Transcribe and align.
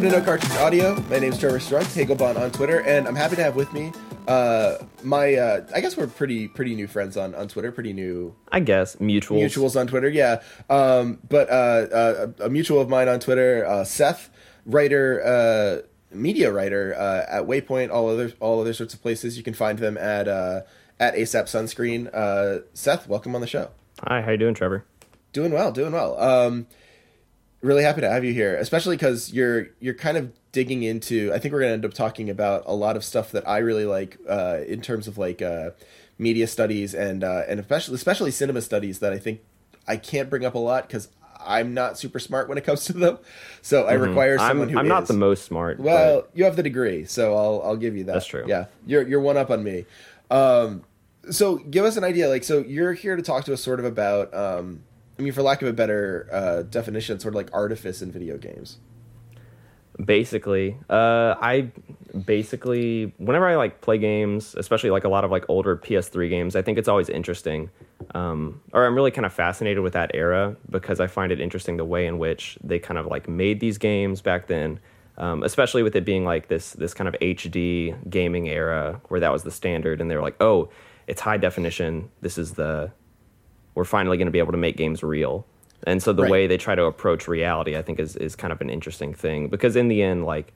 Welcome 0.00 0.12
to 0.12 0.18
No 0.20 0.24
Cartridge 0.24 0.58
Audio. 0.58 0.98
My 1.10 1.18
name 1.18 1.30
is 1.30 1.38
Trevor 1.38 1.58
Strunk, 1.58 1.82
Hegelbon 1.94 2.40
on 2.40 2.50
Twitter, 2.50 2.80
and 2.80 3.06
I'm 3.06 3.14
happy 3.14 3.36
to 3.36 3.42
have 3.42 3.54
with 3.54 3.70
me 3.74 3.92
uh, 4.26 4.78
my. 5.02 5.34
Uh, 5.34 5.66
I 5.74 5.82
guess 5.82 5.94
we're 5.94 6.06
pretty 6.06 6.48
pretty 6.48 6.74
new 6.74 6.86
friends 6.86 7.18
on, 7.18 7.34
on 7.34 7.48
Twitter. 7.48 7.70
Pretty 7.70 7.92
new. 7.92 8.34
I 8.50 8.60
guess 8.60 8.96
mutuals. 8.96 9.42
Mutuals 9.42 9.78
on 9.78 9.86
Twitter, 9.86 10.08
yeah. 10.08 10.40
Um, 10.70 11.18
but 11.28 11.50
uh, 11.50 11.52
uh, 11.52 12.26
a 12.40 12.48
mutual 12.48 12.80
of 12.80 12.88
mine 12.88 13.08
on 13.08 13.20
Twitter, 13.20 13.66
uh, 13.66 13.84
Seth, 13.84 14.30
writer, 14.64 15.22
uh, 15.22 16.16
media 16.16 16.50
writer 16.50 16.94
uh, 16.96 17.26
at 17.28 17.42
Waypoint, 17.42 17.90
all 17.90 18.08
other 18.08 18.32
all 18.40 18.58
other 18.62 18.72
sorts 18.72 18.94
of 18.94 19.02
places. 19.02 19.36
You 19.36 19.42
can 19.42 19.52
find 19.52 19.78
them 19.80 19.98
at 19.98 20.26
uh, 20.28 20.62
at 20.98 21.14
ASAP 21.14 21.44
Sunscreen. 21.44 22.08
Uh, 22.14 22.62
Seth, 22.72 23.06
welcome 23.06 23.34
on 23.34 23.42
the 23.42 23.46
show. 23.46 23.68
Hi, 24.04 24.22
how 24.22 24.30
you 24.30 24.38
doing, 24.38 24.54
Trevor? 24.54 24.82
Doing 25.34 25.52
well, 25.52 25.70
doing 25.70 25.92
well. 25.92 26.18
Um, 26.18 26.68
really 27.62 27.82
happy 27.82 28.00
to 28.00 28.08
have 28.08 28.24
you 28.24 28.32
here, 28.32 28.56
especially 28.56 28.96
because 28.96 29.32
you're 29.32 29.68
you're 29.80 29.94
kind 29.94 30.16
of 30.16 30.32
digging 30.52 30.82
into. 30.82 31.32
I 31.32 31.38
think 31.38 31.52
we're 31.52 31.60
going 31.60 31.70
to 31.70 31.74
end 31.74 31.84
up 31.84 31.94
talking 31.94 32.30
about 32.30 32.64
a 32.66 32.74
lot 32.74 32.96
of 32.96 33.04
stuff 33.04 33.32
that 33.32 33.46
I 33.48 33.58
really 33.58 33.84
like 33.84 34.18
uh, 34.28 34.58
in 34.66 34.80
terms 34.80 35.06
of 35.06 35.18
like 35.18 35.42
uh, 35.42 35.70
media 36.18 36.46
studies 36.46 36.94
and 36.94 37.24
uh, 37.24 37.42
and 37.48 37.60
especially 37.60 37.94
especially 37.94 38.30
cinema 38.30 38.62
studies 38.62 39.00
that 39.00 39.12
I 39.12 39.18
think 39.18 39.40
I 39.86 39.96
can't 39.96 40.30
bring 40.30 40.44
up 40.44 40.54
a 40.54 40.58
lot 40.58 40.86
because 40.86 41.08
I'm 41.44 41.74
not 41.74 41.98
super 41.98 42.18
smart 42.18 42.48
when 42.48 42.58
it 42.58 42.64
comes 42.64 42.84
to 42.86 42.92
them. 42.92 43.18
So 43.62 43.84
I 43.84 43.94
require 43.94 44.38
someone 44.38 44.68
I'm, 44.68 44.74
who 44.74 44.78
I'm 44.80 44.88
not 44.88 45.06
the 45.06 45.14
most 45.14 45.44
smart. 45.44 45.80
Well, 45.80 46.22
but 46.22 46.30
you 46.34 46.44
have 46.44 46.56
the 46.56 46.62
degree, 46.62 47.04
so 47.04 47.36
I'll 47.36 47.62
I'll 47.64 47.76
give 47.76 47.96
you 47.96 48.04
that. 48.04 48.14
That's 48.14 48.26
true. 48.26 48.44
Yeah, 48.46 48.66
you're 48.86 49.06
you're 49.06 49.20
one 49.20 49.36
up 49.36 49.50
on 49.50 49.62
me. 49.62 49.86
Um, 50.30 50.84
so 51.30 51.56
give 51.56 51.84
us 51.84 51.96
an 51.96 52.04
idea. 52.04 52.28
Like, 52.28 52.44
so 52.44 52.60
you're 52.60 52.92
here 52.92 53.16
to 53.16 53.22
talk 53.22 53.44
to 53.44 53.52
us 53.52 53.62
sort 53.62 53.78
of 53.78 53.84
about. 53.84 54.32
Um, 54.34 54.82
I 55.20 55.22
mean, 55.22 55.34
for 55.34 55.42
lack 55.42 55.60
of 55.60 55.68
a 55.68 55.74
better 55.74 56.26
uh, 56.32 56.62
definition, 56.62 57.20
sort 57.20 57.34
of 57.34 57.36
like 57.36 57.50
artifice 57.52 58.00
in 58.00 58.10
video 58.10 58.38
games. 58.38 58.78
basically, 60.02 60.78
uh, 60.88 61.34
I 61.42 61.70
basically 62.24 63.12
whenever 63.18 63.46
I 63.46 63.56
like 63.56 63.82
play 63.82 63.98
games, 63.98 64.54
especially 64.56 64.88
like 64.88 65.04
a 65.04 65.10
lot 65.10 65.24
of 65.24 65.30
like 65.30 65.44
older 65.48 65.76
PS3 65.76 66.30
games, 66.30 66.56
I 66.56 66.62
think 66.62 66.78
it's 66.78 66.88
always 66.88 67.10
interesting. 67.10 67.68
Um, 68.14 68.62
or 68.72 68.86
I'm 68.86 68.94
really 68.94 69.10
kind 69.10 69.26
of 69.26 69.32
fascinated 69.34 69.82
with 69.82 69.92
that 69.92 70.10
era 70.14 70.56
because 70.70 71.00
I 71.00 71.06
find 71.06 71.32
it 71.32 71.38
interesting 71.38 71.76
the 71.76 71.84
way 71.84 72.06
in 72.06 72.18
which 72.18 72.56
they 72.64 72.78
kind 72.78 72.96
of 72.96 73.04
like 73.04 73.28
made 73.28 73.60
these 73.60 73.76
games 73.76 74.22
back 74.22 74.46
then. 74.46 74.80
Um, 75.18 75.42
especially 75.42 75.82
with 75.82 75.94
it 75.96 76.06
being 76.06 76.24
like 76.24 76.48
this 76.48 76.72
this 76.72 76.94
kind 76.94 77.06
of 77.06 77.14
HD 77.20 77.94
gaming 78.08 78.48
era 78.48 79.02
where 79.08 79.20
that 79.20 79.32
was 79.32 79.42
the 79.42 79.50
standard, 79.50 80.00
and 80.00 80.10
they 80.10 80.16
were 80.16 80.22
like, 80.22 80.40
oh, 80.40 80.70
it's 81.06 81.20
high 81.20 81.36
definition. 81.36 82.08
This 82.22 82.38
is 82.38 82.54
the 82.54 82.90
we're 83.74 83.84
finally 83.84 84.16
going 84.16 84.26
to 84.26 84.32
be 84.32 84.38
able 84.38 84.52
to 84.52 84.58
make 84.58 84.76
games 84.76 85.02
real. 85.02 85.46
And 85.84 86.02
so 86.02 86.12
the 86.12 86.22
Right. 86.22 86.30
way 86.30 86.46
they 86.46 86.58
try 86.58 86.74
to 86.74 86.84
approach 86.84 87.26
reality, 87.28 87.76
I 87.76 87.82
think, 87.82 87.98
is 88.00 88.16
is 88.16 88.36
kind 88.36 88.52
of 88.52 88.60
an 88.60 88.68
interesting 88.70 89.14
thing 89.14 89.48
because 89.48 89.76
in 89.76 89.88
the 89.88 90.02
end, 90.02 90.24
like 90.26 90.52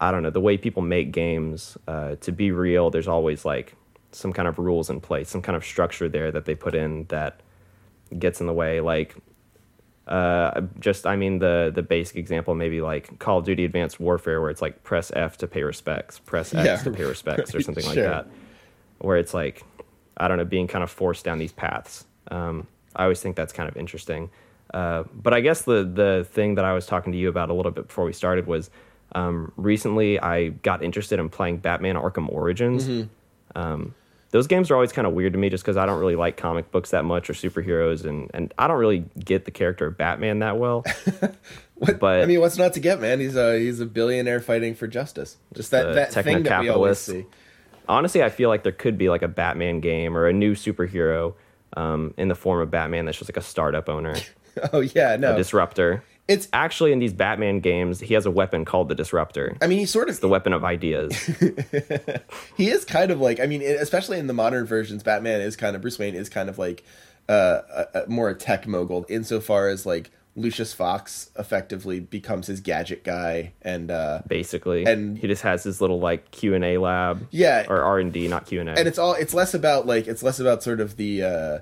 I 0.00 0.10
don't 0.10 0.22
know, 0.22 0.30
the 0.30 0.40
way 0.40 0.58
people 0.58 0.82
make 0.82 1.12
games 1.12 1.78
uh, 1.88 2.16
to 2.16 2.32
be 2.32 2.50
real, 2.50 2.90
there's 2.90 3.08
always 3.08 3.44
like 3.44 3.74
some 4.12 4.32
kind 4.32 4.46
of 4.46 4.58
rules 4.58 4.90
in 4.90 5.00
place, 5.00 5.30
some 5.30 5.40
kind 5.42 5.56
of 5.56 5.64
structure 5.64 6.08
there 6.08 6.30
that 6.30 6.44
they 6.44 6.54
put 6.54 6.74
in 6.74 7.04
that 7.08 7.40
gets 8.18 8.40
in 8.40 8.46
the 8.46 8.52
way. 8.52 8.80
Like 8.80 9.16
uh, 10.06 10.60
just 10.80 11.06
I 11.06 11.16
mean 11.16 11.38
the 11.38 11.72
the 11.74 11.82
basic 11.82 12.16
example 12.16 12.54
maybe 12.54 12.82
like 12.82 13.18
Call 13.18 13.38
of 13.38 13.46
Duty 13.46 13.64
Advanced 13.64 13.98
Warfare 13.98 14.42
where 14.42 14.50
it's 14.50 14.60
like 14.60 14.82
press 14.84 15.10
F 15.14 15.38
to 15.38 15.46
pay 15.46 15.62
respects, 15.62 16.18
press 16.18 16.52
X 16.54 16.64
Yeah, 16.66 16.76
to 16.76 16.90
pay 16.90 17.04
respects 17.14 17.54
or 17.54 17.60
something 17.62 17.86
like 17.86 17.94
that. 17.94 18.26
Where 18.98 19.16
it's 19.16 19.32
like 19.32 19.64
I 20.18 20.28
don't 20.28 20.36
know, 20.36 20.44
being 20.44 20.66
kind 20.68 20.84
of 20.84 20.90
forced 20.90 21.24
down 21.24 21.38
these 21.38 21.52
paths. 21.52 22.04
Um, 22.30 22.66
I 22.96 23.02
always 23.04 23.20
think 23.20 23.36
that's 23.36 23.52
kind 23.52 23.68
of 23.68 23.76
interesting. 23.76 24.30
Uh, 24.72 25.04
but 25.12 25.32
I 25.34 25.40
guess 25.40 25.62
the 25.62 25.84
the 25.84 26.26
thing 26.30 26.56
that 26.56 26.64
I 26.64 26.72
was 26.72 26.86
talking 26.86 27.12
to 27.12 27.18
you 27.18 27.28
about 27.28 27.50
a 27.50 27.54
little 27.54 27.72
bit 27.72 27.86
before 27.88 28.04
we 28.04 28.12
started 28.12 28.46
was 28.46 28.70
um, 29.12 29.52
recently 29.56 30.18
I 30.18 30.48
got 30.48 30.82
interested 30.82 31.18
in 31.20 31.28
playing 31.28 31.58
Batman 31.58 31.96
Arkham 31.96 32.28
Origins. 32.32 33.06
Um, 33.54 33.94
those 34.30 34.48
games 34.48 34.68
are 34.70 34.74
always 34.74 34.90
kind 34.90 35.06
of 35.06 35.12
weird 35.12 35.32
to 35.34 35.38
me 35.38 35.48
just 35.48 35.62
because 35.62 35.76
I 35.76 35.86
don't 35.86 36.00
really 36.00 36.16
like 36.16 36.36
comic 36.36 36.72
books 36.72 36.90
that 36.90 37.04
much 37.04 37.30
or 37.30 37.34
superheroes, 37.34 38.04
and, 38.04 38.28
and 38.34 38.52
I 38.58 38.66
don't 38.66 38.78
really 38.78 39.04
get 39.16 39.44
the 39.44 39.52
character 39.52 39.86
of 39.86 39.96
Batman 39.96 40.40
that 40.40 40.58
well. 40.58 40.84
What, 41.76 41.98
But- 41.98 42.22
I 42.22 42.26
mean, 42.26 42.40
what's 42.40 42.56
not 42.56 42.74
to 42.74 42.80
get, 42.80 43.00
man? 43.00 43.18
He's 43.18 43.34
a 43.34 43.58
he's 43.58 43.80
a 43.80 43.86
billionaire 43.86 44.40
fighting 44.40 44.76
for 44.76 44.86
justice. 44.86 45.36
Just 45.54 45.72
that 45.72 45.94
that 45.94 46.12
thing 46.24 46.44
that 46.44 46.60
we 46.62 46.68
always 46.68 46.98
see. 46.98 47.26
Honestly, 47.88 48.22
I 48.22 48.28
feel 48.28 48.48
like 48.48 48.62
there 48.62 48.70
could 48.72 48.96
be 48.96 49.08
like 49.10 49.22
a 49.22 49.28
Batman 49.28 49.80
game 49.80 50.16
or 50.16 50.28
a 50.28 50.32
new 50.32 50.54
superhero 50.54 51.34
um, 51.76 52.14
in 52.16 52.28
the 52.28 52.34
form 52.34 52.60
of 52.60 52.70
Batman 52.70 53.06
that's 53.06 53.18
just 53.18 53.30
like 53.30 53.36
a 53.36 53.42
startup 53.42 53.88
owner, 53.88 54.16
Oh 54.72 54.80
yeah, 54.80 55.16
no, 55.16 55.34
a 55.34 55.36
disruptor. 55.36 56.04
it's. 56.28 56.48
Actually, 56.52 56.92
in 56.92 56.98
these 56.98 57.12
Batman 57.12 57.60
games, 57.60 58.00
he 58.00 58.14
has 58.14 58.26
a 58.26 58.30
weapon 58.30 58.64
called 58.64 58.88
the 58.88 58.94
Disruptor. 58.94 59.56
I 59.60 59.66
mean, 59.66 59.78
he 59.78 59.86
sort 59.86 60.08
of 60.08 60.20
the 60.20 60.28
weapon 60.28 60.52
of 60.52 60.64
ideas. 60.64 61.16
he 62.56 62.70
is 62.70 62.84
kind 62.84 63.10
of 63.10 63.20
like 63.20 63.40
I 63.40 63.46
mean, 63.46 63.62
especially 63.62 64.18
in 64.18 64.26
the 64.26 64.32
modern 64.32 64.66
versions, 64.66 65.02
Batman 65.02 65.40
is 65.40 65.56
kind 65.56 65.74
of 65.74 65.82
Bruce 65.82 65.98
Wayne 65.98 66.14
is 66.14 66.28
kind 66.28 66.48
of 66.48 66.58
like 66.58 66.84
uh, 67.28 67.60
a, 67.94 68.00
a, 68.00 68.08
more 68.08 68.28
a 68.30 68.34
tech 68.34 68.66
mogul 68.66 69.06
insofar 69.08 69.68
as 69.68 69.86
like 69.86 70.10
Lucius 70.36 70.72
Fox 70.72 71.30
effectively 71.38 72.00
becomes 72.00 72.46
his 72.48 72.60
gadget 72.60 73.04
guy, 73.04 73.52
and 73.62 73.90
uh, 73.90 74.20
basically, 74.26 74.84
And- 74.84 75.16
he 75.16 75.26
just 75.28 75.42
has 75.42 75.62
his 75.62 75.80
little 75.80 76.00
like 76.00 76.30
Q 76.32 76.54
and 76.54 76.64
A 76.64 76.78
lab. 76.78 77.28
Yeah. 77.30 77.66
or 77.68 77.82
R 77.82 77.98
and 78.00 78.12
D, 78.12 78.26
not 78.28 78.46
Q 78.46 78.60
and 78.60 78.68
A. 78.70 78.78
and 78.78 78.88
it's 78.88 78.98
all 78.98 79.14
it's 79.14 79.32
less 79.34 79.54
about 79.54 79.86
like 79.86 80.06
it's 80.08 80.22
less 80.22 80.40
about 80.40 80.62
sort 80.62 80.80
of 80.80 80.96
the 80.96 81.22
uh, 81.22 81.58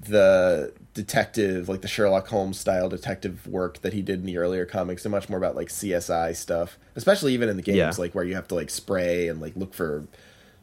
the 0.00 0.72
detective 0.94 1.68
like 1.68 1.80
the 1.82 1.88
Sherlock 1.88 2.28
Holmes 2.28 2.58
style 2.58 2.88
detective 2.88 3.46
work 3.46 3.80
that 3.82 3.92
he 3.92 4.02
did 4.02 4.20
in 4.20 4.26
the 4.26 4.38
earlier 4.38 4.64
comics, 4.66 5.04
and 5.04 5.12
much 5.12 5.28
more 5.28 5.38
about 5.38 5.54
like 5.56 5.68
CSI 5.68 6.34
stuff, 6.34 6.78
especially 6.96 7.34
even 7.34 7.48
in 7.48 7.56
the 7.56 7.62
games 7.62 7.76
Yeah. 7.78 7.92
like 7.98 8.14
where 8.14 8.24
you 8.24 8.34
have 8.34 8.48
to 8.48 8.54
like 8.54 8.70
spray 8.70 9.28
and 9.28 9.40
like 9.40 9.54
look 9.56 9.74
for. 9.74 10.06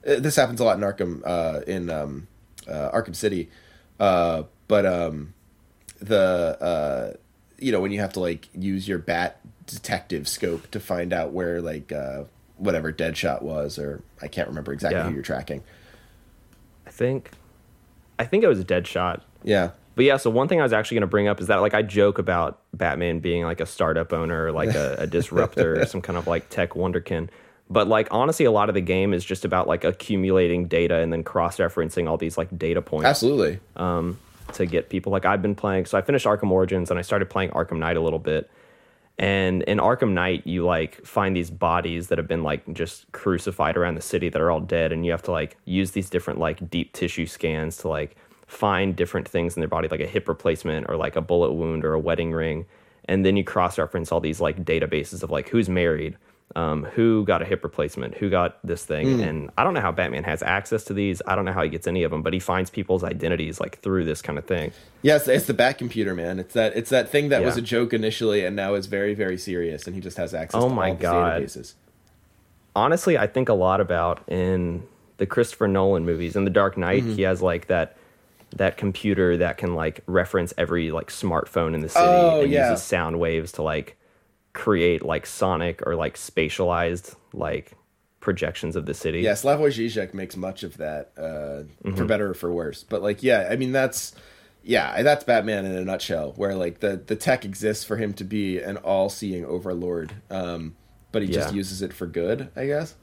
uh, 0.06 0.16
This 0.20 0.36
happens 0.36 0.60
a 0.60 0.64
lot 0.66 0.78
in 0.78 0.84
Arkham 0.84 1.22
uh, 1.26 1.62
in 1.68 1.90
um, 1.90 2.28
uh, 2.68 2.92
Arkham 2.92 3.16
City, 3.16 3.50
uh, 4.00 4.44
but 4.68 4.86
um, 4.86 5.34
the 6.00 6.58
uh, 6.62 7.18
you 7.60 7.72
know 7.72 7.80
when 7.80 7.92
you 7.92 8.00
have 8.00 8.14
to 8.14 8.20
like 8.20 8.48
use 8.54 8.88
your 8.88 8.98
bat 9.00 9.40
detective 9.66 10.28
scope 10.28 10.70
to 10.72 10.80
find 10.80 11.12
out 11.14 11.32
where 11.32 11.62
like 11.62 11.92
uh, 11.92 12.24
whatever 12.58 12.92
Deadshot 12.94 13.42
was, 13.42 13.78
or 13.80 14.02
I 14.22 14.28
can't 14.28 14.48
remember 14.48 14.72
exactly 14.74 15.00
Yeah. 15.00 15.08
who 15.08 15.14
you're 15.14 15.24
tracking. 15.24 15.64
I 16.88 16.92
think, 16.92 17.32
I 18.20 18.26
think 18.26 18.44
it 18.44 18.48
was 18.48 18.64
Deadshot. 18.64 19.22
Yeah. 19.44 19.72
but 19.96 20.06
yeah, 20.06 20.18
so 20.18 20.30
one 20.30 20.48
thing 20.48 20.60
I 20.60 20.64
was 20.64 20.74
actually 20.74 20.96
going 20.96 21.02
to 21.02 21.08
bring 21.08 21.28
up 21.28 21.40
is 21.42 21.48
that 21.48 21.58
like 21.58 21.74
I 21.74 21.82
joke 21.82 22.18
about 22.20 22.62
Batman 22.74 23.20
being 23.20 23.44
like 23.44 23.60
a 23.62 23.66
startup 23.66 24.14
owner, 24.14 24.52
like 24.52 24.74
a, 24.76 24.96
a 25.00 25.08
disruptor, 25.08 25.82
or 25.82 25.86
some 25.86 26.02
kind 26.02 26.18
of 26.18 26.28
like 26.28 26.50
tech 26.50 26.72
wonderkin. 26.72 27.30
But 27.70 27.88
like 27.88 28.08
honestly, 28.12 28.46
a 28.46 28.52
lot 28.52 28.70
of 28.70 28.76
the 28.76 28.82
game 28.82 29.14
is 29.14 29.26
just 29.26 29.44
about 29.46 29.68
like 29.68 29.84
accumulating 29.84 30.68
data 30.68 30.98
and 30.98 31.12
then 31.12 31.24
cross-referencing 31.24 32.08
all 32.08 32.18
these 32.18 32.38
like 32.38 32.56
data 32.58 32.82
points 32.82 33.06
Absolutely. 33.08 33.60
um, 33.76 34.20
to 34.54 34.66
get 34.66 34.90
people. 34.90 35.12
Like 35.12 35.26
I've 35.26 35.42
been 35.42 35.56
playing, 35.56 35.86
so 35.86 35.98
I 35.98 36.02
finished 36.02 36.26
Arkham 36.26 36.52
Origins 36.52 36.90
and 36.90 37.00
I 37.00 37.02
started 37.02 37.30
playing 37.30 37.52
Arkham 37.52 37.80
Knight 37.80 37.98
a 37.98 38.02
little 38.02 38.20
bit. 38.20 38.50
And 39.18 39.64
in 39.64 39.78
Arkham 39.78 40.12
Knight, 40.12 40.46
you 40.46 40.66
like 40.66 41.06
find 41.06 41.36
these 41.36 41.50
bodies 41.50 42.10
that 42.10 42.18
have 42.18 42.28
been 42.28 42.44
like 42.44 42.74
just 42.74 43.10
crucified 43.14 43.78
around 43.78 43.96
the 43.96 44.02
city 44.02 44.28
that 44.30 44.42
are 44.42 44.52
all 44.52 44.60
dead, 44.60 44.92
and 44.92 45.06
you 45.06 45.12
have 45.12 45.24
to 45.24 45.32
like 45.32 45.58
use 45.64 45.92
these 45.92 46.10
different 46.10 46.40
like 46.40 46.70
deep 46.70 46.92
tissue 46.94 47.26
scans 47.26 47.78
to 47.78 47.88
like 47.88 48.18
find 48.46 48.96
different 48.96 49.28
things 49.28 49.56
in 49.56 49.62
their 49.62 49.70
body, 49.70 49.88
like 49.88 50.02
a 50.02 50.08
hip 50.08 50.28
replacement 50.28 50.88
or 50.90 50.98
like 50.98 51.16
a 51.16 51.22
bullet 51.22 51.54
wound 51.54 51.86
or 51.86 51.94
a 51.94 52.00
wedding 52.00 52.34
ring, 52.34 52.66
and 53.06 53.26
then 53.26 53.38
you 53.38 53.44
cross 53.44 53.78
reference 53.78 54.12
all 54.12 54.20
these 54.20 54.42
like 54.42 54.66
databases 54.66 55.24
of 55.24 55.32
like 55.32 55.48
who's 55.48 55.70
married, 55.70 56.18
um, 56.56 56.84
who 56.84 57.26
got 57.26 57.42
a 57.42 57.46
hip 57.46 57.64
replacement, 57.64 58.16
who 58.16 58.30
got 58.30 58.60
this 58.66 58.86
thing, 58.86 59.22
and 59.22 59.50
I 59.58 59.64
don't 59.64 59.74
know 59.74 59.82
how 59.82 59.92
Batman 59.92 60.24
has 60.26 60.44
access 60.44 60.84
to 60.86 60.94
these. 60.94 61.22
I 61.28 61.36
don't 61.36 61.44
know 61.46 61.52
how 61.52 61.64
he 61.64 61.70
gets 61.70 61.88
any 61.88 62.04
of 62.04 62.12
them, 62.12 62.22
but 62.22 62.34
he 62.34 62.40
finds 62.40 62.70
people's 62.70 63.04
identities 63.04 63.60
like 63.60 63.80
through 63.82 64.06
this 64.06 64.22
kind 64.22 64.38
of 64.38 64.46
thing. 64.46 64.72
Yes, 65.02 65.28
it's, 65.28 65.46
the 65.48 65.54
bat 65.54 65.78
computer, 65.78 66.14
man. 66.16 66.40
It's 66.40 66.54
that 66.54 66.76
it's 66.78 66.90
that 66.92 67.10
thing 67.10 67.30
that 67.30 67.44
was 67.44 67.58
a 67.58 67.62
joke 67.62 67.94
initially 67.94 68.46
and 68.46 68.56
now 68.56 68.76
is 68.76 68.86
very 68.86 69.14
very 69.16 69.38
serious, 69.38 69.86
and 69.88 69.96
he 69.96 70.02
just 70.02 70.18
has 70.18 70.34
access 70.34 70.62
Oh 70.62 70.70
to 70.70 70.74
my 70.76 70.90
all 70.92 70.96
God. 70.96 71.42
databases. 71.42 71.74
honestly, 72.76 73.18
I 73.18 73.28
think 73.28 73.50
a 73.50 73.54
lot 73.54 73.82
about 73.82 74.22
in 74.30 74.84
the 75.18 75.26
Christopher 75.26 75.68
Nolan 75.68 76.06
movies. 76.06 76.36
In 76.36 76.44
The 76.44 76.50
Dark 76.52 76.78
Knight, 76.78 77.04
Mm-hmm. 77.04 77.16
he 77.16 77.22
has 77.24 77.42
like 77.42 77.68
that 77.68 77.98
that 78.56 78.78
computer 78.78 79.36
that 79.38 79.58
can 79.58 79.74
like 79.76 80.02
reference 80.06 80.54
every 80.58 80.92
like 80.92 81.08
smartphone 81.08 81.74
in 81.74 81.82
the 81.82 81.90
city 81.90 82.06
Oh, 82.06 82.42
and 82.44 82.52
yeah. 82.52 82.70
uses 82.72 82.86
sound 82.86 83.20
waves 83.20 83.52
to 83.54 83.62
like 83.64 83.98
create 84.56 85.04
like 85.06 85.28
sonic 85.28 85.86
or 85.86 85.96
like 85.96 86.16
spatialized 86.16 87.16
like 87.34 87.74
projections 88.22 88.76
of 88.76 88.88
the 88.88 88.94
city. 88.96 89.20
Yeah, 89.22 89.34
Slavoj 89.34 89.68
Žižek 89.70 90.16
makes 90.16 90.36
much 90.36 90.64
of 90.64 90.78
that, 90.78 91.12
uh, 91.18 91.22
Mm-hmm. 91.84 91.94
for 91.96 92.06
better 92.06 92.32
or 92.32 92.34
for 92.34 92.52
worse. 92.52 92.82
But 92.84 93.04
like, 93.04 93.22
yeah, 93.22 93.48
I 93.52 93.56
mean 93.56 93.72
that's 93.72 94.16
yeah, 94.64 95.04
that's 95.04 95.24
Batman 95.24 95.66
in 95.66 95.76
a 95.76 95.86
nutshell. 95.86 96.34
Where 96.38 96.56
like 96.56 96.80
the 96.80 96.98
the 97.06 97.16
tech 97.16 97.46
exists 97.46 97.84
for 97.84 97.98
him 97.98 98.14
to 98.16 98.24
be 98.24 98.58
an 98.60 98.78
all-seeing 98.78 99.46
overlord, 99.46 100.14
um, 100.32 100.76
but 101.12 101.22
he 101.22 101.28
just 101.28 101.54
uses 101.54 101.84
it 101.84 101.94
for 101.94 102.08
good, 102.08 102.50
I 102.56 102.66
guess. 102.66 102.96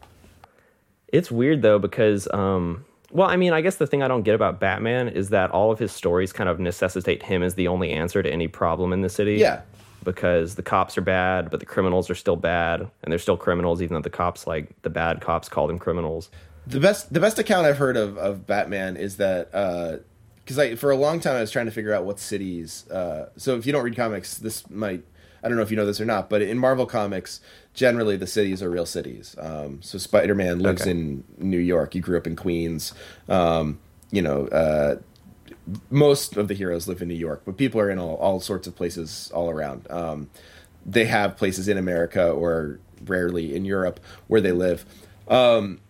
It's 1.08 1.30
weird 1.30 1.62
though 1.62 1.78
because 1.78 2.26
um 2.32 2.84
well, 3.12 3.28
I 3.28 3.36
mean, 3.36 3.52
I 3.52 3.60
guess 3.60 3.76
the 3.76 3.86
thing 3.86 4.02
I 4.02 4.08
don't 4.08 4.22
get 4.22 4.34
about 4.34 4.58
Batman 4.58 5.06
is 5.06 5.28
that 5.28 5.50
all 5.50 5.70
of 5.70 5.78
his 5.78 5.92
stories 5.92 6.32
kind 6.32 6.48
of 6.48 6.58
necessitate 6.58 7.22
him 7.22 7.42
as 7.42 7.54
the 7.56 7.68
only 7.68 7.90
answer 7.90 8.22
to 8.22 8.30
any 8.32 8.48
problem 8.48 8.90
in 8.90 9.02
the 9.02 9.10
city. 9.10 9.34
Yeah, 9.36 9.60
because 10.04 10.54
the 10.56 10.62
cops 10.62 10.96
are 10.98 11.02
bad, 11.02 11.50
but 11.50 11.60
the 11.60 11.66
criminals 11.66 12.10
are 12.10 12.14
still 12.14 12.36
bad, 12.36 12.80
and 13.02 13.10
they're 13.12 13.18
still 13.18 13.36
criminals, 13.36 13.80
even 13.82 13.94
though 13.94 14.00
the 14.02 14.10
cops, 14.10 14.46
like 14.46 14.70
the 14.82 14.90
bad 14.90 15.20
cops, 15.20 15.48
call 15.48 15.66
them 15.66 15.78
criminals. 15.78 16.30
the 16.66 16.80
best 16.80 17.12
the 17.12 17.20
best 17.20 17.38
account 17.38 17.66
I've 17.66 17.78
heard 17.78 17.96
of 17.96 18.16
of 18.18 18.46
Batman 18.46 18.96
is 18.96 19.16
that 19.16 19.50
because 20.44 20.58
I 20.58 20.74
for 20.76 20.90
a 20.90 20.96
long 20.96 21.20
time 21.20 21.36
I 21.36 21.40
was 21.40 21.50
trying 21.50 21.66
to 21.66 21.72
figure 21.72 21.92
out 21.92 22.04
what 22.04 22.18
cities. 22.20 22.88
Uh, 22.90 23.28
so 23.36 23.56
if 23.56 23.66
you 23.66 23.72
don't 23.72 23.84
read 23.84 23.96
comics, 23.96 24.38
this 24.38 24.68
might 24.70 25.02
I 25.42 25.48
don't 25.48 25.56
know 25.56 25.62
if 25.64 25.70
you 25.72 25.76
know 25.76 25.86
this 25.86 26.00
or 26.00 26.04
not, 26.04 26.30
but 26.30 26.40
in 26.40 26.56
Marvel 26.58 26.86
comics, 26.86 27.40
generally 27.74 28.16
the 28.16 28.28
cities 28.28 28.62
are 28.62 28.70
real 28.70 28.86
cities. 28.86 29.34
Um, 29.40 29.82
so 29.82 29.98
Spider 29.98 30.34
Man 30.36 30.60
lives 30.60 30.82
Okay. 30.82 30.92
in 30.92 31.24
New 31.38 31.58
York. 31.58 31.94
You 31.96 32.00
grew 32.00 32.16
up 32.16 32.26
in 32.28 32.36
Queens. 32.36 32.92
Um, 33.28 33.80
you 34.12 34.22
know. 34.22 34.46
Uh, 34.48 34.96
most 35.90 36.36
of 36.36 36.48
the 36.48 36.54
heroes 36.54 36.88
live 36.88 37.02
in 37.02 37.08
New 37.08 37.14
York, 37.14 37.42
but 37.44 37.56
people 37.56 37.80
are 37.80 37.90
in 37.90 37.98
all, 37.98 38.16
all 38.16 38.40
sorts 38.40 38.66
of 38.66 38.74
places 38.74 39.30
all 39.34 39.48
around. 39.50 39.88
Um, 39.90 40.30
they 40.84 41.04
have 41.04 41.36
places 41.36 41.68
in 41.68 41.78
America 41.78 42.28
or 42.30 42.80
rarely 43.06 43.54
in 43.54 43.64
Europe 43.64 44.00
where 44.26 44.40
they 44.40 44.52
live. 44.52 44.84
Um, 45.28 45.80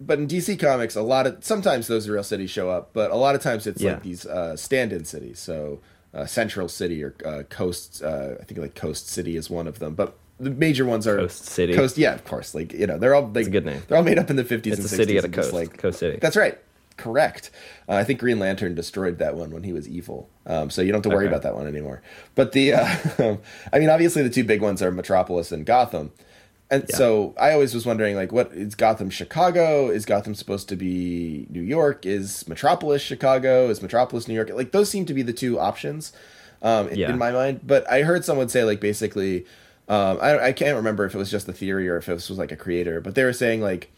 but 0.00 0.18
in 0.18 0.26
DC 0.26 0.58
Comics, 0.58 0.96
a 0.96 1.02
lot 1.02 1.26
of 1.26 1.44
sometimes 1.44 1.86
those 1.86 2.08
real 2.08 2.22
cities 2.24 2.50
show 2.50 2.70
up, 2.70 2.90
but 2.92 3.10
a 3.10 3.16
lot 3.16 3.34
of 3.34 3.42
times 3.42 3.66
it's 3.66 3.80
Yeah. 3.82 3.92
like 3.94 4.02
these 4.02 4.26
uh, 4.26 4.56
stand-in 4.56 5.04
cities. 5.04 5.38
So 5.38 5.80
uh, 6.12 6.26
Central 6.26 6.68
City 6.68 7.02
or 7.04 7.14
uh, 7.24 7.42
Coast, 7.48 8.02
uh, 8.02 8.34
I 8.40 8.44
think 8.44 8.58
like 8.58 8.74
Coast 8.74 9.08
City 9.08 9.36
is 9.36 9.50
one 9.50 9.66
of 9.66 9.78
them. 9.78 9.94
But 9.94 10.16
the 10.40 10.50
major 10.50 10.84
ones 10.84 11.06
are 11.06 11.16
Coast 11.18 11.44
City. 11.44 11.74
Coast, 11.74 11.96
yeah, 11.98 12.14
of 12.14 12.24
course. 12.24 12.54
Like 12.54 12.72
you 12.72 12.86
know, 12.86 12.98
they're 12.98 13.14
all 13.14 13.30
like 13.34 13.46
a 13.46 13.50
good 13.50 13.64
name. 13.66 13.82
They're 13.86 13.96
all 13.98 14.02
made 14.04 14.18
up 14.18 14.30
in 14.30 14.36
the 14.36 14.44
fifties 14.44 14.78
It's 14.78 14.92
and 14.92 15.00
a 15.00 15.04
city 15.04 15.14
60s 15.14 15.18
at 15.18 15.24
a 15.24 15.28
coast. 15.28 15.52
like 15.52 15.78
Coast 15.78 15.98
City. 16.00 16.18
That's 16.20 16.36
right. 16.36 16.58
Correct. 16.96 17.50
Uh, 17.88 17.94
I 17.94 18.04
think 18.04 18.20
Green 18.20 18.38
Lantern 18.38 18.74
destroyed 18.74 19.18
that 19.18 19.34
one 19.34 19.50
when 19.50 19.64
he 19.64 19.72
was 19.72 19.88
evil, 19.88 20.28
um, 20.46 20.70
so 20.70 20.80
you 20.80 20.92
don't 20.92 21.04
have 21.04 21.10
to 21.10 21.16
worry 21.16 21.26
Okay. 21.26 21.32
about 21.34 21.42
that 21.42 21.56
one 21.56 21.66
anymore. 21.66 22.02
But 22.34 22.52
the, 22.52 22.74
uh, 22.74 22.86
I 23.72 23.78
mean, 23.78 23.90
obviously 23.90 24.22
the 24.22 24.30
two 24.30 24.44
big 24.44 24.60
ones 24.62 24.80
are 24.80 24.90
Metropolis 24.92 25.50
and 25.50 25.66
Gotham, 25.66 26.12
and 26.70 26.84
Yeah. 26.88 26.96
so 26.96 27.34
I 27.38 27.52
always 27.52 27.74
was 27.74 27.84
wondering, 27.84 28.14
like, 28.14 28.30
what 28.32 28.52
is 28.52 28.74
Gotham 28.76 29.10
Chicago? 29.10 29.88
Is 29.90 30.06
Gotham 30.06 30.34
supposed 30.36 30.68
to 30.68 30.76
be 30.76 31.46
New 31.50 31.60
York? 31.62 32.06
Is 32.06 32.46
Metropolis 32.48 33.02
Chicago? 33.02 33.68
Is 33.68 33.82
Metropolis 33.82 34.28
New 34.28 34.34
York? 34.34 34.50
Like 34.50 34.70
those 34.72 34.88
seem 34.88 35.04
to 35.06 35.14
be 35.14 35.22
the 35.22 35.32
two 35.32 35.58
options 35.58 36.12
um, 36.62 36.88
in, 36.88 36.98
Yeah. 36.98 37.10
in 37.10 37.18
my 37.18 37.32
mind. 37.32 37.60
But 37.66 37.90
I 37.90 38.02
heard 38.02 38.24
someone 38.24 38.48
say 38.48 38.62
like 38.64 38.80
basically, 38.80 39.46
um, 39.88 40.18
I, 40.22 40.38
I 40.46 40.52
can't 40.52 40.76
remember 40.76 41.04
if 41.04 41.14
it 41.14 41.18
was 41.18 41.30
just 41.30 41.46
the 41.46 41.52
theory 41.52 41.88
or 41.88 41.96
if 41.98 42.06
this 42.06 42.28
was 42.30 42.38
like 42.38 42.52
a 42.52 42.56
creator, 42.56 43.00
but 43.00 43.14
they 43.16 43.24
were 43.24 43.32
saying 43.34 43.60
like 43.60 43.90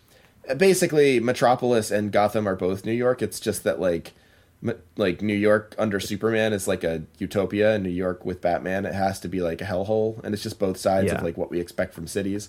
basically 0.56 1.20
Metropolis 1.20 1.90
and 1.90 2.12
Gotham 2.12 2.46
are 2.48 2.56
both 2.56 2.84
New 2.84 2.92
York. 2.92 3.22
It's 3.22 3.40
just 3.40 3.64
that 3.64 3.80
like 3.80 4.12
like 4.96 5.20
New 5.22 5.34
York 5.34 5.74
under 5.78 6.00
Superman 6.00 6.52
is 6.52 6.66
like 6.66 6.82
a 6.82 7.02
utopia, 7.18 7.74
and 7.74 7.84
New 7.84 7.90
York 7.90 8.24
with 8.24 8.40
Batman 8.40 8.86
it 8.86 8.94
has 8.94 9.20
to 9.20 9.28
be 9.28 9.40
like 9.40 9.60
a 9.60 9.64
hellhole, 9.64 10.22
and 10.24 10.32
it's 10.34 10.42
just 10.42 10.58
both 10.58 10.78
sides 10.78 11.08
Yeah. 11.08 11.18
of 11.18 11.22
like 11.22 11.36
what 11.36 11.50
we 11.50 11.60
expect 11.60 11.94
from 11.94 12.06
cities. 12.06 12.48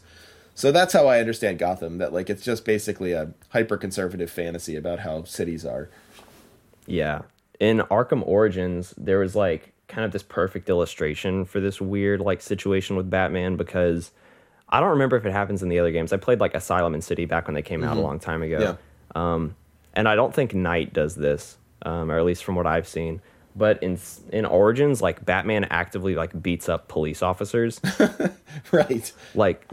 So 0.56 0.72
that's 0.72 0.94
how 0.94 1.06
I 1.08 1.20
understand 1.20 1.60
Gotham. 1.60 1.98
That 2.00 2.14
like 2.14 2.30
it's 2.30 2.44
just 2.44 2.66
basically 2.66 3.12
a 3.12 3.32
hyper 3.50 3.78
conservative 3.78 4.32
fantasy 4.32 4.76
about 4.76 5.00
how 5.00 5.24
cities 5.24 5.66
are. 5.66 5.90
Yeah. 6.86 7.24
In 7.60 7.80
Arkham 7.92 8.26
Origins, 8.26 8.94
there 8.98 9.20
was 9.20 9.36
like 9.36 9.74
kind 9.88 10.04
of 10.06 10.12
this 10.12 10.24
perfect 10.24 10.70
illustration 10.70 11.46
for 11.46 11.60
this 11.60 11.80
weird 11.82 12.22
like 12.22 12.42
situation 12.42 12.96
with 12.96 13.10
Batman 13.10 13.56
because 13.58 14.12
I 14.70 14.80
don't 14.80 14.90
remember 14.90 15.16
if 15.16 15.26
it 15.26 15.32
happens 15.32 15.64
in 15.64 15.70
the 15.70 15.80
other 15.80 15.92
games. 15.92 16.12
I 16.12 16.18
played 16.18 16.40
like 16.40 16.54
Asylum 16.54 16.94
and 16.94 17.04
City 17.04 17.26
back 17.26 17.48
when 17.48 17.54
they 17.54 17.62
came 17.62 17.84
out 17.84 17.98
a 17.98 18.02
long 18.02 18.20
time 18.20 18.42
ago. 18.44 18.60
Um, 19.16 19.56
and 19.94 20.08
I 20.08 20.16
don't 20.16 20.34
think 20.34 20.54
Knight 20.54 20.94
does 20.94 21.16
this, 21.16 21.58
um, 21.84 22.12
or 22.12 22.20
at 22.20 22.26
least 22.26 22.44
from 22.44 22.56
what 22.56 22.68
I've 22.68 22.88
seen. 22.88 23.22
But 23.56 23.82
in 23.82 23.98
in 24.32 24.46
Origins, 24.46 25.02
like 25.02 25.26
Batman 25.26 25.64
actively 25.66 26.16
like 26.16 26.40
beats 26.42 26.70
up 26.70 26.88
police 26.88 27.24
officers. 27.24 27.82
right. 28.72 29.12
like 29.34 29.72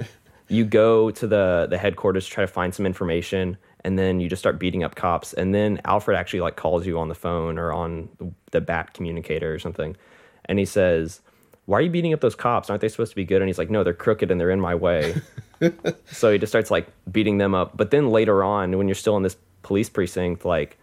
you 0.48 0.64
go 0.64 1.10
to 1.10 1.26
the 1.26 1.66
the 1.68 1.78
headquarters 1.78 2.26
to 2.26 2.30
try 2.30 2.44
to 2.44 2.48
find 2.48 2.74
some 2.74 2.86
information 2.86 3.56
and 3.82 3.98
then 3.98 4.20
you 4.20 4.28
just 4.28 4.40
start 4.40 4.58
beating 4.58 4.82
up 4.82 4.94
cops 4.94 5.32
and 5.32 5.54
then 5.54 5.80
alfred 5.84 6.16
actually 6.16 6.40
like 6.40 6.56
calls 6.56 6.86
you 6.86 6.98
on 6.98 7.08
the 7.08 7.14
phone 7.14 7.58
or 7.58 7.72
on 7.72 8.08
the 8.50 8.60
bat 8.60 8.92
communicator 8.94 9.52
or 9.52 9.58
something 9.58 9.96
and 10.44 10.58
he 10.58 10.64
says 10.64 11.20
why 11.66 11.78
are 11.78 11.82
you 11.82 11.90
beating 11.90 12.12
up 12.12 12.20
those 12.20 12.34
cops? 12.34 12.68
Aren't 12.70 12.80
they 12.82 12.88
supposed 12.88 13.10
to 13.12 13.16
be 13.16 13.24
good? 13.24 13.40
And 13.42 13.48
he's 13.48 13.58
like 13.58 13.70
no 13.70 13.82
they're 13.84 13.94
crooked 13.94 14.30
and 14.30 14.40
they're 14.40 14.50
in 14.50 14.60
my 14.60 14.74
way. 14.74 15.14
So 16.10 16.30
he 16.30 16.36
just 16.36 16.50
starts 16.52 16.70
like 16.70 16.88
beating 17.10 17.38
them 17.38 17.54
up. 17.54 17.74
But 17.76 17.90
then 17.90 18.10
later 18.10 18.44
on 18.44 18.76
when 18.76 18.86
you're 18.86 18.94
still 18.94 19.16
in 19.16 19.22
this 19.22 19.36
police 19.62 19.88
precinct 19.88 20.44
like 20.44 20.76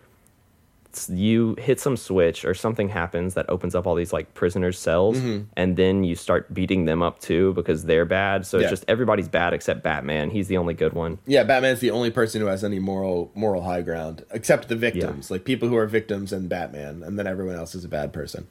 you 1.07 1.55
hit 1.57 1.79
some 1.79 1.95
switch 1.95 2.43
or 2.43 2.53
something 2.53 2.89
happens 2.89 3.33
that 3.35 3.49
opens 3.49 3.75
up 3.75 3.87
all 3.87 3.95
these 3.95 4.11
like 4.11 4.33
prisoners 4.33 4.77
cells 4.77 5.17
Mm-hmm. 5.17 5.43
and 5.55 5.77
then 5.77 6.03
you 6.03 6.15
start 6.15 6.53
beating 6.53 6.83
them 6.85 7.01
up 7.01 7.19
too 7.19 7.53
because 7.53 7.85
they're 7.85 8.05
bad. 8.05 8.45
So 8.45 8.57
Yeah. 8.57 8.63
it's 8.63 8.71
just 8.71 8.85
everybody's 8.89 9.29
bad 9.29 9.53
except 9.53 9.83
batman. 9.83 10.31
He's 10.31 10.47
the 10.49 10.57
only 10.57 10.73
good 10.73 10.91
one. 10.93 11.19
Yeah, 11.25 11.43
Batman's 11.43 11.79
the 11.79 11.91
only 11.91 12.11
person 12.11 12.41
who 12.41 12.47
has 12.47 12.63
any 12.63 12.79
moral 12.79 13.31
moral 13.35 13.61
high 13.61 13.81
ground, 13.83 14.25
except 14.31 14.67
the 14.67 14.75
victims, 14.75 15.31
like 15.31 15.45
people 15.45 15.69
who 15.69 15.77
are 15.77 15.85
victims 15.87 16.33
and 16.33 16.49
Batman, 16.49 17.03
and 17.03 17.17
then 17.17 17.25
everyone 17.27 17.55
else 17.55 17.73
is 17.73 17.85
a 17.85 17.89
bad 17.89 18.11
person. 18.11 18.47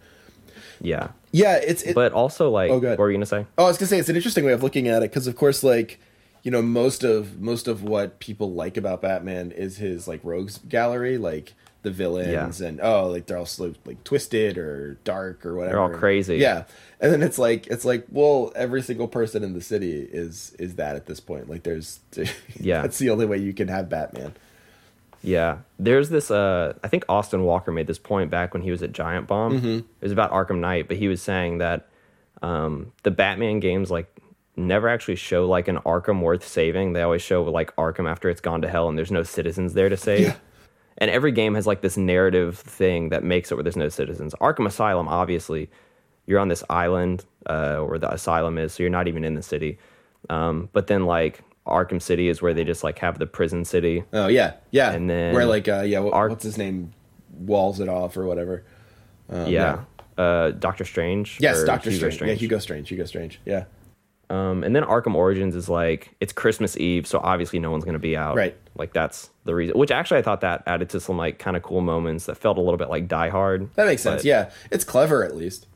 Yeah 0.80 1.08
Yeah, 1.32 1.56
it's 1.56 1.82
it, 1.82 1.94
but 1.94 2.12
also 2.12 2.50
like 2.50 2.70
Oh, 2.70 2.78
what 2.78 2.98
were 2.98 3.10
you 3.10 3.16
gonna 3.16 3.26
say 3.26 3.46
Oh, 3.58 3.64
I 3.64 3.68
was 3.68 3.78
gonna 3.78 3.88
say 3.88 3.98
it's 3.98 4.08
an 4.08 4.16
interesting 4.16 4.44
way 4.44 4.52
of 4.52 4.62
looking 4.62 4.88
at 4.88 5.02
it 5.02 5.10
because, 5.10 5.26
of 5.26 5.36
course, 5.36 5.62
like 5.62 6.00
you 6.42 6.50
know, 6.50 6.62
most 6.62 7.04
of 7.04 7.40
most 7.40 7.68
of 7.68 7.82
what 7.82 8.18
people 8.18 8.52
like 8.52 8.76
about 8.78 9.02
Batman 9.02 9.52
is 9.52 9.76
his 9.76 10.08
like 10.08 10.20
rogues 10.24 10.58
gallery, 10.68 11.18
like 11.18 11.52
the 11.82 11.90
villains 11.90 12.60
Yeah. 12.60 12.66
and 12.68 12.80
oh, 12.82 13.08
like 13.08 13.26
they're 13.26 13.36
all 13.38 13.46
so, 13.46 13.74
like 13.84 14.02
twisted 14.04 14.56
or 14.58 14.94
dark 15.04 15.44
or 15.46 15.54
whatever. 15.54 15.76
They're 15.76 15.82
all 15.82 15.98
crazy. 15.98 16.36
Yeah, 16.36 16.64
and 17.00 17.12
then 17.12 17.22
it's 17.22 17.38
like 17.38 17.66
it's 17.66 17.84
like 17.84 18.06
well, 18.10 18.52
every 18.56 18.80
single 18.82 19.06
person 19.08 19.44
in 19.44 19.52
the 19.52 19.60
city 19.60 19.92
is 20.00 20.54
is 20.58 20.76
that 20.76 20.96
at 20.96 21.06
this 21.06 21.20
point. 21.20 21.48
Like 21.50 21.62
there's 21.62 22.00
Yeah. 22.58 22.82
that's 22.82 22.98
the 22.98 23.10
only 23.10 23.26
way 23.26 23.36
you 23.38 23.52
can 23.52 23.68
have 23.68 23.88
Batman. 23.90 24.32
Yeah, 25.22 25.58
there's 25.78 26.08
this. 26.08 26.30
Uh, 26.30 26.74
I 26.82 26.88
think 26.88 27.04
Austin 27.08 27.42
Walker 27.44 27.72
made 27.72 27.86
this 27.86 27.98
point 27.98 28.30
back 28.30 28.54
when 28.54 28.62
he 28.62 28.70
was 28.70 28.82
at 28.82 28.92
Giant 28.92 29.26
Bomb. 29.26 29.58
Mm-hmm. 29.58 29.78
It 29.78 30.02
was 30.02 30.12
about 30.12 30.30
Arkham 30.30 30.58
Knight, 30.58 30.88
but 30.88 30.96
he 30.96 31.08
was 31.08 31.20
saying 31.20 31.58
that 31.58 31.88
um, 32.42 32.92
the 33.02 33.10
Batman 33.10 33.60
games 33.60 33.90
like 33.90 34.14
never 34.56 34.88
actually 34.88 35.16
show 35.16 35.46
like 35.46 35.68
an 35.68 35.78
Arkham 35.78 36.20
worth 36.20 36.46
saving. 36.46 36.92
They 36.92 37.02
always 37.02 37.22
show 37.22 37.42
like 37.42 37.74
Arkham 37.76 38.10
after 38.10 38.28
it's 38.28 38.40
gone 38.40 38.62
to 38.62 38.68
hell 38.68 38.88
and 38.88 38.96
there's 38.96 39.10
no 39.10 39.22
citizens 39.22 39.74
there 39.74 39.88
to 39.88 39.96
save. 39.96 40.38
and 40.98 41.10
every 41.10 41.32
game 41.32 41.54
has 41.54 41.66
like 41.66 41.80
this 41.82 41.96
narrative 41.96 42.58
thing 42.58 43.10
that 43.10 43.24
makes 43.24 43.50
it 43.50 43.54
where 43.54 43.62
there's 43.62 43.76
no 43.76 43.88
citizens. 43.88 44.34
Arkham 44.40 44.66
Asylum, 44.66 45.08
obviously, 45.08 45.70
you're 46.26 46.40
on 46.40 46.48
this 46.48 46.64
island 46.70 47.24
uh, 47.46 47.78
where 47.78 47.98
the 47.98 48.12
asylum 48.12 48.58
is, 48.58 48.74
so 48.74 48.82
you're 48.82 48.90
not 48.90 49.08
even 49.08 49.24
in 49.24 49.34
the 49.34 49.42
city. 49.42 49.78
Um, 50.28 50.68
but 50.72 50.86
then 50.86 51.06
like 51.06 51.42
Arkham 51.66 52.00
City 52.00 52.28
is 52.28 52.40
where 52.42 52.54
they 52.54 52.64
just 52.64 52.82
like 52.82 52.98
have 52.98 53.18
the 53.18 53.26
prison 53.26 53.64
city. 53.64 54.04
Oh 54.12 54.28
yeah, 54.28 54.54
yeah. 54.70 54.92
And 54.92 55.08
then 55.08 55.34
where 55.34 55.46
like 55.46 55.68
uh, 55.68 55.82
yeah, 55.82 56.00
what, 56.00 56.12
what's 56.12 56.44
his 56.44 56.58
name 56.58 56.92
walls 57.38 57.80
it 57.80 57.88
off 57.88 58.16
or 58.16 58.26
whatever. 58.26 58.64
Um, 59.28 59.48
yeah. 59.48 59.84
Uh, 60.18 60.50
Doctor 60.50 60.84
Strange. 60.84 61.38
Yes, 61.40 61.64
Doctor 61.64 61.90
Hugo 61.90 62.10
Strange. 62.10 62.30
Yeah, 62.30 62.34
Hugo 62.36 62.58
Strange. 62.58 62.88
Hugo 62.88 63.04
Strange. 63.04 63.40
Yeah. 63.44 63.64
Um, 64.28 64.62
and 64.62 64.76
then 64.76 64.84
Arkham 64.84 65.14
Origins 65.14 65.56
is 65.56 65.68
like 65.68 66.14
it's 66.20 66.32
Christmas 66.32 66.76
Eve, 66.76 67.06
so 67.06 67.18
obviously 67.22 67.58
no 67.58 67.70
one's 67.70 67.84
going 67.84 67.94
to 67.94 67.98
be 67.98 68.16
out. 68.16 68.36
Right. 68.36 68.56
Like 68.76 68.92
that's 68.92 69.30
the 69.44 69.54
reason. 69.54 69.76
Which 69.78 69.90
actually 69.90 70.18
I 70.18 70.22
thought 70.22 70.40
that 70.42 70.62
added 70.66 70.88
to 70.90 71.00
some 71.00 71.16
like 71.16 71.38
kind 71.38 71.56
of 71.56 71.62
cool 71.62 71.80
moments 71.80 72.26
that 72.26 72.36
felt 72.36 72.56
a 72.56 72.60
little 72.60 72.76
bit 72.76 72.90
like 72.90 73.08
Die 73.08 73.28
Hard. 73.28 73.74
That 73.74 73.86
makes 73.86 74.02
sense. 74.02 74.24
Yeah, 74.24 74.50
it's 74.70 74.84
clever 74.84 75.24
at 75.24 75.36
least. 75.36 75.66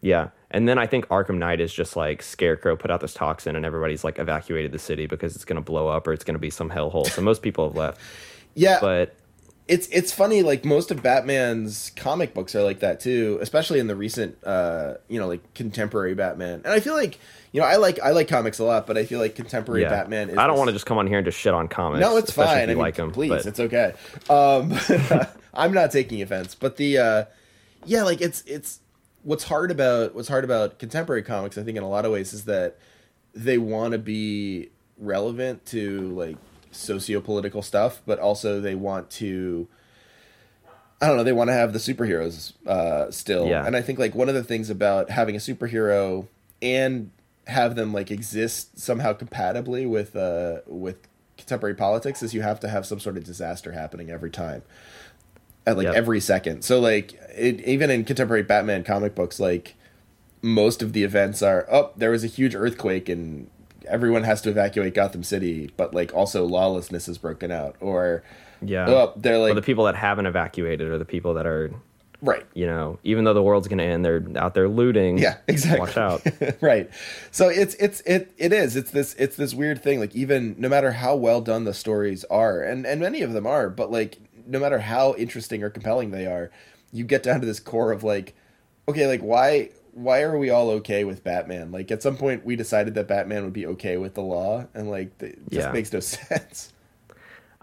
Yeah. 0.00 0.28
And 0.50 0.66
then 0.68 0.78
I 0.78 0.86
think 0.86 1.06
Arkham 1.08 1.36
Knight 1.38 1.60
is 1.60 1.72
just 1.72 1.94
like 1.94 2.22
Scarecrow 2.22 2.74
put 2.76 2.90
out 2.90 3.00
this 3.00 3.12
toxin 3.12 3.54
and 3.54 3.66
everybody's 3.66 4.02
like 4.02 4.18
evacuated 4.18 4.72
the 4.72 4.78
city 4.78 5.06
because 5.06 5.34
it's 5.34 5.44
going 5.44 5.56
to 5.56 5.62
blow 5.62 5.88
up 5.88 6.06
or 6.06 6.12
it's 6.12 6.24
going 6.24 6.34
to 6.36 6.40
be 6.40 6.50
some 6.50 6.70
hellhole. 6.70 7.06
So 7.06 7.20
most 7.20 7.42
people 7.42 7.68
have 7.68 7.76
left. 7.76 8.00
Yeah, 8.54 8.78
But 8.80 9.14
it's 9.68 9.86
it's 9.88 10.10
funny. 10.10 10.42
Like 10.42 10.64
most 10.64 10.90
of 10.90 11.00
Batman's 11.02 11.92
comic 11.94 12.34
books 12.34 12.56
are 12.56 12.62
like 12.62 12.80
that 12.80 12.98
too, 12.98 13.38
especially 13.40 13.78
in 13.78 13.86
the 13.86 13.94
recent, 13.94 14.36
uh, 14.42 14.94
you 15.08 15.20
know, 15.20 15.28
like 15.28 15.54
contemporary 15.54 16.14
Batman. 16.14 16.62
And 16.64 16.68
I 16.68 16.80
feel 16.80 16.94
like 16.94 17.18
you 17.52 17.60
know 17.60 17.66
I 17.66 17.76
like 17.76 18.00
I 18.00 18.10
like 18.10 18.26
comics 18.26 18.58
a 18.58 18.64
lot, 18.64 18.86
but 18.86 18.96
I 18.98 19.04
feel 19.04 19.20
like 19.20 19.36
contemporary 19.36 19.82
yeah, 19.82 19.90
Batman. 19.90 20.30
Is 20.30 20.38
I 20.38 20.46
don't 20.46 20.56
want 20.56 20.68
to 20.68 20.72
just 20.72 20.86
come 20.86 20.98
on 20.98 21.06
here 21.06 21.18
and 21.18 21.24
just 21.24 21.38
shit 21.38 21.54
on 21.54 21.68
comics. 21.68 22.00
No, 22.00 22.16
it's 22.16 22.32
fine. 22.32 22.46
If 22.46 22.54
you 22.56 22.62
I 22.62 22.66
mean, 22.66 22.78
like 22.78 22.94
them, 22.96 23.12
please, 23.12 23.28
but- 23.28 23.46
it's 23.46 23.60
okay. 23.60 23.92
Um, 24.28 24.74
I'm 25.54 25.72
not 25.72 25.92
taking 25.92 26.20
offense, 26.22 26.54
but 26.54 26.76
the 26.78 26.98
uh, 26.98 27.24
yeah, 27.84 28.02
like 28.02 28.20
it's 28.20 28.42
it's 28.46 28.80
what's 29.28 29.44
hard 29.44 29.70
about 29.70 30.14
what's 30.14 30.28
hard 30.28 30.42
about 30.42 30.78
contemporary 30.78 31.22
comics. 31.22 31.58
I 31.58 31.62
think 31.62 31.76
in 31.76 31.82
a 31.82 31.88
lot 31.88 32.06
of 32.06 32.12
ways 32.12 32.32
is 32.32 32.46
that 32.46 32.78
they 33.34 33.58
want 33.58 33.92
to 33.92 33.98
be 33.98 34.70
relevant 34.96 35.66
to 35.66 36.00
like 36.12 36.36
socio-political 36.70 37.60
stuff, 37.60 38.00
but 38.06 38.18
also 38.18 38.60
they 38.60 38.74
want 38.74 39.10
to. 39.10 39.68
I 41.00 41.06
don't 41.08 41.18
know. 41.18 41.24
They 41.24 41.32
want 41.34 41.48
to 41.48 41.54
have 41.54 41.72
the 41.74 41.78
superheroes 41.78 42.54
uh, 42.66 43.10
still, 43.10 43.46
Yeah. 43.46 43.64
and 43.66 43.76
I 43.76 43.82
think 43.82 43.98
like 43.98 44.14
one 44.14 44.28
of 44.30 44.34
the 44.34 44.42
things 44.42 44.70
about 44.70 45.10
having 45.10 45.36
a 45.36 45.38
superhero 45.38 46.26
and 46.62 47.10
have 47.46 47.76
them 47.76 47.92
like 47.92 48.10
exist 48.10 48.78
somehow 48.78 49.12
compatibly 49.12 49.84
with 49.86 50.16
uh, 50.16 50.60
with 50.66 50.96
contemporary 51.36 51.74
politics 51.74 52.22
is 52.22 52.32
you 52.34 52.42
have 52.42 52.58
to 52.60 52.68
have 52.68 52.84
some 52.86 52.98
sort 52.98 53.16
of 53.18 53.24
disaster 53.24 53.72
happening 53.72 54.10
every 54.10 54.30
time, 54.30 54.62
at 55.68 55.76
like 55.76 55.86
Yep. 55.86 55.94
every 55.94 56.20
second. 56.20 56.62
So 56.62 56.80
like 56.80 57.14
it, 57.36 57.60
even 57.62 57.90
in 57.90 58.04
contemporary 58.04 58.42
Batman 58.42 58.84
comic 58.84 59.14
books, 59.14 59.38
like 59.38 59.74
most 60.40 60.82
of 60.82 60.92
the 60.92 61.02
events 61.02 61.42
are 61.42 61.66
oh 61.70 61.90
there 61.96 62.10
was 62.10 62.22
a 62.24 62.28
huge 62.28 62.54
earthquake 62.54 63.08
and 63.08 63.50
everyone 63.88 64.22
has 64.22 64.40
to 64.42 64.50
evacuate 64.50 64.94
Gotham 64.94 65.22
City, 65.22 65.70
but 65.76 65.94
like 65.94 66.14
also 66.14 66.44
lawlessness 66.44 67.06
has 67.06 67.18
broken 67.18 67.50
out, 67.50 67.76
or 67.80 68.22
yeah. 68.62 68.88
oh 68.88 69.12
they're 69.16 69.36
or 69.36 69.38
like 69.38 69.54
the 69.54 69.62
people 69.62 69.84
that 69.84 69.96
haven't 69.96 70.26
evacuated 70.26 70.88
or 70.88 70.98
the 70.98 71.04
people 71.04 71.34
that 71.34 71.46
are, 71.46 71.70
right. 72.20 72.44
you 72.54 72.66
know, 72.66 72.98
even 73.04 73.24
though 73.24 73.34
the 73.34 73.42
world's 73.42 73.68
going 73.68 73.78
to 73.78 73.84
end, 73.84 74.04
they're 74.04 74.24
out 74.36 74.54
there 74.54 74.68
looting. 74.68 75.18
Yeah, 75.18 75.38
exactly. 75.48 75.80
Watch 75.80 75.96
out. 75.96 76.22
right. 76.60 76.90
So 77.30 77.48
it's 77.48 77.74
it's 77.76 78.00
it 78.02 78.32
it 78.36 78.52
is. 78.52 78.76
It's 78.76 78.90
this 78.90 79.14
it's 79.14 79.36
this 79.36 79.54
weird 79.54 79.82
thing. 79.82 80.00
Like 80.00 80.14
even 80.14 80.54
no 80.58 80.68
matter 80.68 80.92
how 80.92 81.16
well 81.16 81.40
done 81.40 81.64
the 81.64 81.74
stories 81.74 82.24
are, 82.24 82.62
and 82.62 82.86
and 82.86 83.00
many 83.00 83.22
of 83.22 83.32
them 83.32 83.46
are, 83.46 83.68
but 83.70 83.90
like 83.90 84.18
no 84.48 84.58
matter 84.58 84.78
how 84.78 85.14
interesting 85.14 85.62
or 85.62 85.70
compelling 85.70 86.10
they 86.10 86.26
are, 86.26 86.50
you 86.92 87.04
get 87.04 87.22
down 87.22 87.40
to 87.40 87.46
this 87.46 87.60
core 87.60 87.92
of 87.92 88.02
like, 88.02 88.34
okay, 88.88 89.06
like 89.06 89.20
why 89.20 89.70
why 89.92 90.22
are 90.22 90.38
we 90.38 90.48
all 90.50 90.70
okay 90.70 91.04
with 91.04 91.22
Batman? 91.24 91.70
Like 91.72 91.90
at 91.90 92.02
some 92.02 92.16
point 92.16 92.44
we 92.46 92.56
decided 92.56 92.94
that 92.94 93.06
Batman 93.08 93.44
would 93.44 93.52
be 93.52 93.66
okay 93.66 93.96
with 93.98 94.14
the 94.14 94.22
law, 94.22 94.66
and 94.74 94.90
like 94.90 95.20
it 95.22 95.38
just 95.50 95.66
Yeah. 95.66 95.72
makes 95.72 95.92
no 95.92 96.00
sense. 96.00 96.72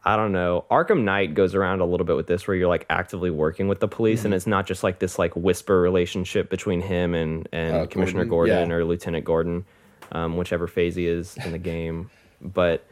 I 0.07 0.15
don't 0.17 0.31
know. 0.33 0.65
Arkham 0.69 1.01
Knight 1.03 1.33
goes 1.33 1.55
around 1.55 1.79
a 1.81 1.85
little 1.85 2.05
bit 2.05 2.15
with 2.15 2.27
this, 2.27 2.47
where 2.47 2.55
you're 2.55 2.67
like 2.67 2.85
actively 2.91 3.31
working 3.31 3.67
with 3.67 3.79
the 3.79 3.87
police, 3.87 4.19
Mm-hmm. 4.19 4.25
and 4.27 4.33
it's 4.35 4.45
not 4.45 4.67
just 4.67 4.83
like 4.83 4.99
this 4.99 5.17
like 5.17 5.35
whisper 5.35 5.81
relationship 5.81 6.49
between 6.49 6.81
him 6.81 7.15
and 7.15 7.49
and 7.51 7.75
Uh, 7.75 7.85
Commissioner 7.87 8.25
Gordon, 8.25 8.53
Gordon, 8.55 8.69
yeah. 8.69 8.75
or 8.75 8.85
Lieutenant 8.85 9.25
Gordon, 9.25 9.65
um, 10.11 10.37
whichever 10.37 10.67
phase 10.67 10.93
he 10.95 11.07
is 11.07 11.35
in 11.43 11.51
the 11.53 11.57
game. 11.57 12.11
But 12.41 12.85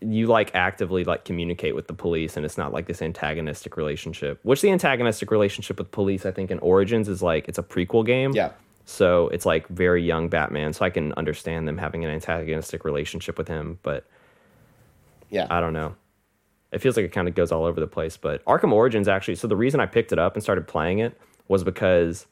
you 0.00 0.26
like 0.26 0.54
actively 0.54 1.04
like 1.04 1.24
communicate 1.24 1.74
with 1.74 1.86
the 1.86 1.94
police, 1.94 2.36
and 2.36 2.44
it's 2.44 2.58
not 2.58 2.72
like 2.72 2.86
this 2.86 3.00
antagonistic 3.02 3.76
relationship. 3.76 4.38
Which 4.42 4.60
the 4.60 4.70
antagonistic 4.70 5.30
relationship 5.30 5.78
with 5.78 5.90
police, 5.90 6.26
I 6.26 6.30
think, 6.30 6.50
in 6.50 6.58
Origins 6.60 7.08
is 7.08 7.22
like 7.22 7.48
it's 7.48 7.58
a 7.58 7.62
prequel 7.62 8.04
game. 8.04 8.32
Yeah. 8.32 8.50
So 8.84 9.28
it's 9.28 9.44
like 9.46 9.66
very 9.68 10.04
young 10.04 10.28
Batman, 10.28 10.72
so 10.72 10.84
I 10.84 10.90
can 10.90 11.12
understand 11.14 11.66
them 11.66 11.78
having 11.78 12.04
an 12.04 12.10
antagonistic 12.10 12.84
relationship 12.84 13.36
with 13.38 13.48
him, 13.48 13.78
but 13.82 14.06
Yeah. 15.30 15.46
I 15.50 15.60
don't 15.60 15.72
know. 15.72 15.96
It 16.72 16.80
feels 16.80 16.96
like 16.96 17.06
it 17.06 17.12
kind 17.12 17.26
of 17.26 17.34
goes 17.34 17.50
all 17.50 17.64
over 17.64 17.80
the 17.80 17.86
place. 17.86 18.16
But 18.16 18.44
Arkham 18.44 18.72
Origins 18.72 19.08
actually. 19.08 19.36
So 19.36 19.48
the 19.48 19.56
reason 19.56 19.80
I 19.80 19.86
picked 19.86 20.12
it 20.12 20.18
up 20.18 20.34
and 20.34 20.42
started 20.42 20.68
playing 20.68 20.98
it 21.00 21.18
was 21.48 21.64
because 21.64 22.26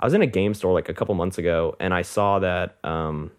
I 0.00 0.06
was 0.06 0.14
in 0.14 0.22
a 0.22 0.26
game 0.26 0.54
store 0.54 0.72
like 0.72 0.88
a 0.88 0.94
couple 0.94 1.14
months 1.14 1.36
ago, 1.38 1.76
and 1.80 1.92
I 1.92 2.02
saw 2.02 2.38
that. 2.38 2.76
Um, 2.84 3.32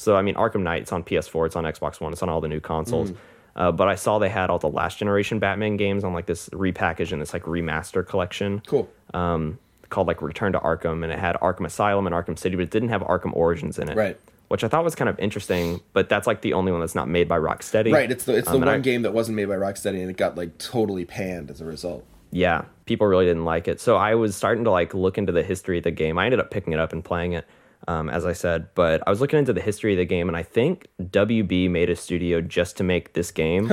so 0.00 0.16
I 0.16 0.22
mean, 0.22 0.34
Arkham 0.34 0.62
Knight. 0.62 0.82
It's 0.82 0.92
on 0.92 1.04
PS4. 1.04 1.46
It's 1.46 1.56
on 1.56 1.64
Xbox 1.64 2.00
One. 2.00 2.12
It's 2.12 2.22
on 2.22 2.28
all 2.28 2.40
the 2.40 2.48
new 2.48 2.60
consoles. 2.60 3.12
Uh, 3.56 3.72
but 3.72 3.88
I 3.88 3.96
saw 3.96 4.18
they 4.18 4.28
had 4.28 4.48
all 4.48 4.58
the 4.60 4.68
last 4.68 4.98
generation 4.98 5.38
Batman 5.40 5.76
games 5.76 6.04
on 6.04 6.12
like 6.14 6.26
this 6.26 6.48
repackage 6.50 7.12
and 7.12 7.20
this 7.20 7.32
like 7.32 7.42
remaster 7.44 8.06
collection 8.06 8.62
cool. 8.66 8.88
um, 9.12 9.58
called 9.88 10.06
like 10.06 10.22
Return 10.22 10.52
to 10.52 10.60
Arkham, 10.60 11.02
and 11.02 11.12
it 11.12 11.18
had 11.18 11.36
Arkham 11.36 11.66
Asylum 11.66 12.06
and 12.06 12.14
Arkham 12.14 12.38
City, 12.38 12.54
but 12.56 12.62
it 12.62 12.70
didn't 12.70 12.90
have 12.90 13.02
Arkham 13.02 13.34
Origins 13.34 13.78
in 13.78 13.88
it. 13.90 13.96
Right. 13.96 14.18
Which 14.48 14.64
I 14.64 14.68
thought 14.68 14.82
was 14.84 14.94
kind 14.94 15.08
of 15.08 15.18
interesting, 15.18 15.80
but 15.92 16.08
that's 16.08 16.26
like 16.26 16.40
the 16.42 16.54
only 16.54 16.72
one 16.72 16.80
that's 16.80 16.94
not 16.94 17.08
made 17.08 17.28
by 17.28 17.38
Rocksteady. 17.38 17.92
Right. 17.92 18.10
It's 18.10 18.24
the 18.24 18.36
it's 18.36 18.46
the 18.48 18.54
Um, 18.54 18.62
and 18.62 18.66
one 18.66 18.74
I- 18.76 18.78
game 18.78 19.02
that 19.02 19.12
wasn't 19.12 19.36
made 19.36 19.46
by 19.46 19.56
Rocksteady, 19.56 20.00
and 20.00 20.08
it 20.10 20.16
got 20.16 20.36
like 20.36 20.56
totally 20.58 21.04
panned 21.04 21.50
as 21.50 21.60
a 21.60 21.64
result. 21.64 22.04
yeah, 22.32 22.62
people 22.86 23.08
really 23.08 23.26
didn't 23.26 23.44
like 23.44 23.66
it. 23.68 23.80
So 23.80 23.96
I 23.96 24.14
was 24.14 24.36
starting 24.36 24.62
to 24.64 24.70
like 24.70 24.94
look 24.94 25.18
into 25.18 25.32
the 25.32 25.42
history 25.42 25.78
of 25.78 25.84
the 25.84 25.90
game. 25.90 26.18
I 26.18 26.24
ended 26.26 26.38
up 26.40 26.50
picking 26.52 26.72
it 26.72 26.78
up 26.78 26.92
and 26.92 27.04
playing 27.04 27.32
it, 27.32 27.44
um, 27.88 28.08
as 28.10 28.24
I 28.26 28.32
said. 28.32 28.68
But 28.74 29.02
I 29.06 29.10
was 29.10 29.20
looking 29.20 29.38
into 29.38 29.52
the 29.52 29.60
history 29.60 29.92
of 29.92 29.98
the 29.98 30.04
game, 30.04 30.28
and 30.28 30.36
I 30.36 30.42
think 30.42 30.86
WB 31.02 31.70
made 31.70 31.90
a 31.90 31.96
studio 31.96 32.40
just 32.40 32.76
to 32.78 32.84
make 32.84 33.12
this 33.14 33.30
game 33.30 33.70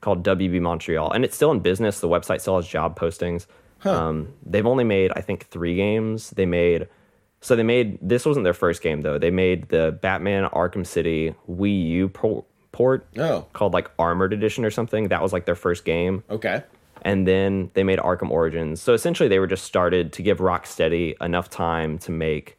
called 0.00 0.24
WB 0.24 0.60
Montreal, 0.60 1.10
and 1.12 1.24
it's 1.24 1.34
still 1.36 1.50
in 1.50 1.60
business. 1.60 2.00
The 2.00 2.08
website 2.08 2.40
still 2.40 2.56
has 2.56 2.66
job 2.66 2.98
postings. 2.98 3.46
Um, 3.84 4.32
they've 4.44 4.66
only 4.66 4.84
made 4.84 5.12
I 5.14 5.20
think 5.20 5.46
three 5.48 5.76
games. 5.76 6.30
They 6.30 6.46
made 6.46 6.88
so 7.40 7.54
they 7.54 7.62
made 7.62 7.98
this 8.02 8.24
wasn't 8.26 8.44
their 8.44 8.54
first 8.54 8.82
game 8.82 9.02
though. 9.02 9.18
They 9.18 9.30
made 9.30 9.68
the 9.68 9.96
Batman 10.00 10.44
Arkham 10.50 10.84
City 10.86 11.34
Wii 11.48 11.86
U 11.90 12.08
por- 12.08 12.44
port 12.72 13.06
Oh. 13.18 13.46
called 13.52 13.74
like 13.74 13.90
Armored 13.98 14.32
Edition 14.32 14.64
or 14.64 14.70
something. 14.70 15.08
That 15.08 15.22
was 15.22 15.32
like 15.32 15.44
their 15.44 15.54
first 15.54 15.84
game 15.84 16.24
Okay. 16.30 16.62
and 17.02 17.28
then 17.28 17.70
they 17.74 17.84
made 17.84 17.98
Arkham 18.00 18.30
Origins. 18.30 18.80
So 18.80 18.92
essentially, 18.94 19.28
they 19.28 19.38
were 19.38 19.46
just 19.46 19.64
started 19.64 20.12
to 20.14 20.22
give 20.22 20.38
Rocksteady 20.38 21.14
enough 21.22 21.48
time 21.50 21.98
to 21.98 22.10
make 22.10 22.55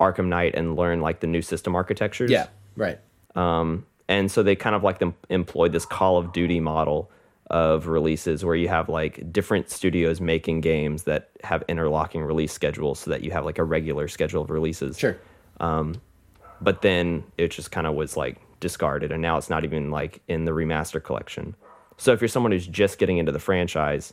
Arkham 0.00 0.26
Knight 0.26 0.54
and 0.54 0.76
learn 0.76 1.00
like 1.00 1.20
the 1.20 1.26
new 1.26 1.42
system 1.42 1.74
architectures. 1.74 2.30
Yeah. 2.30 2.48
Right. 2.76 2.98
Um, 3.34 3.86
and 4.08 4.30
so 4.30 4.42
they 4.42 4.56
kind 4.56 4.76
of 4.76 4.82
like 4.82 4.98
them 4.98 5.14
employed 5.30 5.72
this 5.72 5.86
Call 5.86 6.16
of 6.16 6.32
Duty 6.32 6.60
model 6.60 7.10
of 7.48 7.86
releases 7.86 8.44
where 8.44 8.56
you 8.56 8.68
have 8.68 8.88
like 8.88 9.32
different 9.32 9.70
studios 9.70 10.20
making 10.20 10.60
games 10.60 11.04
that 11.04 11.30
have 11.44 11.62
interlocking 11.68 12.22
release 12.22 12.52
schedules, 12.52 12.98
so 12.98 13.10
that 13.10 13.22
you 13.22 13.30
have 13.30 13.44
like 13.44 13.58
a 13.58 13.64
regular 13.64 14.08
schedule 14.08 14.42
of 14.42 14.50
releases. 14.50 14.98
Sure. 14.98 15.16
Um, 15.60 16.00
but 16.60 16.82
then 16.82 17.24
it 17.38 17.52
just 17.52 17.70
kind 17.70 17.86
of 17.86 17.94
was 17.94 18.16
like 18.16 18.36
discarded, 18.60 19.12
and 19.12 19.22
now 19.22 19.36
it's 19.36 19.50
not 19.50 19.64
even 19.64 19.90
like 19.90 20.20
in 20.28 20.44
the 20.44 20.52
remaster 20.52 21.02
collection. 21.02 21.54
So 21.98 22.12
if 22.12 22.20
you're 22.20 22.28
someone 22.28 22.52
who's 22.52 22.66
just 22.66 22.98
getting 22.98 23.18
into 23.18 23.32
the 23.32 23.38
franchise, 23.38 24.12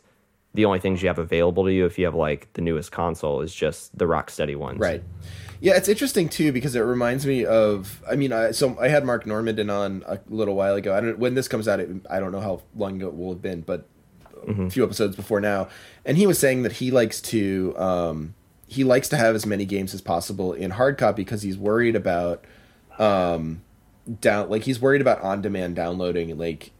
the 0.53 0.65
only 0.65 0.79
things 0.79 1.01
you 1.01 1.07
have 1.07 1.19
available 1.19 1.63
to 1.65 1.73
you 1.73 1.85
if 1.85 1.97
you 1.97 2.05
have 2.05 2.15
like 2.15 2.51
the 2.53 2.61
newest 2.61 2.91
console 2.91 3.41
is 3.41 3.53
just 3.53 3.97
the 3.97 4.05
Rocksteady 4.05 4.55
ones. 4.55 4.79
Right. 4.79 5.03
Yeah, 5.63 5.77
it's 5.77 5.87
interesting 5.87 6.27
too 6.27 6.51
because 6.51 6.75
it 6.75 6.81
reminds 6.81 7.25
me 7.25 7.45
of. 7.45 8.03
I 8.05 8.17
mean, 8.17 8.33
I, 8.33 8.51
so 8.51 8.77
I 8.81 8.89
had 8.89 9.05
Marc 9.05 9.23
Normandin 9.23 9.71
on 9.71 10.03
a 10.05 10.19
little 10.27 10.55
while 10.55 10.75
ago. 10.75 10.93
I 10.93 10.99
don't 10.99 11.17
when 11.17 11.35
this 11.35 11.47
comes 11.47 11.69
out. 11.69 11.79
It, 11.79 11.89
I 12.09 12.19
don't 12.19 12.33
know 12.33 12.41
how 12.41 12.63
long 12.75 12.97
ago 12.97 13.07
it 13.07 13.15
will 13.15 13.29
have 13.29 13.41
been, 13.41 13.61
but 13.61 13.87
a 14.45 14.69
few 14.69 14.83
episodes 14.83 15.15
before 15.15 15.39
now, 15.39 15.69
and 16.03 16.17
he 16.17 16.27
was 16.27 16.37
saying 16.37 16.63
that 16.63 16.73
he 16.73 16.91
likes 16.91 17.21
to 17.21 17.73
um, 17.77 18.35
he 18.67 18.83
likes 18.83 19.07
to 19.07 19.15
have 19.15 19.35
as 19.35 19.45
many 19.45 19.63
games 19.63 19.93
as 19.93 20.01
possible 20.01 20.51
in 20.51 20.71
hard 20.71 20.97
copy 20.97 21.23
because 21.23 21.43
he's 21.43 21.57
worried 21.57 21.95
about 21.95 22.43
um, 22.99 23.61
down 24.19 24.49
like 24.49 24.63
he's 24.63 24.81
worried 24.81 24.99
about 24.99 25.21
on 25.21 25.41
demand 25.41 25.77
downloading 25.77 26.37
like 26.37 26.71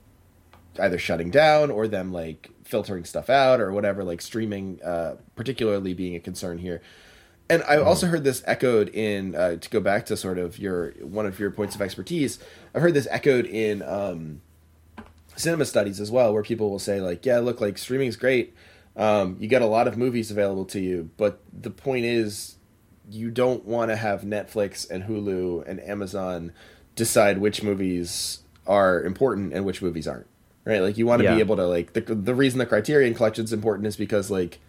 either 0.78 1.00
shutting 1.00 1.32
down 1.32 1.72
or 1.72 1.88
them 1.88 2.12
like 2.12 2.50
filtering 2.66 3.06
stuff 3.06 3.30
out 3.30 3.62
or 3.62 3.72
whatever 3.72 4.04
like 4.04 4.22
streaming 4.22 4.82
uh 4.84 5.16
particularly 5.36 5.94
being 5.94 6.16
a 6.16 6.20
concern 6.20 6.58
here 6.58 6.82
and 7.50 7.62
i 7.64 7.78
also 7.78 8.08
heard 8.08 8.24
this 8.24 8.42
echoed 8.46 8.90
in 8.90 9.36
uh, 9.36 9.56
to 9.58 9.70
go 9.70 9.80
back 9.80 10.06
to 10.06 10.16
sort 10.16 10.38
of 10.38 10.58
your 10.58 10.92
one 11.02 11.26
of 11.26 11.40
your 11.40 11.52
points 11.52 11.76
of 11.76 11.82
expertise 11.82 12.40
i've 12.74 12.82
heard 12.82 12.94
this 12.94 13.08
echoed 13.12 13.46
in 13.46 13.82
um 13.82 14.42
cinema 15.36 15.66
studies 15.66 16.00
as 16.00 16.12
well, 16.12 16.32
where 16.32 16.44
people 16.44 16.70
will 16.70 16.78
say 16.78 17.02
like, 17.02 17.26
yeah, 17.26 17.40
look, 17.40 17.60
like 17.60 17.76
streaming's 17.80 18.16
great. 18.16 18.54
Um, 18.96 19.36
you 19.40 19.48
get 19.48 19.64
a 19.64 19.66
lot 19.66 19.88
of 19.88 19.98
movies 19.98 20.30
available 20.30 20.64
to 20.66 20.80
you, 20.80 21.10
but 21.18 21.40
the 21.52 21.72
point 21.72 22.06
is, 22.06 22.58
you 23.10 23.32
don't 23.32 23.66
want 23.66 23.90
to 23.90 23.96
have 23.96 24.22
Netflix 24.22 24.88
and 24.88 25.06
Hulu 25.06 25.68
and 25.68 25.80
Amazon 25.82 26.52
decide 26.96 27.40
which 27.40 27.64
movies 27.64 28.44
are 28.68 29.02
important 29.04 29.54
and 29.54 29.66
which 29.66 29.82
movies 29.82 30.08
aren't. 30.08 30.28
Right? 30.66 30.82
Like 30.82 31.00
you 31.00 31.08
want 31.08 31.22
to 31.22 31.24
Yeah. 31.24 31.34
be 31.34 31.40
able 31.40 31.56
to 31.56 31.66
like 31.66 31.94
the 31.94 32.02
the 32.02 32.36
reason 32.36 32.60
the 32.60 32.68
Criterion 32.68 33.16
collection's 33.16 33.52
important 33.52 33.88
is 33.88 33.96
because 33.98 34.30
like 34.30 34.60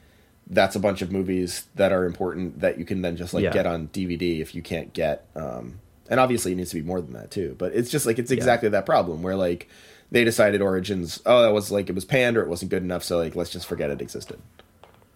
that's 0.48 0.76
a 0.76 0.80
bunch 0.80 1.00
of 1.02 1.10
movies 1.10 1.64
that 1.74 1.90
are 1.92 2.04
important 2.04 2.60
that 2.60 2.78
you 2.78 2.84
can 2.84 3.02
then 3.02 3.16
just 3.16 3.32
like 3.34 3.44
Yeah. 3.44 3.52
get 3.52 3.66
on 3.66 3.88
DVD 3.88 4.40
if 4.40 4.54
you 4.54 4.60
can't 4.62 4.92
get 4.92 5.26
um 5.34 5.80
and 6.10 6.20
obviously 6.20 6.52
it 6.52 6.56
needs 6.56 6.70
to 6.70 6.76
be 6.76 6.82
more 6.82 7.00
than 7.00 7.14
that 7.14 7.30
too 7.30 7.54
but 7.58 7.72
it's 7.74 7.90
just 7.90 8.04
like 8.04 8.18
it's 8.18 8.30
exactly 8.30 8.68
that 8.68 8.84
problem 8.84 9.22
where 9.22 9.36
like 9.36 9.68
they 10.10 10.22
decided 10.22 10.60
origins 10.60 11.20
oh 11.24 11.42
that 11.42 11.52
was 11.52 11.70
like 11.70 11.88
it 11.88 11.94
was 11.94 12.04
panned 12.04 12.36
or 12.36 12.42
it 12.42 12.48
wasn't 12.48 12.70
good 12.70 12.82
enough 12.82 13.02
so 13.02 13.16
like 13.18 13.34
let's 13.34 13.50
just 13.50 13.66
forget 13.66 13.88
it 13.90 14.02
existed 14.02 14.38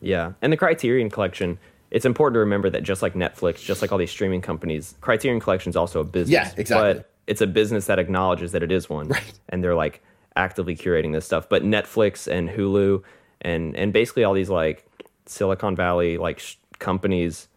Yeah, 0.01 0.33
and 0.41 0.53
the 0.53 0.57
Criterion 0.57 1.11
Collection. 1.11 1.59
It's 1.91 2.05
important 2.05 2.35
to 2.37 2.41
remember 2.41 2.71
that 2.71 2.83
just 2.85 3.03
like 3.03 3.15
Netflix, 3.15 3.65
just 3.65 3.81
like 3.83 3.91
all 3.93 3.99
these 3.99 4.11
streaming 4.11 4.41
companies, 4.43 4.95
Criterion 5.01 5.41
Collection 5.41 5.71
is 5.71 5.77
also 5.77 6.01
a 6.01 6.05
business. 6.05 6.33
Yeah, 6.33 6.53
exactly. 6.57 6.95
But 7.01 7.11
it's 7.27 7.41
a 7.41 7.47
business 7.47 7.87
that 7.87 7.99
acknowledges 7.99 8.53
that 8.53 8.63
it 8.63 8.71
is 8.71 8.89
one, 8.89 9.09
Right. 9.09 9.33
and 9.49 9.65
they're 9.65 9.75
like 9.75 10.01
actively 10.37 10.77
curating 10.77 11.13
this 11.15 11.25
stuff. 11.27 11.49
But 11.49 11.65
Netflix 11.65 12.31
and 12.31 12.49
Hulu 12.49 13.03
and 13.41 13.75
and 13.77 13.93
basically 13.93 14.23
all 14.25 14.35
these 14.35 14.51
like 14.51 14.87
Silicon 15.29 15.77
Valley 15.77 16.19
like 16.19 16.39
sh- 16.39 16.57
companies 16.79 17.49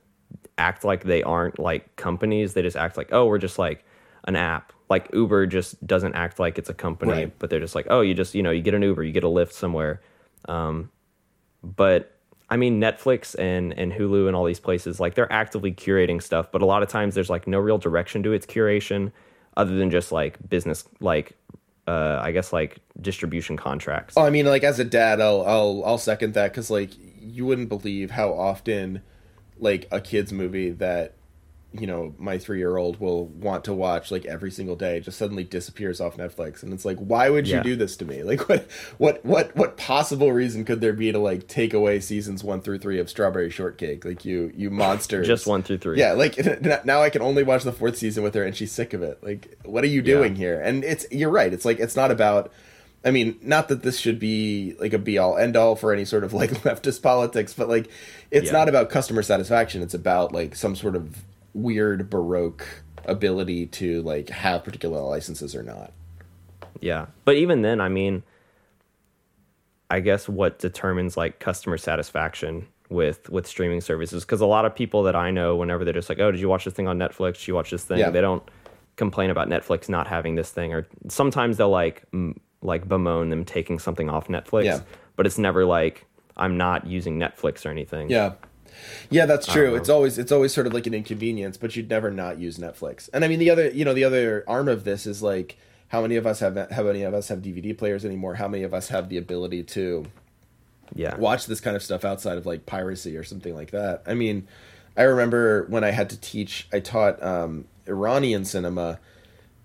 act 0.58 0.84
like 0.84 1.04
they 1.04 1.24
aren't 1.24 1.58
like 1.60 1.96
companies. 1.96 2.54
They 2.54 2.62
just 2.62 2.78
act 2.78 2.98
like 2.98 3.10
oh, 3.12 3.26
we're 3.26 3.38
just 3.40 3.58
like 3.60 3.84
an 4.26 4.36
app. 4.36 4.74
Like 4.90 5.10
Uber 5.14 5.48
just 5.48 5.86
doesn't 5.88 6.14
act 6.16 6.38
like 6.40 6.58
it's 6.58 6.70
a 6.70 6.74
company, 6.74 7.12
Right. 7.14 7.40
but 7.40 7.50
they're 7.50 7.60
just 7.62 7.76
like 7.76 7.88
oh, 7.90 8.02
you 8.02 8.14
just 8.14 8.36
you 8.36 8.44
know 8.44 8.52
you 8.52 8.62
get 8.62 8.74
an 8.74 8.82
Uber, 8.82 9.04
you 9.04 9.12
get 9.14 9.24
a 9.24 9.28
Lyft 9.28 9.54
somewhere. 9.54 10.02
Um, 10.46 10.90
but 11.64 12.18
I 12.50 12.58
mean 12.58 12.80
Netflix 12.82 13.38
and 13.40 13.74
and 13.78 13.92
Hulu 13.94 14.28
and 14.28 14.36
all 14.36 14.46
these 14.46 14.60
places 14.60 15.00
like 15.00 15.16
they're 15.16 15.32
actively 15.32 15.72
curating 15.72 16.22
stuff, 16.22 16.52
but 16.52 16.62
a 16.62 16.66
lot 16.66 16.84
of 16.84 16.90
times 16.90 17.16
there's 17.16 17.30
like 17.30 17.48
no 17.48 17.60
real 17.60 17.78
direction 17.78 18.24
to 18.24 18.34
its 18.34 18.46
curation 18.46 19.12
other 19.58 19.76
than 19.76 19.90
just 19.92 20.12
like 20.12 20.38
business 20.50 20.84
like 21.00 21.34
uh 21.88 22.20
I 22.22 22.32
guess 22.32 22.52
like 22.52 22.80
distribution 23.00 23.58
contracts. 23.58 24.16
Oh, 24.18 24.24
I 24.24 24.30
mean, 24.30 24.46
like 24.46 24.64
as 24.64 24.80
a 24.80 24.84
dad, 24.84 25.22
I'll 25.22 25.44
I'll 25.46 25.84
I'll 25.86 25.98
second 25.98 26.34
that 26.34 26.52
because 26.52 26.70
like 26.70 26.90
you 27.22 27.46
wouldn't 27.46 27.70
believe 27.70 28.12
how 28.12 28.34
often 28.34 29.02
like 29.60 29.88
a 29.92 30.02
kids 30.02 30.34
movie 30.34 30.72
that 30.72 31.14
you 31.74 31.88
know 31.88 32.14
my 32.18 32.38
three 32.38 32.58
year 32.58 32.76
old 32.76 33.00
will 33.00 33.28
want 33.28 33.64
to 33.64 33.74
watch 33.74 34.12
like 34.12 34.26
every 34.26 34.52
single 34.52 34.76
day 34.76 35.00
just 35.00 35.18
suddenly 35.18 35.46
disappears 35.46 36.02
off 36.02 36.18
Netflix, 36.18 36.64
and 36.64 36.74
it's 36.74 36.84
like, 36.84 36.98
why 36.98 37.30
would 37.30 37.48
you 37.48 37.56
Yeah. 37.58 37.64
do 37.64 37.76
this 37.78 37.96
to 37.98 38.06
me? 38.06 38.24
Like, 38.24 38.50
what 38.50 38.68
what 38.98 39.24
what 39.26 39.56
what 39.56 39.78
possible 39.78 40.34
reason 40.34 40.66
could 40.66 40.82
there 40.82 40.92
be 40.92 41.12
to 41.14 41.20
like 41.20 41.48
take 41.48 41.74
away 41.74 42.02
seasons 42.02 42.44
one 42.44 42.60
through 42.60 42.80
three 42.80 43.00
of 43.00 43.10
Strawberry 43.10 43.50
Shortcake? 43.50 44.04
Like 44.04 44.26
you 44.26 44.52
you 44.54 44.70
monster 44.70 45.24
Just 45.24 45.48
one 45.48 45.64
through 45.64 45.78
three. 45.78 45.98
Yeah, 46.00 46.12
like 46.14 46.36
now 46.86 47.02
I 47.02 47.10
can 47.10 47.22
only 47.22 47.44
watch 47.44 47.64
the 47.64 47.72
fourth 47.72 47.98
season 47.98 48.22
with 48.24 48.34
her, 48.36 48.44
and 48.44 48.54
she's 48.54 48.72
sick 48.74 48.94
of 48.94 49.02
it. 49.02 49.24
Like, 49.24 49.58
what 49.64 49.84
are 49.86 49.88
you 49.88 50.02
doing 50.02 50.36
here? 50.36 50.60
And 50.60 50.84
it's 50.84 51.06
you're 51.10 51.30
right. 51.30 51.54
It's 51.54 51.64
like 51.66 51.80
it's 51.80 51.96
not 51.96 52.12
about. 52.12 52.52
I 53.04 53.10
mean, 53.12 53.40
not 53.42 53.68
that 53.70 53.82
this 53.84 54.00
should 54.00 54.20
be 54.20 54.76
like 54.80 54.94
a 54.94 55.00
be 55.00 55.18
all 55.18 55.38
end 55.38 55.58
all 55.58 55.76
for 55.76 55.92
any 55.92 56.06
sort 56.06 56.24
of 56.24 56.34
like 56.34 56.50
leftist 56.64 57.02
politics, 57.02 57.54
but 57.54 57.68
like 57.68 57.90
it's 58.30 58.48
Yeah. 58.48 58.52
not 58.54 58.70
about 58.70 58.90
customer 58.90 59.24
satisfaction. 59.24 59.82
It's 59.82 59.94
about 59.96 60.32
like 60.34 60.56
some 60.56 60.76
sort 60.76 60.96
of 60.96 61.24
weird 61.54 62.10
baroque 62.10 62.66
ability 63.06 63.66
to 63.66 64.02
like 64.04 64.30
have 64.30 64.64
particular 64.64 65.00
licenses 65.02 65.56
or 65.56 65.64
not. 65.64 65.92
Yeah. 66.80 67.08
But 67.26 67.36
even 67.38 67.62
then, 67.64 67.82
I 67.82 67.90
mean, 67.90 68.24
I 69.90 70.00
guess 70.00 70.30
what 70.30 70.60
determines 70.60 71.18
like 71.18 71.40
customer 71.40 71.78
satisfaction 71.78 72.68
with 72.90 73.30
with 73.30 73.48
streaming 73.48 73.82
services 73.82 74.24
because 74.24 74.42
a 74.42 74.46
lot 74.46 74.66
of 74.66 74.76
people 74.76 75.04
that 75.04 75.16
I 75.16 75.32
know, 75.32 75.56
whenever 75.56 75.84
they're 75.84 75.94
just 75.94 76.10
like, 76.10 76.20
"Oh, 76.20 76.32
did 76.32 76.40
you 76.40 76.50
watch 76.50 76.66
this 76.66 76.74
thing 76.74 76.88
on 76.88 76.98
Netflix? 77.00 77.40
Did 77.40 77.48
you 77.48 77.56
watch 77.56 77.72
this 77.72 77.84
thing?" 77.84 78.00
Yeah. 78.00 78.10
They 78.10 78.22
don't 78.22 78.44
complain 78.96 79.30
about 79.30 79.48
Netflix 79.50 79.90
not 79.90 80.08
having 80.08 80.36
this 80.36 80.52
thing, 80.52 80.74
or 80.74 80.88
sometimes 81.10 81.58
they'll 81.58 81.70
like 81.70 82.04
m- 82.14 82.40
like 82.62 82.88
bemoan 82.88 83.30
them 83.30 83.44
taking 83.46 83.80
something 83.80 84.10
off 84.10 84.28
Netflix. 84.28 84.66
Yeah. 84.66 84.80
But 85.16 85.26
it's 85.26 85.38
never 85.38 85.66
like 85.66 86.06
I'm 86.38 86.58
not 86.58 86.88
using 86.88 87.20
Netflix 87.20 87.66
or 87.66 87.70
anything. 87.70 88.10
Yeah. 88.10 88.34
Yeah, 89.10 89.26
that's 89.26 89.46
true. 89.46 89.76
It's 89.76 89.90
always 89.90 90.18
it's 90.18 90.32
always 90.32 90.54
sort 90.54 90.66
of 90.68 90.74
like 90.74 90.88
an 90.88 90.94
inconvenience, 90.94 91.58
but 91.58 91.76
you'd 91.76 91.90
never 91.90 92.10
not 92.10 92.40
use 92.40 92.58
Netflix. 92.58 93.10
And 93.14 93.24
I 93.26 93.28
mean 93.28 93.40
the 93.40 93.50
other, 93.50 93.70
you 93.70 93.84
know, 93.86 93.94
the 93.94 94.04
other 94.06 94.44
arm 94.48 94.68
of 94.68 94.84
this 94.86 95.06
is 95.06 95.22
like 95.22 95.58
how 95.90 96.02
many 96.02 96.16
of 96.16 96.26
us 96.26 96.40
have 96.40 96.56
how 96.72 96.84
many 96.84 97.04
of 97.04 97.14
us 97.14 97.28
have 97.28 97.40
DVD 97.40 97.78
players 97.78 98.06
anymore? 98.06 98.36
How 98.36 98.48
many 98.48 98.64
of 98.64 98.74
us 98.74 98.88
have 98.88 99.10
the 99.10 99.18
ability 99.18 99.64
to 99.64 100.06
Yeah. 100.96 101.16
watch 101.18 101.48
this 101.48 101.60
kind 101.60 101.76
of 101.76 101.84
stuff 101.84 102.06
outside 102.06 102.38
of 102.38 102.46
like 102.46 102.66
piracy 102.66 103.18
or 103.18 103.24
something 103.24 103.54
like 103.54 103.72
that. 103.72 104.02
I 104.08 104.14
mean, 104.14 104.48
I 104.96 105.04
remember 105.04 105.66
when 105.68 105.84
I 105.84 105.92
had 105.92 106.10
to 106.12 106.18
teach, 106.20 106.68
I 106.74 106.80
taught 106.80 107.22
um, 107.22 107.66
Iranian 107.88 108.46
cinema, 108.46 109.00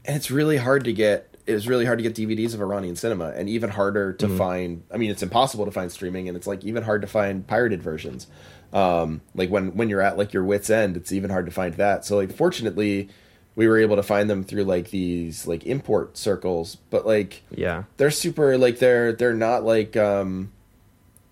and 0.04 0.16
it's 0.16 0.30
really 0.30 0.56
hard 0.58 0.84
to 0.84 0.92
get. 0.92 1.35
It 1.46 1.54
was 1.54 1.68
really 1.68 1.84
hard 1.84 1.98
to 1.98 2.02
get 2.02 2.14
DVDs 2.14 2.54
of 2.54 2.60
Iranian 2.60 2.96
cinema, 2.96 3.32
and 3.36 3.48
even 3.48 3.70
harder 3.70 4.12
to 4.14 4.28
find. 4.28 4.82
I 4.92 4.96
mean, 4.96 5.10
it's 5.10 5.22
impossible 5.22 5.64
to 5.64 5.70
find 5.70 5.90
streaming, 5.92 6.28
and 6.28 6.36
it's 6.36 6.46
like 6.46 6.64
even 6.64 6.82
hard 6.82 7.02
to 7.02 7.06
find 7.08 7.46
pirated 7.46 7.82
versions. 7.82 8.26
Um, 8.72 9.20
like 9.34 9.48
when 9.50 9.76
when 9.76 9.88
you're 9.88 10.00
at 10.02 10.18
like 10.18 10.32
your 10.32 10.44
wits 10.44 10.70
end, 10.70 10.96
it's 10.96 11.12
even 11.12 11.30
hard 11.30 11.46
to 11.46 11.52
find 11.52 11.74
that. 11.74 12.04
So 12.04 12.16
like, 12.16 12.32
fortunately, 12.34 13.08
we 13.54 13.68
were 13.68 13.78
able 13.78 13.96
to 13.96 14.02
find 14.02 14.28
them 14.28 14.42
through 14.42 14.64
like 14.64 14.90
these 14.90 15.46
like 15.46 15.64
import 15.66 16.16
circles, 16.18 16.76
but 16.90 17.06
like 17.06 17.42
Yeah. 17.50 17.84
they're 17.96 18.10
super 18.10 18.58
like 18.58 18.80
they're 18.80 19.12
they're 19.12 19.32
not 19.34 19.64
like 19.64 19.96
um 19.96 20.50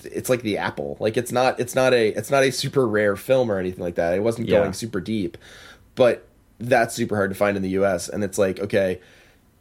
it's 0.05 0.29
like 0.29 0.43
the 0.43 0.59
apple 0.59 0.97
like 1.01 1.17
it's 1.17 1.33
not 1.33 1.59
it's 1.59 1.75
not 1.75 1.95
a 1.95 2.09
it's 2.09 2.31
not 2.31 2.43
a 2.45 2.53
super 2.53 2.87
rare 2.87 3.17
film 3.17 3.51
or 3.51 3.59
anything 3.59 3.83
like 3.83 3.95
that 3.95 4.13
it 4.15 4.23
wasn't 4.23 4.47
Yeah. 4.47 4.59
going 4.61 4.75
super 4.75 5.01
deep 5.01 5.39
but 5.95 6.27
that's 6.61 6.95
super 6.95 7.17
hard 7.17 7.31
to 7.31 7.35
find 7.35 7.57
in 7.57 7.63
the 7.63 7.71
us 7.71 8.11
and 8.11 8.23
it's 8.23 8.37
like 8.37 8.61
okay 8.61 9.01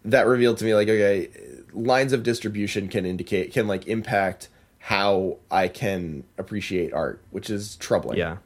that 0.05 0.27
revealed 0.27 0.57
to 0.57 0.65
me 0.65 0.73
like 0.75 0.87
okay 0.89 1.29
lines 1.73 2.13
of 2.13 2.23
distribution 2.23 2.87
can 2.87 3.05
indicate 3.05 3.53
can 3.53 3.67
like 3.67 3.87
impact 3.87 4.49
how 4.79 5.37
i 5.49 5.67
can 5.67 6.23
appreciate 6.37 6.93
art 6.93 7.21
which 7.31 7.49
is 7.49 7.75
troubling 7.77 8.17
Yeah. 8.17 8.37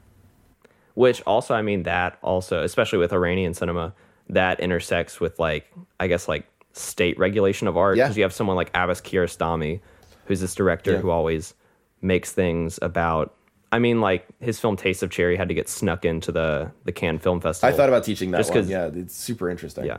Which 0.94 1.22
also, 1.28 1.54
I 1.54 1.62
mean, 1.62 1.84
that 1.84 2.18
also, 2.22 2.64
especially 2.64 2.98
with 2.98 3.12
Iranian 3.12 3.54
cinema, 3.54 3.94
that 4.30 4.58
intersects 4.58 5.20
with 5.20 5.38
like, 5.38 5.70
I 6.00 6.08
guess, 6.08 6.26
like 6.26 6.44
state 6.72 7.16
regulation 7.20 7.68
of 7.68 7.76
art. 7.76 7.96
Yeah. 7.96 8.06
Because 8.06 8.16
you 8.16 8.24
have 8.24 8.32
someone 8.32 8.56
like 8.56 8.70
Abbas 8.74 9.00
Kiarostami, 9.02 9.78
who's 10.26 10.40
this 10.40 10.56
director 10.56 10.94
Yeah. 10.94 10.98
who 10.98 11.10
always 11.10 11.54
makes 12.02 12.32
things 12.32 12.80
about. 12.82 13.32
I 13.70 13.78
mean, 13.78 14.00
like 14.00 14.26
his 14.40 14.58
film 14.58 14.76
Taste 14.76 15.04
of 15.04 15.10
Cherry 15.10 15.36
had 15.36 15.46
to 15.46 15.54
get 15.54 15.68
snuck 15.68 16.04
into 16.04 16.32
the 16.32 16.72
the 16.84 16.90
Cannes 16.90 17.20
Film 17.20 17.40
Festival. 17.40 17.72
i 17.72 17.76
thought 17.76 17.88
about 17.88 18.02
teaching 18.02 18.32
that 18.32 18.38
Just 18.38 18.52
one 18.52 18.66
yeah 18.66 18.86
it's 18.92 19.14
super 19.14 19.48
interesting 19.50 19.84
Yeah. 19.84 19.98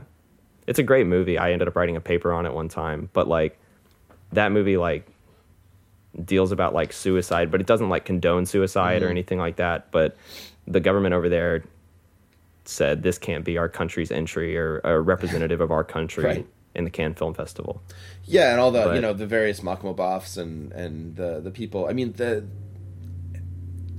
It's 0.69 0.77
a 0.79 0.83
great 0.83 1.07
movie. 1.07 1.37
I 1.39 1.51
ended 1.51 1.67
up 1.67 1.75
writing 1.75 1.95
a 1.95 2.01
paper 2.01 2.31
on 2.31 2.45
it 2.45 2.53
one 2.53 2.69
time, 2.69 3.09
but 3.13 3.27
like 3.27 3.57
that 4.33 4.51
movie 4.51 4.77
like 4.77 5.07
deals 6.23 6.51
about 6.51 6.73
like 6.75 6.93
suicide, 6.93 7.49
but 7.51 7.59
it 7.59 7.67
doesn't 7.67 7.89
like 7.89 8.05
condone 8.05 8.45
suicide 8.45 8.97
Mm-hmm. 9.01 9.05
or 9.07 9.09
anything 9.09 9.39
like 9.39 9.55
that, 9.55 9.89
but 9.91 10.15
the 10.67 10.79
government 10.79 11.13
over 11.15 11.27
there 11.27 11.63
said 12.65 13.01
this 13.01 13.17
can't 13.17 13.43
be 13.43 13.57
our 13.57 13.67
country's 13.67 14.11
entry 14.11 14.55
or 14.55 14.79
a 14.83 14.99
representative 15.01 15.59
of 15.59 15.71
our 15.71 15.83
country 15.83 16.23
Right. 16.23 16.47
in 16.75 16.83
the 16.83 16.91
Cannes 16.91 17.15
Film 17.15 17.33
Festival. 17.33 17.81
Yeah, 18.25 18.51
and 18.51 18.59
all 18.59 18.69
the 18.71 18.93
you 18.93 19.01
know 19.01 19.13
the 19.13 19.25
various 19.25 19.61
Makhmalbafs 19.61 20.37
and 20.37 20.71
and 20.73 21.15
the 21.15 21.39
the 21.39 21.49
people. 21.51 21.87
I 21.89 21.93
mean 21.93 22.13
the 22.13 22.45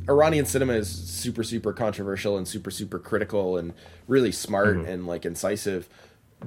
Iranian 0.08 0.46
cinema 0.46 0.74
is 0.74 0.88
super 0.88 1.42
super 1.42 1.72
controversial 1.72 2.36
and 2.36 2.46
super 2.46 2.70
super 2.70 2.98
critical 3.00 3.56
and 3.56 3.72
really 4.08 4.32
smart 4.32 4.76
Mm-hmm. 4.76 4.88
and 4.88 5.06
like 5.06 5.24
incisive, 5.24 5.88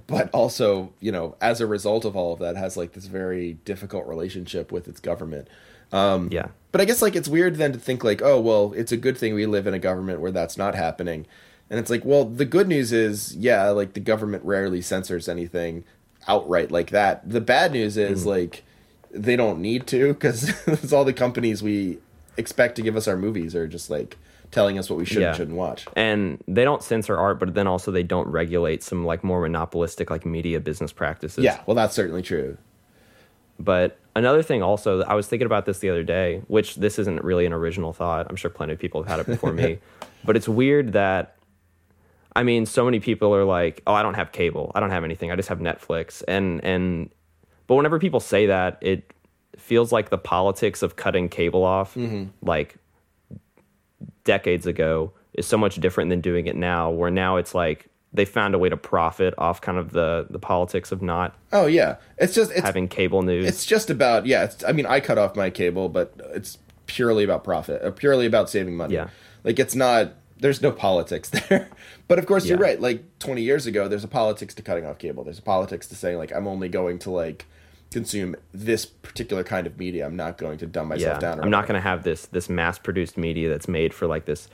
but 0.07 0.29
also 0.31 0.91
you 0.99 1.11
know 1.11 1.35
as 1.41 1.61
a 1.61 1.67
result 1.67 2.05
of 2.05 2.15
all 2.15 2.33
of 2.33 2.39
that 2.39 2.55
has 2.55 2.75
like 2.77 2.93
this 2.93 3.05
very 3.05 3.53
difficult 3.65 4.07
relationship 4.07 4.71
with 4.71 4.87
its 4.87 4.99
government. 4.99 5.47
Um, 5.91 6.29
Yeah. 6.31 6.47
But 6.71 6.81
I 6.81 6.85
guess 6.85 7.01
like 7.01 7.15
it's 7.15 7.27
weird 7.27 7.55
then 7.57 7.71
to 7.73 7.79
think 7.79 8.03
like, 8.03 8.21
oh 8.21 8.39
well, 8.41 8.73
it's 8.75 8.91
a 8.91 8.97
good 8.97 9.17
thing 9.17 9.35
we 9.35 9.45
live 9.45 9.67
in 9.67 9.73
a 9.73 9.79
government 9.79 10.21
where 10.21 10.31
that's 10.31 10.57
not 10.57 10.75
happening. 10.75 11.27
And 11.69 11.79
it's 11.79 11.89
like, 11.89 12.03
well, 12.03 12.25
the 12.25 12.45
good 12.45 12.67
news 12.67 12.91
is, 12.91 13.35
yeah, 13.35 13.69
like 13.69 13.93
the 13.93 13.99
government 13.99 14.43
rarely 14.43 14.81
censors 14.81 15.29
anything 15.29 15.83
outright 16.27 16.71
like 16.71 16.89
that. 16.89 17.27
The 17.29 17.41
bad 17.41 17.71
news 17.71 17.97
is 17.97 18.25
like 18.25 18.63
they 19.11 19.35
don't 19.35 19.59
need 19.59 19.87
to 19.87 20.13
because 20.13 20.51
all 20.93 21.05
the 21.05 21.13
companies 21.13 21.61
we 21.61 21.99
expect 22.37 22.75
to 22.75 22.81
give 22.81 22.95
us 22.95 23.07
our 23.07 23.17
movies 23.17 23.55
are 23.55 23.67
just 23.67 23.89
like 23.89 24.17
telling 24.53 24.77
us 24.79 24.89
what 24.89 24.97
we 24.97 25.05
should 25.05 25.21
Yeah. 25.21 25.29
and 25.29 25.37
shouldn't 25.37 25.57
watch. 25.57 25.85
And 25.95 26.41
they 26.47 26.63
don't 26.63 26.81
censor 26.81 27.17
art, 27.17 27.39
but 27.39 27.53
then 27.53 27.67
also 27.67 27.91
they 27.91 28.03
don't 28.03 28.27
regulate 28.27 28.83
some 28.83 29.05
like 29.05 29.23
more 29.23 29.41
monopolistic 29.41 30.09
like 30.09 30.25
media 30.25 30.59
business 30.59 30.93
practices. 30.93 31.43
Yeah, 31.43 31.59
well, 31.65 31.75
that's 31.75 31.95
certainly 31.95 32.21
true. 32.21 32.57
But 33.59 33.99
another 34.15 34.41
thing 34.41 34.63
also, 34.63 35.03
I 35.03 35.13
was 35.13 35.27
thinking 35.27 35.45
about 35.45 35.65
this 35.65 35.79
the 35.79 35.89
other 35.89 36.03
day, 36.03 36.41
which 36.47 36.75
this 36.75 36.97
isn't 36.99 37.23
really 37.23 37.45
an 37.45 37.53
original 37.53 37.93
thought. 37.93 38.27
I'm 38.29 38.35
sure 38.35 38.49
plenty 38.49 38.73
of 38.73 38.79
people 38.79 39.03
have 39.03 39.09
had 39.09 39.19
it 39.19 39.27
before 39.27 39.53
me. 39.53 39.79
But 40.25 40.37
it's 40.37 40.47
weird 40.47 40.93
that, 40.93 41.35
I 42.33 42.43
mean, 42.43 42.65
so 42.65 42.85
many 42.85 43.01
people 43.01 43.35
are 43.35 43.43
like, 43.43 43.81
oh, 43.85 43.93
I 43.93 44.03
don't 44.03 44.13
have 44.13 44.31
cable. 44.31 44.71
I 44.73 44.79
don't 44.79 44.89
have 44.91 45.03
anything. 45.03 45.31
I 45.31 45.35
just 45.35 45.49
have 45.49 45.59
Netflix. 45.59 46.23
And, 46.25 46.63
and 46.63 47.09
But 47.67 47.75
whenever 47.75 47.99
people 47.99 48.21
say 48.21 48.45
that, 48.45 48.77
it 48.79 49.11
feels 49.57 49.91
like 49.91 50.11
the 50.11 50.17
politics 50.17 50.81
of 50.81 50.95
cutting 50.95 51.27
cable 51.27 51.65
off, 51.65 51.95
mm-hmm. 51.95 52.29
like 52.41 52.77
decades 54.23 54.65
ago, 54.65 55.11
is 55.33 55.45
so 55.45 55.57
much 55.57 55.75
different 55.75 56.09
than 56.09 56.21
doing 56.21 56.47
it 56.47 56.55
now. 56.55 56.89
Where 56.89 57.11
now 57.11 57.37
it's 57.37 57.53
like 57.55 57.87
they 58.13 58.25
found 58.25 58.53
a 58.53 58.59
way 58.59 58.69
to 58.69 58.77
profit 58.77 59.33
off 59.37 59.59
kind 59.61 59.77
of 59.77 59.91
the 59.91 60.27
the 60.29 60.39
politics 60.39 60.91
of 60.91 61.01
not 61.01 61.35
Oh 61.51 61.65
yeah, 61.65 61.97
it's 62.17 62.33
just 62.35 62.51
it's 62.51 62.61
having 62.61 62.87
cable 62.87 63.23
news. 63.23 63.47
it's 63.47 63.65
just 63.65 63.89
about 63.89 64.25
yeah. 64.25 64.43
It's, 64.45 64.63
I 64.63 64.71
mean, 64.71 64.85
I 64.85 64.99
cut 64.99 65.17
off 65.17 65.35
my 65.35 65.49
cable, 65.49 65.89
but 65.89 66.13
it's 66.33 66.57
purely 66.85 67.23
about 67.23 67.43
profit, 67.43 67.81
uh, 67.81 67.91
purely 67.91 68.25
about 68.25 68.49
saving 68.49 68.75
money. 68.77 68.95
Yeah. 68.95 69.09
like 69.43 69.59
it's 69.59 69.75
not. 69.75 70.13
There's 70.39 70.61
no 70.61 70.71
politics 70.73 71.29
there. 71.49 71.69
but 72.09 72.19
of 72.19 72.25
course, 72.25 72.45
you're 72.45 72.57
right. 72.57 72.79
Like 72.79 73.03
20 73.19 73.41
years 73.41 73.65
ago, 73.65 73.87
there's 73.87 74.03
a 74.03 74.09
politics 74.09 74.53
to 74.55 74.61
cutting 74.61 74.85
off 74.85 74.97
cable. 74.97 75.23
There's 75.23 75.39
a 75.39 75.43
politics 75.43 75.87
to 75.87 75.95
saying 75.95 76.17
like 76.17 76.33
I'm 76.33 76.47
only 76.47 76.67
going 76.67 76.99
to 76.99 77.11
like 77.11 77.45
consume 77.93 78.35
this 78.53 78.85
particular 78.85 79.43
kind 79.43 79.65
of 79.67 79.77
media. 79.77 80.05
I'm 80.05 80.15
not 80.15 80.37
going 80.37 80.57
to 80.57 80.65
dumb 80.65 80.89
myself 80.89 81.15
yeah, 81.15 81.19
down. 81.19 81.39
or 81.39 81.43
I'm 81.43 81.49
not 81.49 81.67
going 81.67 81.75
to 81.75 81.81
have 81.81 82.03
this 82.03 82.25
this 82.27 82.49
mass 82.49 82.77
produced 82.77 83.17
media 83.17 83.49
that's 83.49 83.67
made 83.67 83.93
for 83.93 84.07
like 84.07 84.25
this 84.25 84.49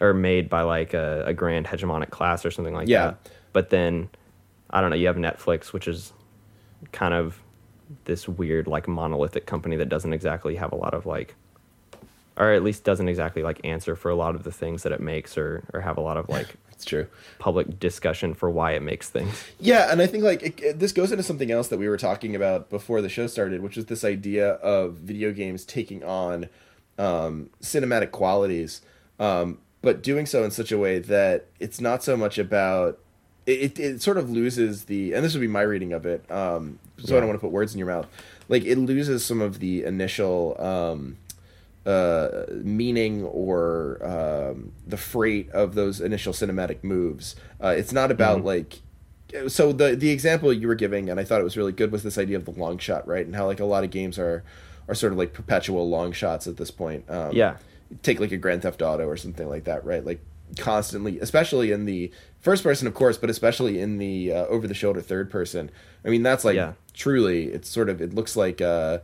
or 0.00 0.12
made 0.12 0.48
by 0.50 0.62
like 0.62 0.94
a, 0.94 1.24
a 1.26 1.32
grand 1.34 1.66
hegemonic 1.66 2.10
class 2.10 2.44
or 2.44 2.50
something 2.50 2.74
like 2.74 2.88
Yeah. 2.88 3.06
that. 3.06 3.30
But 3.52 3.70
then 3.70 4.08
I 4.70 4.80
don't 4.80 4.90
know, 4.90 4.96
you 4.96 5.06
have 5.06 5.16
Netflix, 5.16 5.72
which 5.72 5.86
is 5.86 6.12
kind 6.92 7.14
of 7.14 7.40
this 8.04 8.28
weird 8.28 8.66
like 8.66 8.88
monolithic 8.88 9.46
company 9.46 9.76
that 9.76 9.88
doesn't 9.88 10.12
exactly 10.12 10.56
have 10.56 10.72
a 10.72 10.76
lot 10.76 10.92
of 10.94 11.06
like 11.06 11.36
or 12.36 12.52
at 12.52 12.62
least 12.62 12.84
doesn't 12.84 13.08
exactly 13.08 13.42
like 13.42 13.60
answer 13.64 13.94
for 13.96 14.10
a 14.10 14.14
lot 14.16 14.34
of 14.34 14.42
the 14.42 14.52
things 14.52 14.82
that 14.82 14.92
it 14.92 15.00
makes 15.00 15.38
or 15.38 15.62
or 15.72 15.80
have 15.80 15.96
a 15.96 16.00
lot 16.00 16.16
of 16.16 16.28
like 16.28 16.56
true. 16.86 17.06
public 17.38 17.78
discussion 17.78 18.32
for 18.32 18.48
why 18.50 18.72
it 18.72 18.82
makes 18.82 19.10
things. 19.10 19.44
Yeah, 19.60 19.90
and 19.92 20.00
I 20.00 20.06
think 20.06 20.24
like 20.24 20.42
it, 20.42 20.60
it- 20.62 20.78
this 20.78 20.92
goes 20.92 21.10
into 21.12 21.22
something 21.22 21.50
else 21.50 21.68
that 21.68 21.78
we 21.78 21.88
were 21.88 21.98
talking 21.98 22.34
about 22.34 22.70
before 22.70 23.02
the 23.02 23.08
show 23.10 23.26
started, 23.26 23.60
which 23.62 23.76
is 23.76 23.86
this 23.86 24.04
idea 24.04 24.52
of 24.54 24.94
video 24.94 25.32
games 25.32 25.64
taking 25.64 26.02
on 26.04 26.48
um, 26.98 27.50
cinematic 27.60 28.10
qualities, 28.12 28.80
um, 29.20 29.58
but 29.82 30.02
doing 30.02 30.24
so 30.26 30.42
in 30.44 30.50
such 30.50 30.72
a 30.72 30.78
way 30.78 30.98
that 30.98 31.46
it's 31.60 31.80
not 31.80 32.02
so 32.02 32.16
much 32.16 32.38
about. 32.38 32.98
It, 33.44 33.78
it, 33.78 33.78
it 33.78 34.02
sort 34.02 34.16
of 34.18 34.28
loses 34.30 34.86
the, 34.86 35.12
and 35.12 35.24
this 35.24 35.32
would 35.34 35.40
be 35.40 35.46
my 35.46 35.60
reading 35.62 35.92
of 35.92 36.04
it. 36.04 36.28
Um, 36.30 36.80
so 36.98 37.16
I 37.16 37.20
don't 37.20 37.28
want 37.28 37.38
to 37.38 37.46
put 37.46 37.52
words 37.52 37.74
in 37.74 37.78
your 37.78 37.86
mouth. 37.86 38.08
Like 38.48 38.64
it 38.64 38.76
loses 38.76 39.24
some 39.24 39.40
of 39.40 39.60
the 39.60 39.84
initial. 39.84 40.56
Um, 40.60 41.18
uh, 41.86 42.44
meaning 42.50 43.22
or 43.24 43.98
um, 44.04 44.72
the 44.86 44.96
freight 44.96 45.48
of 45.50 45.74
those 45.74 46.00
initial 46.00 46.32
cinematic 46.32 46.82
moves. 46.82 47.36
Uh, 47.62 47.68
it's 47.68 47.92
not 47.92 48.10
about 48.10 48.44
like 48.44 48.80
so 49.48 49.72
the 49.72 49.96
the 49.96 50.10
example 50.10 50.52
you 50.52 50.68
were 50.68 50.74
giving, 50.74 51.08
and 51.08 51.18
I 51.20 51.24
thought 51.24 51.40
it 51.40 51.44
was 51.44 51.56
really 51.56 51.72
good, 51.72 51.92
was 51.92 52.02
this 52.02 52.18
idea 52.18 52.36
of 52.36 52.44
the 52.44 52.50
long 52.52 52.78
shot, 52.78 53.06
right? 53.06 53.24
And 53.24 53.34
how 53.34 53.46
like 53.46 53.60
a 53.60 53.64
lot 53.64 53.84
of 53.84 53.90
games 53.90 54.18
are 54.18 54.44
are 54.88 54.94
sort 54.94 55.12
of 55.12 55.18
like 55.18 55.32
perpetual 55.32 55.88
long 55.88 56.12
shots 56.12 56.46
at 56.46 56.56
this 56.56 56.70
point. 56.70 57.08
Um, 57.10 57.32
Yeah. 57.34 57.56
Take 58.02 58.18
like 58.20 58.32
a 58.32 58.36
Grand 58.36 58.62
Theft 58.62 58.82
Auto 58.82 59.06
or 59.06 59.16
something 59.16 59.48
like 59.48 59.64
that, 59.64 59.84
right? 59.84 60.04
Like 60.04 60.20
constantly, 60.58 61.18
especially 61.20 61.70
in 61.72 61.84
the 61.86 62.10
first 62.40 62.62
person, 62.62 62.86
of 62.88 62.94
course, 62.94 63.16
but 63.18 63.30
especially 63.30 63.80
in 63.80 63.98
the 63.98 64.32
uh, 64.32 64.46
over 64.46 64.66
the 64.66 64.74
shoulder 64.74 65.00
third 65.00 65.30
person. 65.30 65.70
I 66.04 66.08
mean, 66.08 66.22
that's 66.22 66.44
like 66.44 66.56
Yeah. 66.56 66.72
truly, 66.94 67.44
it's 67.46 67.68
sort 67.68 67.88
of 67.88 68.00
it 68.00 68.12
looks 68.14 68.36
like 68.36 68.60
uh, 68.60 68.98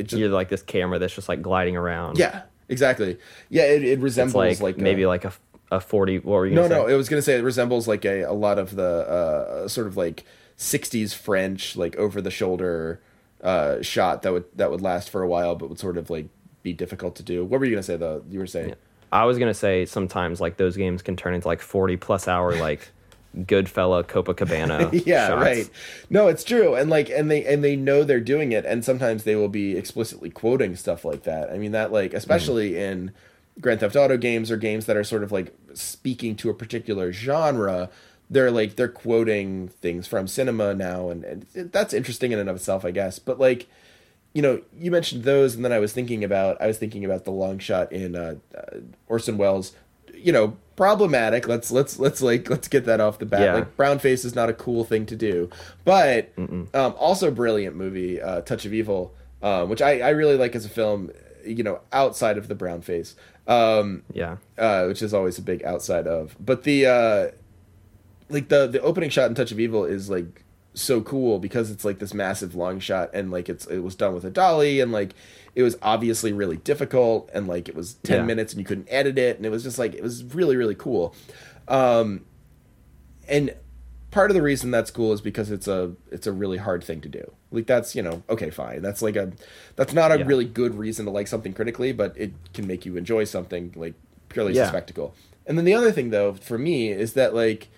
it 0.00 0.04
just 0.04 0.18
You're 0.18 0.30
like 0.30 0.48
this 0.48 0.62
camera 0.62 0.98
that's 0.98 1.14
just 1.14 1.28
like 1.28 1.42
gliding 1.42 1.76
around. 1.76 2.18
yeah, 2.18 2.42
exactly. 2.68 3.18
Yeah, 3.48 3.64
it, 3.64 3.84
it 3.84 3.98
resembles 4.00 4.34
like, 4.34 4.60
like, 4.60 4.76
maybe 4.78 5.02
a, 5.02 5.08
like 5.08 5.24
a, 5.24 5.32
a 5.70 5.80
40 5.80 6.18
what 6.20 6.26
were 6.26 6.46
you 6.46 6.54
no, 6.54 6.66
no. 6.66 6.86
say? 6.86 6.94
It 6.94 6.96
was 6.96 7.08
gonna 7.08 7.22
say 7.22 7.38
it 7.38 7.42
resembles 7.42 7.86
like 7.86 8.04
a 8.04 8.22
a 8.22 8.32
lot 8.32 8.58
of 8.58 8.74
the 8.74 8.82
uh, 8.84 9.68
sort 9.68 9.86
of 9.86 9.96
like 9.96 10.24
'60s 10.58 11.14
French 11.14 11.76
like 11.76 11.96
over 11.96 12.20
the 12.20 12.30
shoulder 12.30 13.00
uh, 13.42 13.80
shot 13.82 14.22
that 14.22 14.32
would 14.32 14.44
that 14.56 14.70
would 14.70 14.80
last 14.80 15.10
for 15.10 15.22
a 15.22 15.28
while, 15.28 15.54
but 15.54 15.68
would 15.68 15.78
sort 15.78 15.96
of 15.96 16.10
like 16.10 16.26
be 16.62 16.72
difficult 16.72 17.14
to 17.16 17.22
do. 17.22 17.44
What 17.44 17.60
were 17.60 17.66
you 17.66 17.72
gonna 17.72 17.82
say 17.82 17.96
though? 17.96 18.22
You 18.28 18.38
were 18.38 18.46
saying 18.46 18.74
I 19.12 19.24
was 19.24 19.38
gonna 19.38 19.54
say 19.54 19.86
sometimes 19.86 20.40
like 20.40 20.56
those 20.56 20.76
games 20.76 21.02
can 21.02 21.16
turn 21.16 21.34
into 21.34 21.48
like 21.48 21.60
forty 21.60 21.96
plus 21.96 22.28
hour 22.28 22.54
like 22.56 22.88
Goodfella 23.36 24.04
Copacabana. 24.04 24.90
yeah 25.06 25.28
shots. 25.28 25.42
right 25.42 25.70
no 26.08 26.28
it's 26.28 26.44
true 26.44 26.74
and 26.74 26.90
like 26.90 27.08
and 27.10 27.30
they 27.30 27.44
and 27.44 27.62
they 27.62 27.76
know 27.76 28.02
they're 28.02 28.20
doing 28.20 28.52
it 28.52 28.64
and 28.64 28.84
sometimes 28.84 29.24
they 29.24 29.36
will 29.36 29.48
be 29.48 29.76
explicitly 29.76 30.30
quoting 30.30 30.74
stuff 30.74 31.04
like 31.04 31.22
that 31.22 31.50
i 31.50 31.58
mean 31.58 31.72
that 31.72 31.92
like 31.92 32.12
especially 32.12 32.76
in 32.76 33.12
grand 33.60 33.80
theft 33.80 33.96
auto 33.96 34.16
games 34.16 34.50
or 34.50 34.56
games 34.56 34.86
that 34.86 34.96
are 34.96 35.04
sort 35.04 35.22
of 35.22 35.30
like 35.30 35.54
speaking 35.74 36.34
to 36.34 36.50
a 36.50 36.54
particular 36.54 37.12
genre 37.12 37.88
they're 38.28 38.50
like 38.50 38.76
they're 38.76 38.88
quoting 38.88 39.68
things 39.68 40.06
from 40.06 40.26
cinema 40.26 40.74
now 40.74 41.10
and, 41.10 41.24
and 41.24 41.72
that's 41.72 41.94
interesting 41.94 42.32
in 42.32 42.38
and 42.38 42.48
of 42.48 42.56
itself 42.56 42.84
i 42.84 42.90
guess 42.90 43.18
but 43.18 43.38
like 43.38 43.68
you 44.32 44.42
know 44.42 44.60
you 44.78 44.90
mentioned 44.90 45.24
those 45.24 45.54
and 45.54 45.64
then 45.64 45.72
i 45.72 45.78
was 45.78 45.92
thinking 45.92 46.24
about 46.24 46.60
i 46.60 46.66
was 46.66 46.78
thinking 46.78 47.04
about 47.04 47.24
the 47.24 47.30
long 47.30 47.58
shot 47.58 47.90
in 47.92 48.16
uh, 48.16 48.34
uh 48.56 48.78
orson 49.08 49.36
welles 49.36 49.72
you 50.14 50.32
know 50.32 50.56
problematic. 50.80 51.46
Let's 51.46 51.70
let's 51.70 51.98
let's 51.98 52.22
like 52.22 52.48
let's 52.48 52.66
get 52.66 52.86
that 52.86 53.00
off 53.00 53.18
the 53.18 53.26
bat. 53.26 53.42
Yeah. 53.42 53.54
like 53.56 53.76
brown 53.76 53.98
face 53.98 54.24
is 54.24 54.34
not 54.34 54.48
a 54.48 54.54
cool 54.54 54.82
thing 54.82 55.04
to 55.06 55.14
do. 55.14 55.50
But 55.84 56.32
um 56.38 56.94
also 56.98 57.30
brilliant 57.30 57.76
movie 57.76 58.18
uh 58.18 58.40
touch 58.40 58.64
of 58.64 58.72
evil 58.72 59.12
um 59.42 59.68
which 59.68 59.82
i 59.82 60.00
i 60.00 60.08
really 60.08 60.36
like 60.38 60.54
as 60.54 60.64
a 60.64 60.70
film 60.70 61.10
you 61.44 61.62
know 61.62 61.80
outside 61.92 62.38
of 62.38 62.48
the 62.48 62.54
brown 62.54 62.80
face. 62.80 63.14
Um 63.46 64.04
Yeah. 64.14 64.38
uh 64.56 64.86
which 64.86 65.02
is 65.02 65.12
always 65.12 65.36
a 65.36 65.42
big 65.42 65.62
outside 65.64 66.06
of. 66.06 66.34
But 66.40 66.62
the 66.62 66.86
uh 66.86 67.30
like 68.30 68.48
the 68.48 68.66
the 68.66 68.80
opening 68.80 69.10
shot 69.10 69.28
in 69.28 69.34
touch 69.34 69.52
of 69.52 69.60
evil 69.60 69.84
is 69.84 70.08
like 70.08 70.44
so 70.72 71.00
cool 71.00 71.38
because 71.38 71.70
it's 71.70 71.84
like 71.84 71.98
this 71.98 72.14
massive 72.14 72.54
long 72.54 72.78
shot 72.78 73.10
and 73.12 73.30
like 73.30 73.48
it's 73.48 73.66
it 73.66 73.80
was 73.80 73.94
done 73.96 74.14
with 74.14 74.24
a 74.24 74.30
dolly 74.30 74.80
and 74.80 74.92
like 74.92 75.14
it 75.56 75.64
was 75.64 75.76
obviously 75.82 76.32
really 76.32 76.58
difficult 76.58 77.28
and 77.34 77.48
like 77.48 77.68
it 77.68 77.74
was 77.74 77.94
10 78.04 78.18
Yeah. 78.20 78.24
minutes 78.24 78.52
and 78.52 78.60
you 78.60 78.64
couldn't 78.66 78.86
edit 78.88 79.18
it 79.18 79.36
and 79.36 79.44
it 79.44 79.50
was 79.50 79.64
just 79.64 79.78
like 79.80 79.94
it 79.94 80.02
was 80.02 80.22
really 80.22 80.56
really 80.56 80.76
cool. 80.76 81.14
Um 81.66 82.24
and 83.28 83.54
part 84.10 84.30
of 84.30 84.34
the 84.34 84.42
reason 84.42 84.70
that's 84.70 84.90
cool 84.90 85.12
is 85.12 85.20
because 85.20 85.50
it's 85.50 85.66
a 85.68 85.92
it's 86.10 86.26
a 86.26 86.32
really 86.32 86.58
hard 86.58 86.82
thing 86.84 87.00
to 87.00 87.08
do. 87.08 87.32
Like 87.50 87.66
that's 87.66 87.94
you 87.96 88.02
know 88.02 88.22
okay 88.30 88.50
fine. 88.50 88.80
That's 88.82 89.02
like 89.02 89.16
a 89.16 89.32
that's 89.76 89.92
not 89.92 90.12
a 90.12 90.18
Yeah. 90.18 90.26
really 90.26 90.44
good 90.44 90.76
reason 90.76 91.04
to 91.06 91.10
like 91.10 91.26
something 91.26 91.52
critically 91.52 91.92
but 91.92 92.14
it 92.16 92.32
can 92.54 92.66
make 92.66 92.86
you 92.86 92.96
enjoy 92.96 93.24
something 93.24 93.72
like 93.74 93.94
purely 94.28 94.52
as 94.52 94.66
a 94.66 94.68
spectacle. 94.68 95.14
And 95.46 95.58
then 95.58 95.64
the 95.64 95.74
other 95.74 95.90
thing 95.90 96.10
though 96.10 96.34
for 96.34 96.58
me 96.58 96.90
is 96.92 97.14
that 97.14 97.34
like 97.34 97.68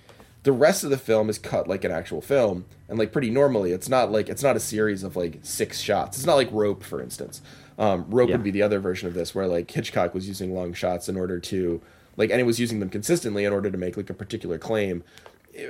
the 0.45 0.53
rest 0.53 0.83
of 0.85 0.91
the 0.91 0.99
film 0.99 1.31
is 1.31 1.39
cut 1.39 1.69
like 1.69 1.85
an 1.85 1.93
actual 1.93 2.21
film 2.21 2.65
and 2.89 2.99
like 2.99 3.13
pretty 3.13 3.31
normally 3.31 3.71
it's 3.73 3.89
not 3.89 4.11
like 4.11 4.29
it's 4.29 4.43
not 4.43 4.57
a 4.57 4.61
series 4.61 5.03
of 5.05 5.15
like 5.17 5.39
six 5.43 5.81
shots. 5.81 6.17
It's 6.19 6.27
not 6.27 6.35
like 6.35 6.49
rope 6.51 6.83
for 6.83 7.01
instance. 7.01 7.41
Um, 7.79 8.07
rope 8.11 8.29
Yeah. 8.29 8.37
would 8.37 8.45
be 8.45 8.51
the 8.51 8.63
other 8.63 8.81
version 8.81 9.09
of 9.09 9.15
this 9.15 9.35
where 9.35 9.47
like 9.47 9.71
hitchcock 9.71 10.15
was 10.15 10.27
using 10.29 10.53
long 10.55 10.73
shots 10.75 11.09
in 11.09 11.17
order 11.17 11.39
to 11.39 11.81
like 12.17 12.31
and 12.31 12.39
he 12.41 12.45
was 12.45 12.59
using 12.61 12.81
them 12.81 12.89
consistently 12.91 13.45
in 13.45 13.53
order 13.53 13.71
to 13.71 13.79
make 13.79 13.97
like 13.97 14.11
a 14.11 14.15
particular 14.15 14.59
claim. 14.59 15.05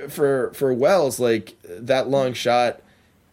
For 0.09 0.51
for 0.53 0.73
Welles 0.73 1.19
like 1.19 1.55
that 1.63 2.09
long 2.09 2.33
shot 2.33 2.81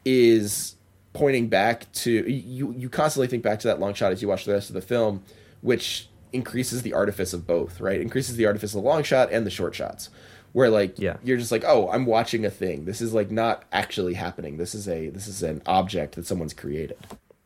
is 0.04 0.74
pointing 1.12 1.48
back 1.48 1.90
to 1.92 2.10
you 2.28 2.72
you 2.76 2.88
constantly 2.88 3.26
think 3.26 3.42
back 3.42 3.58
to 3.60 3.68
that 3.68 3.80
long 3.80 3.94
shot 3.94 4.12
as 4.12 4.22
you 4.22 4.28
watch 4.28 4.44
the 4.44 4.52
rest 4.52 4.70
of 4.70 4.74
the 4.74 4.80
film 4.82 5.22
which 5.60 6.08
increases 6.32 6.82
the 6.82 6.92
artifice 6.92 7.32
of 7.32 7.46
both 7.46 7.80
right? 7.80 8.00
Increases 8.00 8.36
the 8.36 8.46
artifice 8.46 8.74
of 8.74 8.82
the 8.82 8.88
long 8.88 9.02
shot 9.02 9.32
and 9.32 9.44
the 9.46 9.50
short 9.50 9.74
shots 9.74 10.08
where 10.52 10.70
like 10.70 10.98
Yeah. 10.98 11.16
you're 11.22 11.36
just 11.38 11.52
like 11.52 11.64
oh 11.66 11.88
i'm 11.90 12.06
watching 12.06 12.44
a 12.44 12.50
thing 12.50 12.84
this 12.84 13.00
is 13.00 13.12
like 13.14 13.30
not 13.30 13.64
actually 13.72 14.14
happening 14.14 14.56
this 14.56 14.74
is 14.74 14.88
a 14.88 15.08
this 15.10 15.26
is 15.28 15.42
an 15.42 15.62
object 15.66 16.14
that 16.16 16.26
someone's 16.26 16.54
created 16.54 16.96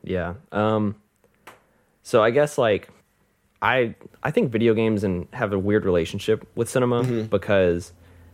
Yeah. 0.03 0.35
Um 0.53 0.97
so 2.03 2.23
I 2.23 2.31
guess 2.31 2.59
like 2.59 2.89
I 3.63 3.95
I 4.23 4.31
think 4.31 4.51
video 4.53 4.75
games 4.75 5.05
and 5.05 5.27
have 5.33 5.53
a 5.53 5.59
weird 5.59 5.85
relationship 5.85 6.47
with 6.55 6.69
cinema 6.69 7.03
Mm-hmm. 7.03 7.23
because 7.29 7.93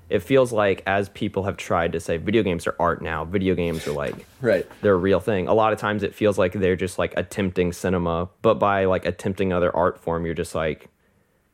it 0.08 0.24
feels 0.24 0.50
like 0.52 0.82
as 0.86 1.08
people 1.10 1.44
have 1.44 1.56
tried 1.56 1.92
to 1.92 2.00
say 2.00 2.16
video 2.16 2.42
games 2.42 2.66
are 2.66 2.74
art 2.80 3.00
now, 3.00 3.24
video 3.24 3.54
games 3.54 3.86
are 3.86 3.92
like 3.92 4.26
right 4.40 4.66
they're 4.82 4.94
a 4.94 4.96
real 4.98 5.20
thing. 5.20 5.46
A 5.46 5.54
lot 5.54 5.72
of 5.72 5.78
times 5.78 6.02
it 6.02 6.14
feels 6.16 6.36
like 6.36 6.52
they're 6.52 6.74
just 6.74 6.98
like 6.98 7.14
attempting 7.16 7.72
cinema, 7.72 8.28
but 8.42 8.54
by 8.58 8.86
like 8.86 9.06
attempting 9.06 9.52
other 9.52 9.74
art 9.74 10.00
form, 10.00 10.26
you're 10.26 10.34
just 10.34 10.54
like 10.56 10.88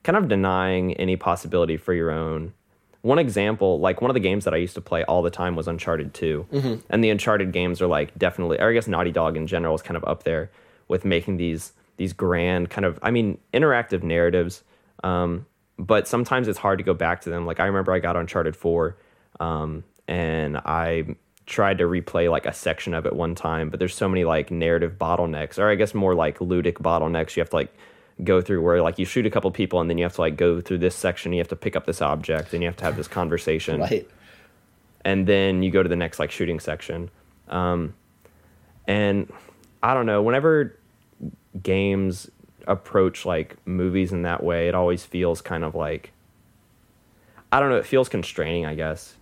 kind 0.04 0.16
of 0.16 0.28
denying 0.28 0.94
any 0.94 1.16
possibility 1.16 1.76
for 1.76 1.92
your 1.92 2.10
own. 2.10 2.54
One 3.06 3.20
example, 3.20 3.78
like 3.78 4.02
one 4.02 4.10
of 4.10 4.14
the 4.14 4.20
games 4.20 4.44
that 4.46 4.52
I 4.52 4.56
used 4.56 4.74
to 4.74 4.80
play 4.80 5.04
all 5.04 5.22
the 5.22 5.30
time 5.30 5.54
was 5.54 5.68
Uncharted 5.68 6.12
2. 6.12 6.46
And 6.90 7.04
the 7.04 7.10
Uncharted 7.10 7.52
games 7.52 7.80
are 7.80 7.86
like 7.86 8.18
definitely, 8.18 8.58
or 8.58 8.68
I 8.68 8.72
guess 8.72 8.88
Naughty 8.88 9.12
Dog 9.12 9.36
in 9.36 9.46
general 9.46 9.76
is 9.76 9.82
kind 9.82 9.96
of 9.96 10.04
up 10.04 10.24
there 10.24 10.50
with 10.88 11.04
making 11.04 11.36
these 11.36 11.72
these 11.98 12.12
grand 12.12 12.68
kind 12.68 12.84
of, 12.84 12.98
I 13.02 13.12
mean, 13.12 13.38
interactive 13.54 14.02
narratives. 14.02 14.64
Um, 15.04 15.46
but 15.78 16.08
sometimes 16.08 16.48
it's 16.48 16.58
hard 16.58 16.78
to 16.78 16.84
go 16.84 16.94
back 16.94 17.20
to 17.20 17.30
them. 17.30 17.46
Like 17.46 17.60
I 17.60 17.66
remember 17.66 17.92
I 17.92 18.00
got 18.00 18.16
Uncharted 18.16 18.56
4 18.56 18.96
um, 19.38 19.84
and 20.08 20.56
I 20.56 21.14
tried 21.46 21.78
to 21.78 21.84
replay 21.84 22.28
like 22.28 22.44
a 22.44 22.52
section 22.52 22.92
of 22.92 23.06
it 23.06 23.12
one 23.14 23.36
time, 23.36 23.70
but 23.70 23.78
there's 23.78 23.94
so 23.94 24.08
many 24.08 24.24
like 24.24 24.50
narrative 24.50 24.94
bottlenecks, 24.98 25.60
or 25.60 25.70
I 25.70 25.76
guess 25.76 25.94
more 25.94 26.16
like 26.16 26.40
ludic 26.40 26.78
bottlenecks 26.78 27.36
you 27.36 27.40
have 27.40 27.50
to 27.50 27.56
like 27.56 27.72
go 28.24 28.40
through 28.40 28.62
where 28.62 28.80
like 28.82 28.98
you 28.98 29.04
shoot 29.04 29.26
a 29.26 29.30
couple 29.30 29.50
people 29.50 29.80
and 29.80 29.90
then 29.90 29.98
you 29.98 30.04
have 30.04 30.14
to 30.14 30.20
like 30.20 30.36
go 30.36 30.60
through 30.60 30.78
this 30.78 30.94
section, 30.94 31.32
you 31.32 31.38
have 31.38 31.48
to 31.48 31.56
pick 31.56 31.76
up 31.76 31.86
this 31.86 32.00
object 32.00 32.54
and 32.54 32.62
you 32.62 32.68
have 32.68 32.76
to 32.76 32.84
have 32.84 32.96
this 32.96 33.08
conversation 33.08 33.80
right 33.80 34.08
and 35.06 35.24
then 35.24 35.62
you 35.62 35.70
go 35.70 35.84
to 35.84 35.88
the 35.88 35.96
next 35.96 36.18
like 36.18 36.32
shooting 36.32 36.58
section. 36.58 37.08
Um, 37.48 37.94
and 38.88 39.32
I 39.80 39.94
don't 39.94 40.04
know. 40.04 40.20
Whenever 40.20 40.76
games 41.62 42.28
approach 42.66 43.24
like 43.24 43.56
movies 43.64 44.10
in 44.10 44.22
that 44.22 44.42
way, 44.42 44.66
it 44.66 44.74
always 44.74 45.04
feels 45.04 45.40
kind 45.40 45.62
of 45.62 45.76
like 45.76 46.12
I 47.52 47.60
don't 47.60 47.70
know. 47.70 47.76
It 47.76 47.86
feels 47.86 48.08
constraining, 48.08 48.66
I 48.66 48.74
guess. 48.74 49.14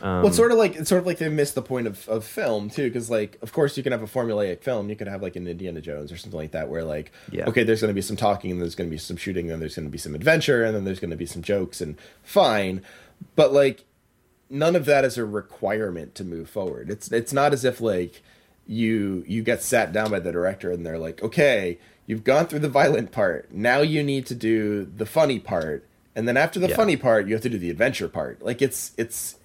Um, 0.00 0.18
well, 0.18 0.26
it's 0.28 0.36
sort 0.36 0.52
of 0.52 0.58
like 0.58 0.76
it's 0.76 0.88
sort 0.88 1.00
of 1.00 1.06
like 1.06 1.18
they 1.18 1.28
missed 1.28 1.54
the 1.54 1.62
point 1.62 1.86
of, 1.86 2.08
of 2.08 2.24
film 2.24 2.70
too, 2.70 2.88
because 2.88 3.10
like 3.10 3.38
of 3.42 3.52
course 3.52 3.76
you 3.76 3.82
can 3.82 3.92
have 3.92 4.02
a 4.02 4.06
formulaic 4.06 4.60
film, 4.62 4.88
you 4.90 4.96
could 4.96 5.08
have 5.08 5.22
like 5.22 5.36
an 5.36 5.46
Indiana 5.46 5.80
Jones 5.80 6.12
or 6.12 6.16
something 6.16 6.38
like 6.38 6.52
that, 6.52 6.68
where 6.68 6.84
like 6.84 7.12
Yeah. 7.32 7.46
okay, 7.48 7.62
there's 7.64 7.80
going 7.80 7.90
to 7.90 7.94
be 7.94 8.02
some 8.02 8.16
talking, 8.16 8.50
and 8.52 8.60
there's 8.60 8.74
going 8.74 8.88
to 8.88 8.94
be 8.94 8.98
some 8.98 9.16
shooting, 9.16 9.50
and 9.50 9.60
there's 9.60 9.74
going 9.74 9.86
to 9.86 9.92
be 9.92 9.98
some 9.98 10.14
adventure, 10.14 10.64
and 10.64 10.74
then 10.74 10.84
there's 10.84 11.00
going 11.00 11.10
to 11.10 11.16
be 11.16 11.26
some 11.26 11.42
jokes, 11.42 11.80
and 11.80 11.96
fine, 12.22 12.82
but 13.36 13.52
like 13.52 13.84
none 14.50 14.74
of 14.76 14.84
that 14.86 15.04
is 15.04 15.18
a 15.18 15.24
requirement 15.24 16.14
to 16.14 16.24
move 16.24 16.48
forward. 16.48 16.90
It's 16.90 17.10
it's 17.12 17.32
not 17.32 17.52
as 17.52 17.64
if 17.64 17.80
like 17.80 18.22
you 18.66 19.24
you 19.26 19.42
get 19.42 19.62
sat 19.62 19.92
down 19.92 20.10
by 20.10 20.20
the 20.20 20.32
director 20.32 20.70
and 20.70 20.84
they're 20.84 20.98
like, 20.98 21.22
okay, 21.22 21.78
you've 22.06 22.24
gone 22.24 22.46
through 22.46 22.58
the 22.60 22.68
violent 22.68 23.12
part, 23.12 23.52
now 23.52 23.80
you 23.80 24.02
need 24.02 24.26
to 24.26 24.34
do 24.34 24.84
the 24.84 25.06
funny 25.06 25.38
part, 25.38 25.86
and 26.14 26.26
then 26.28 26.36
after 26.36 26.58
the 26.60 26.68
Yeah. 26.68 26.76
funny 26.76 26.96
part, 26.96 27.26
you 27.26 27.34
have 27.34 27.42
to 27.42 27.48
do 27.48 27.58
the 27.58 27.70
adventure 27.70 28.08
part. 28.08 28.42
Like 28.42 28.60
it's 28.62 28.92
it's 28.96 29.36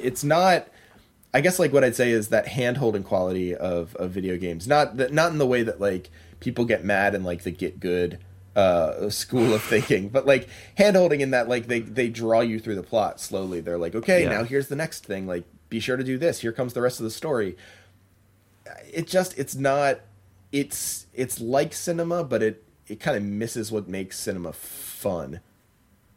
it's 0.00 0.24
not 0.24 0.68
I 1.34 1.40
guess 1.42 1.58
like 1.58 1.72
what 1.72 1.84
I'd 1.84 1.94
say 1.94 2.10
is 2.10 2.28
that 2.28 2.48
hand 2.48 2.78
holding 2.78 3.02
quality 3.02 3.54
of, 3.54 3.94
of 3.96 4.10
video 4.10 4.38
games. 4.38 4.66
Not 4.66 4.96
that 4.96 5.12
not 5.12 5.30
in 5.32 5.38
the 5.38 5.46
way 5.46 5.62
that 5.62 5.80
like 5.80 6.10
people 6.40 6.64
get 6.64 6.84
mad 6.84 7.14
and 7.14 7.24
like 7.24 7.42
the 7.42 7.50
get 7.50 7.80
good 7.80 8.18
uh 8.56 9.10
school 9.10 9.52
of 9.54 9.62
thinking, 9.62 10.08
but 10.08 10.26
like 10.26 10.48
hand 10.76 10.96
holding 10.96 11.20
in 11.20 11.30
that 11.32 11.48
like 11.48 11.66
they 11.66 11.80
they 11.80 12.08
draw 12.08 12.40
you 12.40 12.58
through 12.58 12.76
the 12.76 12.82
plot 12.82 13.20
slowly. 13.20 13.60
They're 13.60 13.78
like, 13.78 13.94
okay, 13.94 14.22
Yeah. 14.22 14.30
now 14.30 14.44
here's 14.44 14.68
the 14.68 14.76
next 14.76 15.04
thing. 15.04 15.26
Like 15.26 15.44
be 15.68 15.80
sure 15.80 15.96
to 15.98 16.04
do 16.04 16.16
this. 16.16 16.40
Here 16.40 16.52
comes 16.52 16.72
the 16.72 16.80
rest 16.80 16.98
of 16.98 17.04
the 17.04 17.10
story. 17.10 17.56
It 18.92 19.06
just 19.06 19.38
it's 19.38 19.54
not 19.54 20.00
it's 20.50 21.06
it's 21.14 21.40
like 21.40 21.74
cinema, 21.74 22.24
but 22.24 22.42
it 22.42 22.64
it 22.86 23.00
kind 23.00 23.16
of 23.18 23.22
misses 23.22 23.70
what 23.70 23.86
makes 23.86 24.18
cinema 24.18 24.54
fun. 24.54 25.40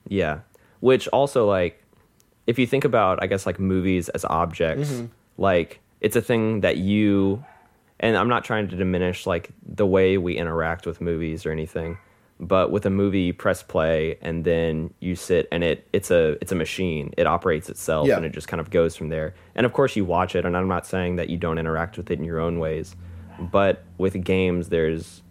Yeah. 0.07 0.39
Which 0.79 1.07
also 1.09 1.45
like 1.47 1.83
if 2.51 2.59
you 2.59 2.67
think 2.67 2.85
about 2.85 3.15
I 3.23 3.27
guess 3.27 3.45
like 3.45 3.59
movies 3.59 4.05
as 4.09 4.23
objects, 4.25 4.89
like 5.37 5.79
it's 6.05 6.15
a 6.15 6.21
thing 6.21 6.61
that 6.61 6.77
you 6.77 7.43
and 7.99 8.17
I'm 8.17 8.27
not 8.35 8.43
trying 8.43 8.67
to 8.69 8.75
diminish 8.75 9.25
like 9.33 9.49
the 9.65 9.85
way 9.85 10.17
we 10.17 10.31
interact 10.37 10.85
with 10.87 11.01
movies 11.01 11.45
or 11.45 11.51
anything, 11.51 11.97
but 12.39 12.71
with 12.71 12.85
a 12.85 12.89
movie 12.89 13.21
you 13.29 13.33
press 13.33 13.61
play 13.63 14.17
and 14.21 14.43
then 14.43 14.93
you 14.99 15.15
sit 15.15 15.47
and 15.51 15.63
it 15.63 15.87
it's 15.93 16.09
a 16.11 16.23
it's 16.41 16.51
a 16.51 16.55
machine. 16.65 17.13
It 17.17 17.27
operates 17.27 17.69
itself 17.69 18.07
Yeah. 18.07 18.17
and 18.17 18.25
it 18.25 18.31
just 18.33 18.47
kind 18.47 18.59
of 18.61 18.69
goes 18.69 18.95
from 18.95 19.09
there. 19.09 19.33
And 19.55 19.65
of 19.67 19.73
course 19.73 19.95
you 19.95 20.03
watch 20.05 20.35
it 20.35 20.45
and 20.45 20.57
I'm 20.57 20.67
not 20.67 20.85
saying 20.87 21.15
that 21.17 21.29
you 21.29 21.37
don't 21.37 21.57
interact 21.59 21.97
with 21.97 22.09
it 22.11 22.17
in 22.19 22.25
your 22.25 22.39
own 22.39 22.59
ways, 22.59 22.95
but 23.39 23.83
with 23.97 24.23
games 24.23 24.69
there's 24.69 25.21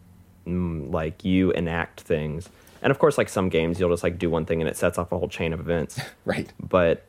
mm, 0.47 0.93
like 0.93 1.25
you 1.25 1.51
enact 1.53 2.01
things. 2.03 2.49
And 2.83 2.91
of 2.91 2.99
course, 2.99 3.19
like 3.19 3.29
some 3.29 3.51
games, 3.51 3.79
you'll 3.79 3.91
just 3.91 4.03
like 4.03 4.19
do 4.19 4.31
one 4.31 4.47
thing 4.47 4.63
and 4.63 4.69
it 4.71 4.75
sets 4.75 4.97
off 4.97 5.13
a 5.13 5.19
whole 5.19 5.29
chain 5.29 5.53
of 5.53 5.61
events. 5.61 6.01
Right. 6.25 6.51
but 6.77 7.05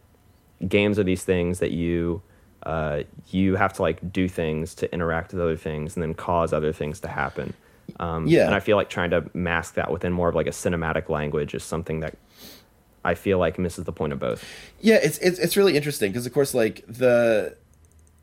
games 0.67 0.99
are 0.99 1.03
these 1.03 1.23
things 1.23 1.59
that 1.59 1.71
you 1.71 2.21
uh, 2.63 3.01
you 3.31 3.55
have 3.55 3.73
to 3.73 3.81
like 3.81 4.11
do 4.13 4.27
things 4.27 4.75
to 4.75 4.93
interact 4.93 5.33
with 5.33 5.41
other 5.41 5.57
things 5.57 5.95
and 5.95 6.03
then 6.03 6.13
cause 6.13 6.53
other 6.53 6.71
things 6.71 6.99
to 6.99 7.07
happen. 7.07 7.53
Um, 7.99 8.27
Yeah. 8.27 8.45
and 8.45 8.53
I 8.53 8.59
feel 8.59 8.77
like 8.77 8.89
trying 8.89 9.09
to 9.09 9.27
mask 9.33 9.73
that 9.75 9.91
within 9.91 10.13
more 10.13 10.29
of 10.29 10.35
like 10.35 10.45
a 10.47 10.51
cinematic 10.51 11.09
language 11.09 11.55
is 11.55 11.63
something 11.63 12.01
that 12.01 12.15
I 13.03 13.15
feel 13.15 13.39
like 13.39 13.57
misses 13.57 13.85
the 13.85 13.91
point 13.91 14.13
of 14.13 14.19
both. 14.19 14.45
Yeah, 14.79 14.99
it's 15.01 15.17
it's 15.17 15.39
it's 15.39 15.57
really 15.57 15.75
interesting 15.75 16.11
because 16.11 16.27
of 16.27 16.33
course 16.33 16.53
like 16.53 16.85
the 16.87 17.55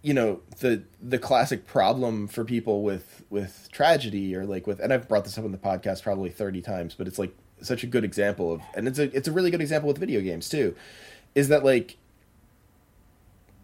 you 0.03 0.15
know 0.15 0.41
the 0.61 0.85
the 1.03 1.19
classic 1.19 1.67
problem 1.67 2.29
for 2.29 2.45
people 2.45 2.83
with 2.85 3.25
with 3.31 3.69
tragedy 3.73 4.37
or 4.37 4.47
like 4.47 4.69
with 4.69 4.79
and 4.79 4.93
I've 4.93 5.09
brought 5.09 5.25
this 5.25 5.37
up 5.37 5.45
in 5.45 5.51
the 5.51 5.59
podcast 5.59 6.05
probably 6.05 6.31
30 6.31 6.63
times 6.63 6.95
but 6.95 7.09
it's 7.09 7.19
like 7.19 7.35
such 7.61 7.83
a 7.83 7.89
good 7.89 8.05
example 8.05 8.53
of 8.53 8.63
and 8.77 8.87
it's 8.87 9.01
a 9.01 9.15
it's 9.17 9.27
a 9.27 9.33
really 9.33 9.51
good 9.51 9.61
example 9.61 9.89
with 9.89 9.99
video 9.99 10.21
games 10.21 10.49
too 10.49 10.77
is 11.35 11.49
that 11.49 11.65
like 11.65 11.97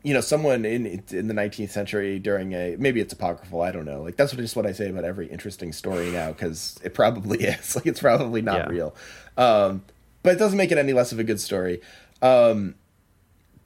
you 0.05 0.15
know 0.15 0.21
someone 0.21 0.65
in 0.65 0.87
in 1.11 1.27
the 1.29 1.35
19th 1.35 1.71
century 1.71 2.19
during 2.21 2.53
a 2.53 2.77
maybe 2.79 3.01
it's 3.01 3.13
apocryphal 3.13 3.63
I 3.63 3.73
don't 3.73 3.87
know. 3.87 4.03
Like 4.03 4.17
that's 4.17 4.33
what 4.33 4.41
just 4.41 4.55
what 4.55 4.67
I 4.67 4.73
say 4.73 4.89
about 4.91 5.05
every 5.05 5.27
interesting 5.27 5.73
story 5.73 6.11
now 6.11 6.33
cuz 6.33 6.79
it 6.85 6.95
probably 6.95 7.39
is. 7.45 7.75
Like 7.75 7.87
it's 7.87 8.01
probably 8.01 8.43
not 8.43 8.59
Yeah. 8.59 8.69
real. 8.69 8.95
Um 9.37 9.83
but 10.23 10.35
it 10.35 10.39
doesn't 10.39 10.57
make 10.59 10.71
it 10.71 10.79
any 10.79 10.93
less 10.93 11.11
of 11.11 11.19
a 11.19 11.25
good 11.25 11.41
story. 11.41 11.81
Um 12.23 12.75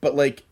but 0.01 0.15
like 0.15 0.45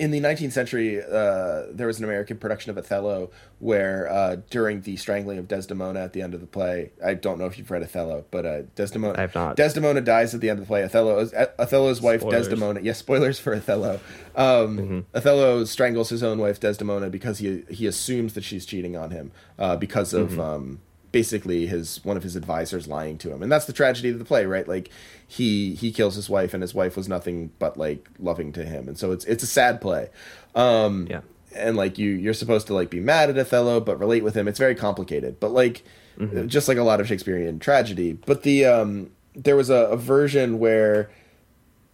in 0.00 0.10
the 0.10 0.20
19th 0.20 0.52
century, 0.52 0.98
uh, 0.98 1.64
there 1.70 1.86
was 1.86 1.98
an 1.98 2.04
American 2.04 2.38
production 2.38 2.70
of 2.70 2.78
Othello 2.78 3.30
where 3.58 4.10
uh, 4.10 4.36
during 4.48 4.80
the 4.80 4.96
strangling 4.96 5.36
of 5.36 5.46
Desdemona 5.46 6.00
at 6.00 6.14
the 6.14 6.22
end 6.22 6.32
of 6.32 6.40
the 6.40 6.46
play, 6.46 6.92
I 7.04 7.12
don't 7.12 7.38
know 7.38 7.44
if 7.44 7.58
you've 7.58 7.70
read 7.70 7.82
Othello, 7.82 8.24
but 8.30 8.46
uh, 8.46 8.62
Desdemona, 8.74 9.18
I 9.18 9.20
have 9.20 9.34
not. 9.34 9.56
Desdemona 9.56 10.00
dies 10.00 10.34
at 10.34 10.40
the 10.40 10.48
end 10.48 10.58
of 10.58 10.64
the 10.64 10.68
play. 10.68 10.84
Othello, 10.84 11.28
Othello's 11.58 12.00
wife 12.00 12.22
Spoilers. 12.22 12.48
Desdemona. 12.48 12.80
Yes, 12.80 12.96
spoilers 12.96 13.38
for 13.38 13.54
Othello. 13.54 14.00
Um, 14.34 15.04
Othello 15.12 15.64
strangles 15.64 16.08
his 16.08 16.22
own 16.22 16.38
wife 16.38 16.58
Desdemona 16.58 17.10
because 17.10 17.38
he 17.38 17.64
he 17.68 17.86
assumes 17.86 18.32
that 18.32 18.42
she's 18.42 18.64
cheating 18.64 18.96
on 18.96 19.10
him 19.10 19.32
uh, 19.58 19.76
because 19.76 20.14
of 20.14 20.40
um, 20.40 20.80
basically 21.12 21.66
his 21.66 22.04
one 22.04 22.16
of 22.16 22.22
his 22.22 22.36
advisors 22.36 22.86
lying 22.86 23.18
to 23.18 23.32
him, 23.32 23.42
and 23.42 23.50
that's 23.50 23.64
the 23.66 23.72
tragedy 23.72 24.10
of 24.10 24.18
the 24.18 24.24
play, 24.24 24.46
right? 24.46 24.66
Like 24.68 24.90
he 25.26 25.74
he 25.74 25.92
kills 25.92 26.14
his 26.14 26.28
wife, 26.30 26.54
and 26.54 26.62
his 26.62 26.74
wife 26.74 26.96
was 26.96 27.08
nothing 27.08 27.50
but 27.58 27.76
like 27.76 28.08
loving 28.18 28.52
to 28.52 28.64
him, 28.64 28.88
and 28.88 28.98
so 28.98 29.12
it's 29.12 29.24
it's 29.24 29.42
a 29.42 29.46
sad 29.46 29.80
play. 29.80 30.08
Um, 30.54 31.06
Yeah. 31.10 31.20
and 31.54 31.76
like 31.76 31.98
you 31.98 32.10
you're 32.10 32.34
supposed 32.34 32.66
to 32.68 32.74
like 32.74 32.90
be 32.90 33.00
mad 33.00 33.30
at 33.30 33.38
Othello 33.38 33.80
but 33.80 33.98
relate 33.98 34.22
with 34.24 34.34
him. 34.34 34.46
It's 34.48 34.58
very 34.58 34.74
complicated. 34.74 35.40
But 35.40 35.50
like 35.52 35.82
just 36.46 36.68
like 36.68 36.76
a 36.76 36.82
lot 36.82 37.00
of 37.00 37.08
Shakespearean 37.08 37.58
tragedy. 37.60 38.12
But 38.12 38.42
the 38.42 38.66
um 38.66 39.10
there 39.34 39.56
was 39.56 39.70
a, 39.70 39.86
a 39.86 39.96
version 39.96 40.58
where 40.58 41.10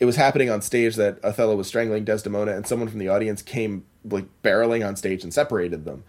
it 0.01 0.05
was 0.05 0.17
happening 0.17 0.51
on 0.51 0.61
stage 0.63 0.97
that 0.97 1.19
Othello 1.25 1.55
was 1.57 1.67
strangling 1.69 2.05
Desdemona 2.05 2.53
and 2.57 2.67
someone 2.67 2.89
from 2.89 2.99
the 2.99 3.09
audience 3.09 3.41
came 3.41 3.85
like 4.05 4.25
barreling 4.43 4.87
on 4.87 4.97
stage 4.97 5.23
and 5.23 5.33
separated 5.33 5.85
them 5.85 6.03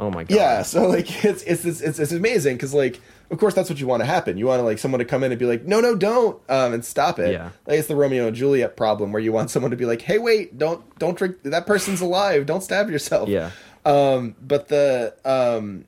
Oh 0.00 0.10
my 0.10 0.24
god! 0.24 0.34
yeah 0.34 0.62
so 0.62 0.88
like 0.88 1.24
it's 1.24 1.42
it's 1.44 1.64
it's, 1.64 1.80
it's, 1.80 1.98
it's 1.98 2.12
amazing 2.12 2.56
because 2.56 2.72
like 2.74 3.00
of 3.30 3.38
course 3.38 3.54
that's 3.54 3.68
what 3.70 3.78
you 3.80 3.86
want 3.86 4.00
to 4.00 4.06
happen 4.06 4.36
you 4.38 4.46
want 4.46 4.58
to 4.60 4.64
like 4.64 4.78
someone 4.78 4.98
to 4.98 5.04
come 5.04 5.22
in 5.22 5.30
and 5.30 5.38
be 5.38 5.44
like 5.46 5.64
no 5.64 5.80
no 5.80 5.94
don't 5.94 6.40
um 6.48 6.72
and 6.72 6.84
stop 6.84 7.18
it 7.18 7.32
Yeah. 7.32 7.50
like 7.66 7.78
it's 7.78 7.86
the 7.86 7.94
romeo 7.94 8.26
and 8.26 8.34
juliet 8.34 8.76
problem 8.76 9.12
where 9.12 9.22
you 9.22 9.30
want 9.30 9.50
someone 9.54 9.70
to 9.70 9.76
be 9.76 9.84
like 9.84 10.02
hey 10.02 10.18
wait 10.18 10.58
don't 10.58 10.82
don't 10.98 11.16
drink 11.16 11.42
that 11.44 11.66
person's 11.66 12.00
alive 12.00 12.46
don't 12.46 12.62
stab 12.62 12.90
yourself 12.90 13.28
yeah, 13.28 13.50
um 13.84 14.34
but 14.40 14.68
the 14.68 15.14
um 15.24 15.84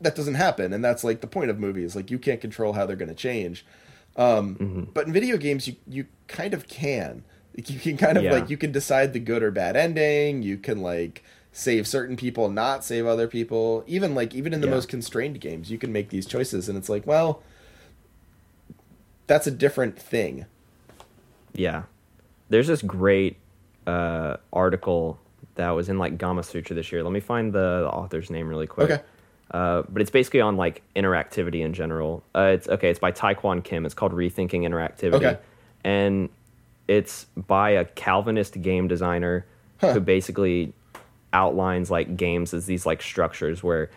that 0.00 0.14
doesn't 0.14 0.34
happen 0.34 0.72
and 0.72 0.84
that's 0.84 1.02
like 1.02 1.20
the 1.22 1.26
point 1.26 1.50
of 1.50 1.58
movies 1.58 1.96
like 1.96 2.10
you 2.10 2.18
can't 2.18 2.40
control 2.40 2.74
how 2.74 2.84
they're 2.86 2.96
going 2.96 3.08
to 3.08 3.14
change 3.14 3.64
um 4.16 4.54
Mm-hmm. 4.56 4.82
but 4.94 5.06
in 5.06 5.12
video 5.12 5.36
games 5.36 5.66
you 5.66 5.76
you 5.88 6.06
kind 6.28 6.54
of 6.54 6.68
can 6.68 7.24
Like, 7.56 7.70
you 7.70 7.78
can 7.80 7.96
kind 7.96 8.16
of 8.18 8.24
Yeah. 8.24 8.32
like 8.32 8.50
you 8.50 8.56
can 8.56 8.70
decide 8.70 9.12
the 9.12 9.18
good 9.20 9.42
or 9.42 9.50
bad 9.50 9.76
ending 9.76 10.42
you 10.42 10.56
can 10.58 10.82
like 10.82 11.24
save 11.56 11.86
certain 11.86 12.16
people 12.16 12.50
not 12.50 12.82
save 12.84 13.06
other 13.06 13.28
people 13.28 13.84
even 13.86 14.12
like 14.14 14.34
even 14.34 14.52
in 14.52 14.60
the 14.60 14.66
Yeah. 14.66 14.74
most 14.74 14.88
constrained 14.88 15.40
games 15.40 15.70
you 15.70 15.78
can 15.78 15.92
make 15.92 16.08
these 16.10 16.26
choices 16.26 16.68
and 16.68 16.76
it's 16.76 16.88
like 16.88 17.06
well 17.06 17.42
that's 19.26 19.46
a 19.46 19.50
different 19.50 19.98
thing 19.98 20.46
yeah. 21.56 21.84
There's 22.48 22.66
this 22.66 22.82
great 22.82 23.36
uh, 23.86 24.38
article 24.52 25.20
that 25.54 25.70
was 25.70 25.88
in 25.88 25.98
like 25.98 26.18
Gamasutra 26.18 26.74
this 26.74 26.90
year. 26.90 27.04
Let 27.04 27.12
me 27.12 27.20
find 27.20 27.52
the, 27.52 27.82
the 27.82 27.88
author's 27.88 28.28
name 28.28 28.48
really 28.48 28.66
quick. 28.66 28.90
Okay. 28.90 29.02
Uh, 29.52 29.82
but 29.88 30.02
it's 30.02 30.10
basically 30.10 30.40
on 30.40 30.56
like 30.56 30.82
interactivity 30.96 31.60
in 31.64 31.72
general. 31.72 32.24
Uh, 32.34 32.50
it's 32.54 32.66
okay. 32.68 32.90
It's 32.90 32.98
by 32.98 33.12
Taekwon 33.12 33.62
Kim. 33.62 33.86
It's 33.86 33.94
called 33.94 34.10
Rethinking 34.12 34.62
Interactivity, 34.62 35.14
Okay. 35.14 35.38
and 35.84 36.28
it's 36.88 37.26
by 37.36 37.70
a 37.70 37.84
Calvinist 37.84 38.60
game 38.60 38.88
designer 38.88 39.46
who 39.80 40.00
basically 40.00 40.72
outlines 41.34 41.90
like 41.90 42.16
games 42.16 42.54
as 42.54 42.64
these 42.64 42.86
like 42.86 43.02
structures 43.02 43.62
where 43.62 43.90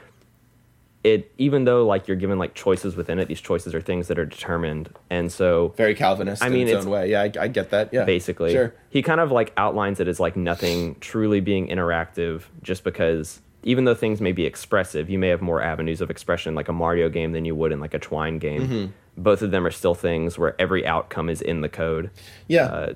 it 1.03 1.31
even 1.37 1.63
though 1.63 1.85
like 1.85 2.07
you're 2.07 2.17
given 2.17 2.37
like 2.39 2.53
choices 2.53 2.95
within 2.97 3.19
it, 3.19 3.27
these 3.29 3.39
choices 3.39 3.73
are 3.73 3.79
things 3.79 4.07
that 4.09 4.19
are 4.19 4.25
determined, 4.25 4.89
and 5.09 5.31
so 5.31 5.69
very 5.77 5.95
calvinist 5.95 6.43
I 6.43 6.47
in 6.47 6.53
mean, 6.53 6.61
its, 6.63 6.71
it's- 6.71 6.85
own 6.85 6.91
way 6.91 7.11
yeah 7.11 7.21
I, 7.21 7.31
I 7.43 7.47
get 7.47 7.69
that 7.69 7.93
yeah 7.93 8.03
basically. 8.03 8.51
sure 8.51 8.73
He 8.89 9.01
kind 9.01 9.21
of 9.21 9.31
like 9.31 9.53
outlines 9.55 9.99
it 10.01 10.07
as 10.09 10.19
like 10.19 10.35
nothing 10.35 10.95
truly 10.99 11.39
being 11.39 11.67
interactive 11.67 12.43
just 12.63 12.83
because 12.83 13.39
even 13.63 13.85
though 13.85 13.95
things 13.95 14.21
may 14.21 14.31
be 14.31 14.45
expressive, 14.45 15.09
you 15.09 15.19
may 15.19 15.27
have 15.29 15.41
more 15.41 15.61
avenues 15.61 16.01
of 16.01 16.09
expression 16.09 16.55
like 16.55 16.67
a 16.69 16.73
Mario 16.73 17.09
game 17.09 17.31
than 17.33 17.43
you 17.45 17.53
would 17.55 17.71
in 17.71 17.79
like 17.79 17.93
a 17.93 17.99
Twine 17.99 18.39
game. 18.39 18.61
Mm-hmm. 18.67 18.91
Both 19.21 19.41
of 19.41 19.51
them 19.51 19.65
are 19.65 19.71
still 19.71 19.95
things 19.95 20.37
where 20.37 20.55
every 20.59 20.85
outcome 20.85 21.27
is 21.29 21.41
in 21.41 21.61
the 21.61 21.69
code. 21.69 22.09
yeah 22.47 22.65
Uh, 22.65 22.93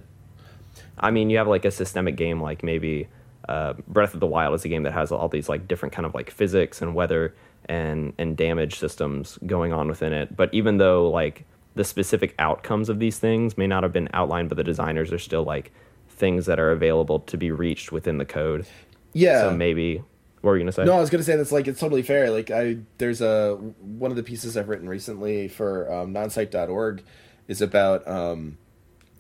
I 0.98 1.12
mean, 1.12 1.30
you 1.30 1.38
have 1.38 1.48
like 1.48 1.66
a 1.66 1.72
systemic 1.72 2.16
game 2.16 2.42
like 2.42 2.64
maybe 2.64 3.08
uh, 3.52 3.74
Breath 3.88 4.14
of 4.14 4.22
the 4.22 4.28
Wild 4.28 4.56
is 4.56 4.64
a 4.64 4.70
game 4.70 4.84
that 4.84 4.94
has 4.94 5.12
all 5.12 5.28
these 5.28 5.50
like 5.50 5.68
different 5.68 5.94
kind 5.94 6.06
of 6.06 6.14
like 6.14 6.32
physics 6.32 6.82
and 6.82 6.96
weather 6.96 7.36
and 7.66 8.14
and 8.18 8.38
damage 8.38 8.80
systems 8.80 9.38
going 9.46 9.74
on 9.74 9.90
within 9.90 10.14
it. 10.14 10.36
But 10.36 10.54
even 10.54 10.78
though 10.78 11.10
like 11.10 11.46
the 11.76 11.84
specific 11.84 12.34
outcomes 12.40 12.88
of 12.88 13.00
these 13.00 13.20
things 13.20 13.58
may 13.58 13.68
not 13.68 13.84
have 13.84 13.92
been 13.92 14.08
outlined 14.14 14.50
by 14.50 14.56
the 14.56 14.64
designers, 14.64 15.12
are 15.12 15.20
still 15.20 15.44
like 15.44 15.72
things 16.10 16.46
that 16.46 16.60
are 16.60 16.72
available 16.72 17.20
to 17.20 17.38
be 17.38 17.52
reached 17.52 17.92
within 17.92 18.18
the 18.20 18.26
code. 18.26 18.66
yeah 19.14 19.42
So 19.42 19.56
maybe 19.56 19.98
What 20.42 20.52
were 20.52 20.58
you 20.58 20.64
gonna 20.64 20.72
say? 20.72 20.86
No, 20.86 20.96
I 20.96 21.02
was 21.02 21.10
gonna 21.10 21.24
say 21.24 21.36
that's 21.36 21.52
like 21.52 21.68
it's 21.68 21.80
totally 21.80 22.04
fair. 22.04 22.32
Like 22.32 22.52
I, 22.52 22.78
there's 23.00 23.22
a 23.22 23.56
one 23.56 24.12
of 24.12 24.18
the 24.18 24.24
pieces 24.24 24.56
I've 24.56 24.70
written 24.70 24.88
recently 24.88 25.50
for 25.50 25.92
um, 25.92 26.14
nonsite.org 26.14 27.04
is 27.48 27.62
about 27.62 28.08
um, 28.08 28.58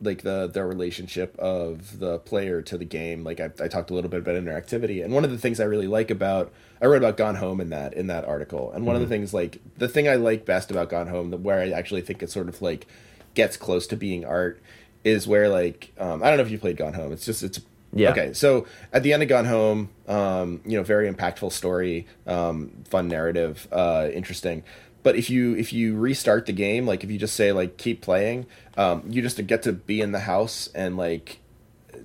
like 0.01 0.23
the 0.23 0.47
the 0.47 0.63
relationship 0.63 1.37
of 1.37 1.99
the 1.99 2.19
player 2.19 2.61
to 2.63 2.77
the 2.77 2.85
game. 2.85 3.23
Like 3.23 3.39
I, 3.39 3.51
I 3.59 3.67
talked 3.67 3.89
a 3.89 3.93
little 3.93 4.09
bit 4.09 4.19
about 4.19 4.35
interactivity, 4.35 5.03
and 5.03 5.13
one 5.13 5.23
of 5.23 5.31
the 5.31 5.37
things 5.37 5.59
I 5.59 5.65
really 5.65 5.87
like 5.87 6.09
about 6.09 6.51
I 6.81 6.85
wrote 6.85 6.97
about 6.97 7.17
Gone 7.17 7.35
Home 7.35 7.61
in 7.61 7.69
that 7.69 7.93
in 7.93 8.07
that 8.07 8.25
article, 8.25 8.71
and 8.71 8.85
one 8.85 8.95
of 8.95 9.01
the 9.01 9.07
things 9.07 9.33
like 9.33 9.59
the 9.77 9.87
thing 9.87 10.07
I 10.07 10.15
like 10.15 10.45
best 10.45 10.71
about 10.71 10.89
Gone 10.89 11.07
Home, 11.07 11.31
where 11.43 11.59
I 11.59 11.69
actually 11.69 12.01
think 12.01 12.23
it 12.23 12.31
sort 12.31 12.49
of 12.49 12.61
like 12.61 12.87
gets 13.33 13.57
close 13.57 13.87
to 13.87 13.95
being 13.95 14.25
art, 14.25 14.61
is 15.03 15.27
where 15.27 15.49
like 15.49 15.93
um, 15.99 16.23
I 16.23 16.27
don't 16.29 16.37
know 16.37 16.43
if 16.43 16.51
you 16.51 16.57
played 16.57 16.77
Gone 16.77 16.93
Home. 16.93 17.13
It's 17.13 17.25
just 17.25 17.43
it's 17.43 17.59
Yeah. 17.93 18.11
Okay, 18.11 18.33
so 18.33 18.65
at 18.93 19.03
the 19.03 19.13
end 19.13 19.21
of 19.21 19.29
Gone 19.29 19.45
Home, 19.45 19.89
um, 20.07 20.61
you 20.65 20.77
know, 20.77 20.83
very 20.83 21.11
impactful 21.11 21.51
story, 21.51 22.07
um, 22.25 22.71
fun 22.89 23.07
narrative, 23.07 23.67
uh, 23.71 24.07
interesting. 24.13 24.63
But 25.03 25.15
if 25.15 25.29
you 25.29 25.55
if 25.55 25.73
you 25.73 25.97
restart 25.97 26.45
the 26.45 26.53
game, 26.53 26.85
like 26.85 27.03
if 27.03 27.11
you 27.11 27.17
just 27.17 27.35
say 27.35 27.51
like 27.51 27.77
keep 27.77 28.01
playing, 28.01 28.45
um, 28.77 29.03
you 29.07 29.21
just 29.21 29.45
get 29.47 29.63
to 29.63 29.73
be 29.73 30.01
in 30.01 30.11
the 30.11 30.19
house 30.21 30.69
and 30.75 30.97
like 30.97 31.39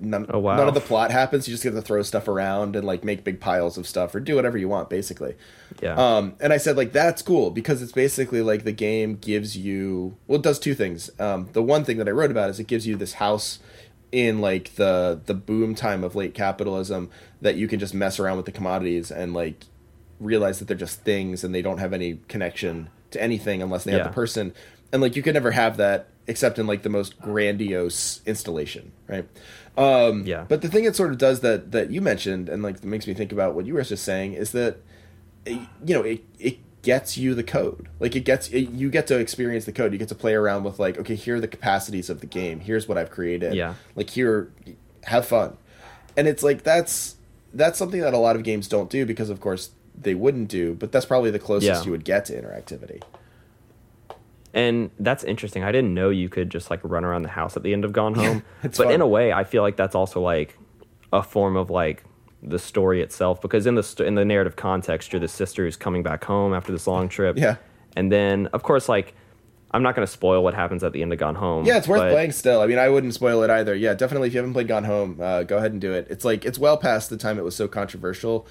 none, 0.01 0.25
Oh, 0.29 0.39
wow. 0.39 0.55
none 0.57 0.67
of 0.67 0.73
the 0.73 0.79
plot 0.81 1.11
happens. 1.11 1.47
You 1.47 1.53
just 1.53 1.63
get 1.63 1.71
to 1.71 1.81
throw 1.81 2.01
stuff 2.01 2.27
around 2.27 2.75
and 2.75 2.85
like 2.85 3.03
make 3.03 3.23
big 3.23 3.39
piles 3.39 3.77
of 3.77 3.87
stuff 3.87 4.13
or 4.15 4.19
do 4.19 4.35
whatever 4.35 4.57
you 4.57 4.67
want, 4.67 4.89
basically. 4.89 5.35
Yeah. 5.81 5.95
Um, 5.95 6.35
and 6.39 6.51
I 6.53 6.57
said 6.57 6.77
like 6.77 6.91
that's 6.91 7.21
cool 7.21 7.51
because 7.51 7.81
it's 7.81 7.91
basically 7.91 8.41
like 8.41 8.63
the 8.63 8.71
game 8.71 9.15
gives 9.17 9.55
you 9.57 10.17
well, 10.27 10.37
it 10.39 10.43
does 10.43 10.59
two 10.59 10.73
things. 10.73 11.09
Um, 11.19 11.49
the 11.53 11.63
one 11.63 11.83
thing 11.83 11.97
that 11.97 12.07
I 12.07 12.11
wrote 12.11 12.31
about 12.31 12.49
is 12.49 12.59
it 12.59 12.67
gives 12.67 12.87
you 12.87 12.95
this 12.95 13.13
house 13.13 13.59
in 14.11 14.39
like 14.39 14.73
the 14.75 15.19
the 15.25 15.33
boom 15.33 15.75
time 15.75 16.03
of 16.03 16.15
late 16.15 16.33
capitalism 16.33 17.09
that 17.41 17.55
you 17.57 17.67
can 17.67 17.77
just 17.79 17.93
mess 17.93 18.19
around 18.19 18.37
with 18.37 18.45
the 18.45 18.51
commodities 18.51 19.11
and 19.11 19.33
like 19.33 19.65
realize 20.19 20.59
that 20.59 20.67
they're 20.67 20.77
just 20.77 21.01
things 21.01 21.43
and 21.43 21.53
they 21.53 21.61
don't 21.61 21.77
have 21.77 21.93
any 21.93 22.19
connection 22.27 22.89
to 23.11 23.21
anything 23.21 23.61
unless 23.61 23.83
they 23.83 23.91
Yeah. 23.91 23.99
have 23.99 24.07
the 24.07 24.13
person. 24.13 24.53
And 24.91 25.01
like 25.01 25.15
you 25.15 25.21
could 25.23 25.33
never 25.33 25.51
have 25.51 25.77
that 25.77 26.07
except 26.27 26.59
in 26.59 26.67
like 26.67 26.83
the 26.83 26.89
most 26.89 27.19
grandiose 27.21 28.21
installation, 28.25 28.91
right? 29.07 29.25
Um, 29.77 30.25
Yeah. 30.25 30.45
But 30.47 30.61
the 30.61 30.67
thing 30.69 30.85
it 30.85 30.95
sort 30.95 31.11
of 31.11 31.17
does 31.17 31.41
that 31.41 31.71
that 31.71 31.91
you 31.91 32.01
mentioned 32.01 32.49
and 32.49 32.63
like 32.63 32.83
makes 32.83 33.05
me 33.07 33.13
think 33.13 33.31
about 33.31 33.53
what 33.55 33.65
you 33.65 33.73
were 33.75 33.83
just 33.83 34.03
saying 34.03 34.33
is 34.33 34.51
that 34.51 34.77
you 35.45 35.67
know 35.95 36.01
it 36.01 36.23
it 36.39 36.57
gets 36.81 37.17
you 37.17 37.33
the 37.33 37.43
code 37.43 37.87
like 37.99 38.15
it 38.15 38.21
gets 38.21 38.49
it, 38.49 38.69
you 38.69 38.89
get 38.89 39.07
to 39.07 39.17
experience 39.17 39.65
the 39.65 39.71
code 39.71 39.91
you 39.91 39.97
get 39.97 40.07
to 40.09 40.15
play 40.15 40.33
around 40.33 40.63
with 40.63 40.77
like 40.79 40.97
okay 40.97 41.15
here 41.15 41.35
are 41.35 41.39
the 41.39 41.47
capacities 41.47 42.09
of 42.09 42.19
the 42.21 42.25
game 42.27 42.59
here's 42.59 42.87
what 42.87 42.97
i've 42.97 43.09
created 43.09 43.53
Yeah. 43.53 43.73
like 43.95 44.09
here 44.09 44.49
have 45.05 45.25
fun 45.25 45.57
and 46.17 46.27
it's 46.27 46.43
like 46.43 46.63
that's 46.63 47.15
that's 47.53 47.77
something 47.79 48.01
that 48.01 48.13
a 48.13 48.17
lot 48.17 48.35
of 48.35 48.43
games 48.43 48.67
don't 48.67 48.89
do 48.89 49.05
because 49.05 49.29
of 49.29 49.39
course 49.39 49.71
they 49.99 50.13
wouldn't 50.15 50.47
do 50.47 50.73
but 50.75 50.91
that's 50.91 51.05
probably 51.05 51.31
the 51.31 51.39
closest 51.39 51.81
Yeah. 51.81 51.83
you 51.85 51.91
would 51.91 52.05
get 52.05 52.25
to 52.25 52.33
interactivity 52.41 53.01
And 54.53 54.89
that's 54.99 55.23
interesting. 55.23 55.63
I 55.63 55.71
didn't 55.71 55.93
know 55.93 56.09
you 56.09 56.29
could 56.29 56.49
just 56.49 56.71
like 56.71 56.79
run 56.83 57.03
around 57.03 57.23
the 57.23 57.29
house 57.29 57.55
at 57.57 57.63
the 57.63 57.73
end 57.73 57.85
of 57.85 57.93
Gone 57.93 58.15
Home. 58.21 58.43
but 58.61 58.75
fun. 58.75 58.91
in 58.91 59.01
a 59.01 59.07
way, 59.07 59.31
I 59.33 59.43
feel 59.43 59.61
like 59.61 59.75
that's 59.75 59.95
also 59.95 60.21
like 60.21 60.57
a 61.13 61.21
form 61.21 61.55
of 61.55 61.69
like 61.69 62.03
the 62.41 62.57
story 62.59 63.01
itself 63.01 63.41
because 63.41 63.65
in 63.67 63.75
the 63.75 63.83
st- 63.83 64.07
in 64.07 64.15
the 64.15 64.25
narrative 64.25 64.55
context, 64.55 65.11
you're 65.11 65.19
the 65.19 65.27
sister 65.27 65.63
who's 65.65 65.75
coming 65.77 66.01
back 66.03 66.23
home 66.23 66.53
after 66.53 66.71
this 66.71 66.87
long 66.87 67.07
trip. 67.09 67.37
Yeah. 67.37 67.57
And 67.95 68.11
then, 68.11 68.47
of 68.47 68.63
course, 68.63 68.87
like 68.89 69.13
I'm 69.71 69.83
not 69.83 69.95
going 69.95 70.05
to 70.05 70.11
spoil 70.11 70.43
what 70.43 70.53
happens 70.53 70.83
at 70.83 70.93
the 70.93 71.01
end 71.01 71.11
of 71.13 71.19
Gone 71.19 71.35
Home. 71.35 71.65
yeah 71.65 71.77
it's 71.77 71.87
worth 71.87 71.99
but- 71.99 72.11
playing 72.11 72.31
still 72.31 72.61
i 72.61 72.67
mean 72.67 72.79
i 72.79 72.87
wouldn't 72.87 73.13
spoil 73.13 73.43
it 73.43 73.49
either 73.49 73.75
yeah 73.75 73.93
definitely 73.93 74.29
if 74.29 74.33
you 74.33 74.37
haven't 74.39 74.53
played 74.53 74.67
gone 74.69 74.85
home 74.85 75.19
uh, 75.21 75.43
go 75.43 75.57
ahead 75.57 75.73
and 75.73 75.81
do 75.81 75.91
it 75.91 76.07
it's 76.09 76.23
like 76.23 76.45
it's 76.45 76.57
well 76.57 76.77
past 76.77 77.09
the 77.09 77.17
time 77.17 77.37
it 77.37 77.43
was 77.43 77.53
so 77.55 77.67
controversial 77.67 78.47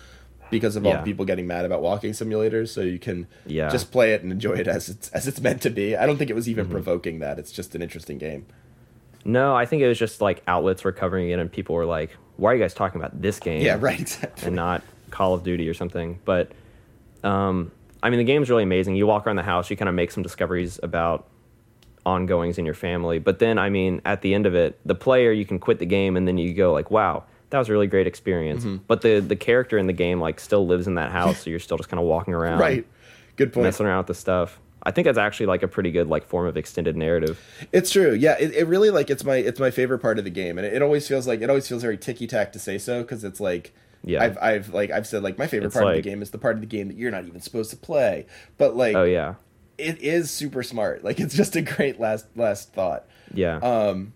because 0.51 0.77
of 0.77 0.85
all 0.87 0.93
Yeah. 0.93 0.99
the 0.99 1.05
people 1.05 1.25
getting 1.25 1.47
mad 1.47 1.65
about 1.65 1.83
walking 1.83 2.13
simulators 2.13 2.69
so 2.69 2.81
you 2.83 2.99
can 2.99 3.27
Yeah. 3.47 3.69
just 3.69 3.91
play 3.91 4.13
it 4.13 4.23
and 4.23 4.31
enjoy 4.33 4.55
it 4.55 4.69
as 4.69 4.89
it's 4.89 5.09
as 5.11 5.27
it's 5.27 5.41
meant 5.41 5.61
to 5.63 5.71
be 5.71 5.97
i 5.97 6.07
don't 6.07 6.17
think 6.19 6.31
it 6.31 6.35
was 6.35 6.45
Mm-hmm. 6.45 6.61
even 6.61 6.71
provoking 6.71 7.19
that 7.21 7.39
it's 7.39 7.51
just 7.53 7.75
an 7.75 7.83
interesting 7.83 8.19
game 8.19 8.47
No, 9.25 9.57
I 9.57 9.67
think 9.67 9.83
it 9.83 9.89
was 9.89 9.99
just 9.99 10.21
like 10.21 10.43
outlets 10.47 10.85
were 10.85 10.93
covering 10.93 11.31
it, 11.31 11.39
and 11.41 11.51
people 11.51 11.75
were 11.75 11.85
like, 11.85 12.11
"Why 12.37 12.53
are 12.53 12.55
you 12.55 12.63
guys 12.63 12.75
talking 12.75 13.01
about 13.01 13.21
this 13.21 13.41
game?" 13.41 13.61
yeah 13.61 13.77
right 13.89 14.01
exactly 14.01 14.47
and 14.47 14.55
not 14.55 14.83
Call 15.11 15.35
of 15.35 15.43
Duty 15.43 15.69
or 15.69 15.75
something. 15.75 16.21
But 16.25 16.53
um, 17.25 17.73
I 18.05 18.11
mean, 18.11 18.19
the 18.19 18.25
game's 18.33 18.49
really 18.51 18.63
amazing. 18.63 18.95
You 18.95 19.05
walk 19.09 19.27
around 19.27 19.35
the 19.35 19.43
house, 19.43 19.69
you 19.69 19.77
kind 19.77 19.89
of 19.89 19.97
make 19.97 20.13
some 20.13 20.23
discoveries 20.23 20.79
about 20.81 21.27
ongoings 22.05 22.57
in 22.59 22.65
your 22.65 22.75
family. 22.75 23.19
But 23.19 23.41
then, 23.41 23.59
I 23.59 23.69
mean, 23.69 24.01
at 24.05 24.23
the 24.23 24.33
end 24.33 24.47
of 24.47 24.55
it, 24.55 24.79
the 24.85 24.95
player 24.95 25.33
you 25.33 25.45
can 25.45 25.59
quit 25.59 25.81
the 25.81 25.87
game, 25.87 26.17
and 26.17 26.29
then 26.29 26.39
you 26.39 26.55
go 26.55 26.73
like, 26.73 26.93
"Wow, 26.93 27.25
that 27.51 27.59
was 27.59 27.69
a 27.69 27.73
really 27.73 27.87
great 27.87 28.07
experience." 28.07 28.65
Mm-hmm. 28.65 28.85
But 28.87 29.03
the 29.03 29.21
the 29.21 29.37
character 29.37 29.79
in 29.79 29.87
the 29.87 29.93
game 29.93 30.21
like 30.21 30.41
still 30.41 30.67
lives 30.67 30.87
in 30.87 30.95
that 30.97 31.13
house, 31.13 31.43
so 31.45 31.51
you're 31.51 31.59
still 31.61 31.77
just 31.77 31.89
kind 31.89 32.01
of 32.01 32.07
walking 32.07 32.35
around, 32.35 32.59
right 32.61 32.87
good 33.37 33.53
point 33.53 33.65
messing 33.65 33.87
around 33.87 33.99
with 33.99 34.07
the 34.09 34.15
stuff. 34.15 34.59
I 34.83 34.93
think 34.93 35.05
that's 35.07 35.19
actually 35.19 35.47
like 35.47 35.63
a 35.65 35.69
pretty 35.69 35.91
good 35.91 36.07
like 36.09 36.25
form 36.25 36.47
of 36.47 36.57
extended 36.57 36.97
narrative. 36.97 37.41
It's 37.73 37.91
true. 37.91 38.13
Yeah, 38.15 38.37
it, 38.39 38.55
it 38.55 38.65
really 38.69 38.91
like 38.91 39.11
it's 39.11 39.25
my 39.25 39.37
it's 39.37 39.59
my 39.59 39.71
favorite 39.71 39.99
part 39.99 40.19
of 40.19 40.25
the 40.25 40.31
game, 40.31 40.59
and 40.59 40.67
it, 40.67 40.75
it 40.75 40.83
always 40.83 41.09
feels 41.09 41.27
like 41.27 41.41
it 41.41 41.49
always 41.51 41.67
feels 41.67 41.83
very 41.83 41.99
ticky 41.99 42.27
tack 42.29 42.53
to 42.53 42.59
say 42.59 42.79
so 42.79 43.03
because 43.03 43.25
it's 43.25 43.41
like 43.41 43.75
Yeah. 44.05 44.23
I've 44.23 44.39
I've 44.41 44.69
like 44.73 44.91
I've 44.91 45.07
said 45.07 45.23
like 45.25 45.39
my 45.39 45.49
favorite 45.49 45.67
It's 45.67 45.75
part 45.77 45.89
of 45.89 45.97
the 45.97 46.09
game 46.09 46.23
is 46.23 46.31
the 46.31 46.39
part 46.39 46.55
of 46.55 46.61
the 46.61 46.69
game 46.69 46.87
that 46.89 46.97
you're 46.97 47.11
not 47.11 47.25
even 47.27 47.41
supposed 47.41 47.71
to 47.71 47.77
play, 47.77 48.27
but 48.59 48.77
like 48.77 48.95
Oh 48.95 49.03
yeah, 49.03 49.35
it 49.77 50.01
is 50.01 50.31
super 50.31 50.63
smart. 50.63 51.03
Like 51.03 51.19
it's 51.19 51.35
just 51.35 51.57
a 51.57 51.63
great 51.63 51.99
last 51.99 52.27
last 52.37 52.73
thought. 52.73 53.07
yeah, 53.35 53.57
Um, 53.59 54.13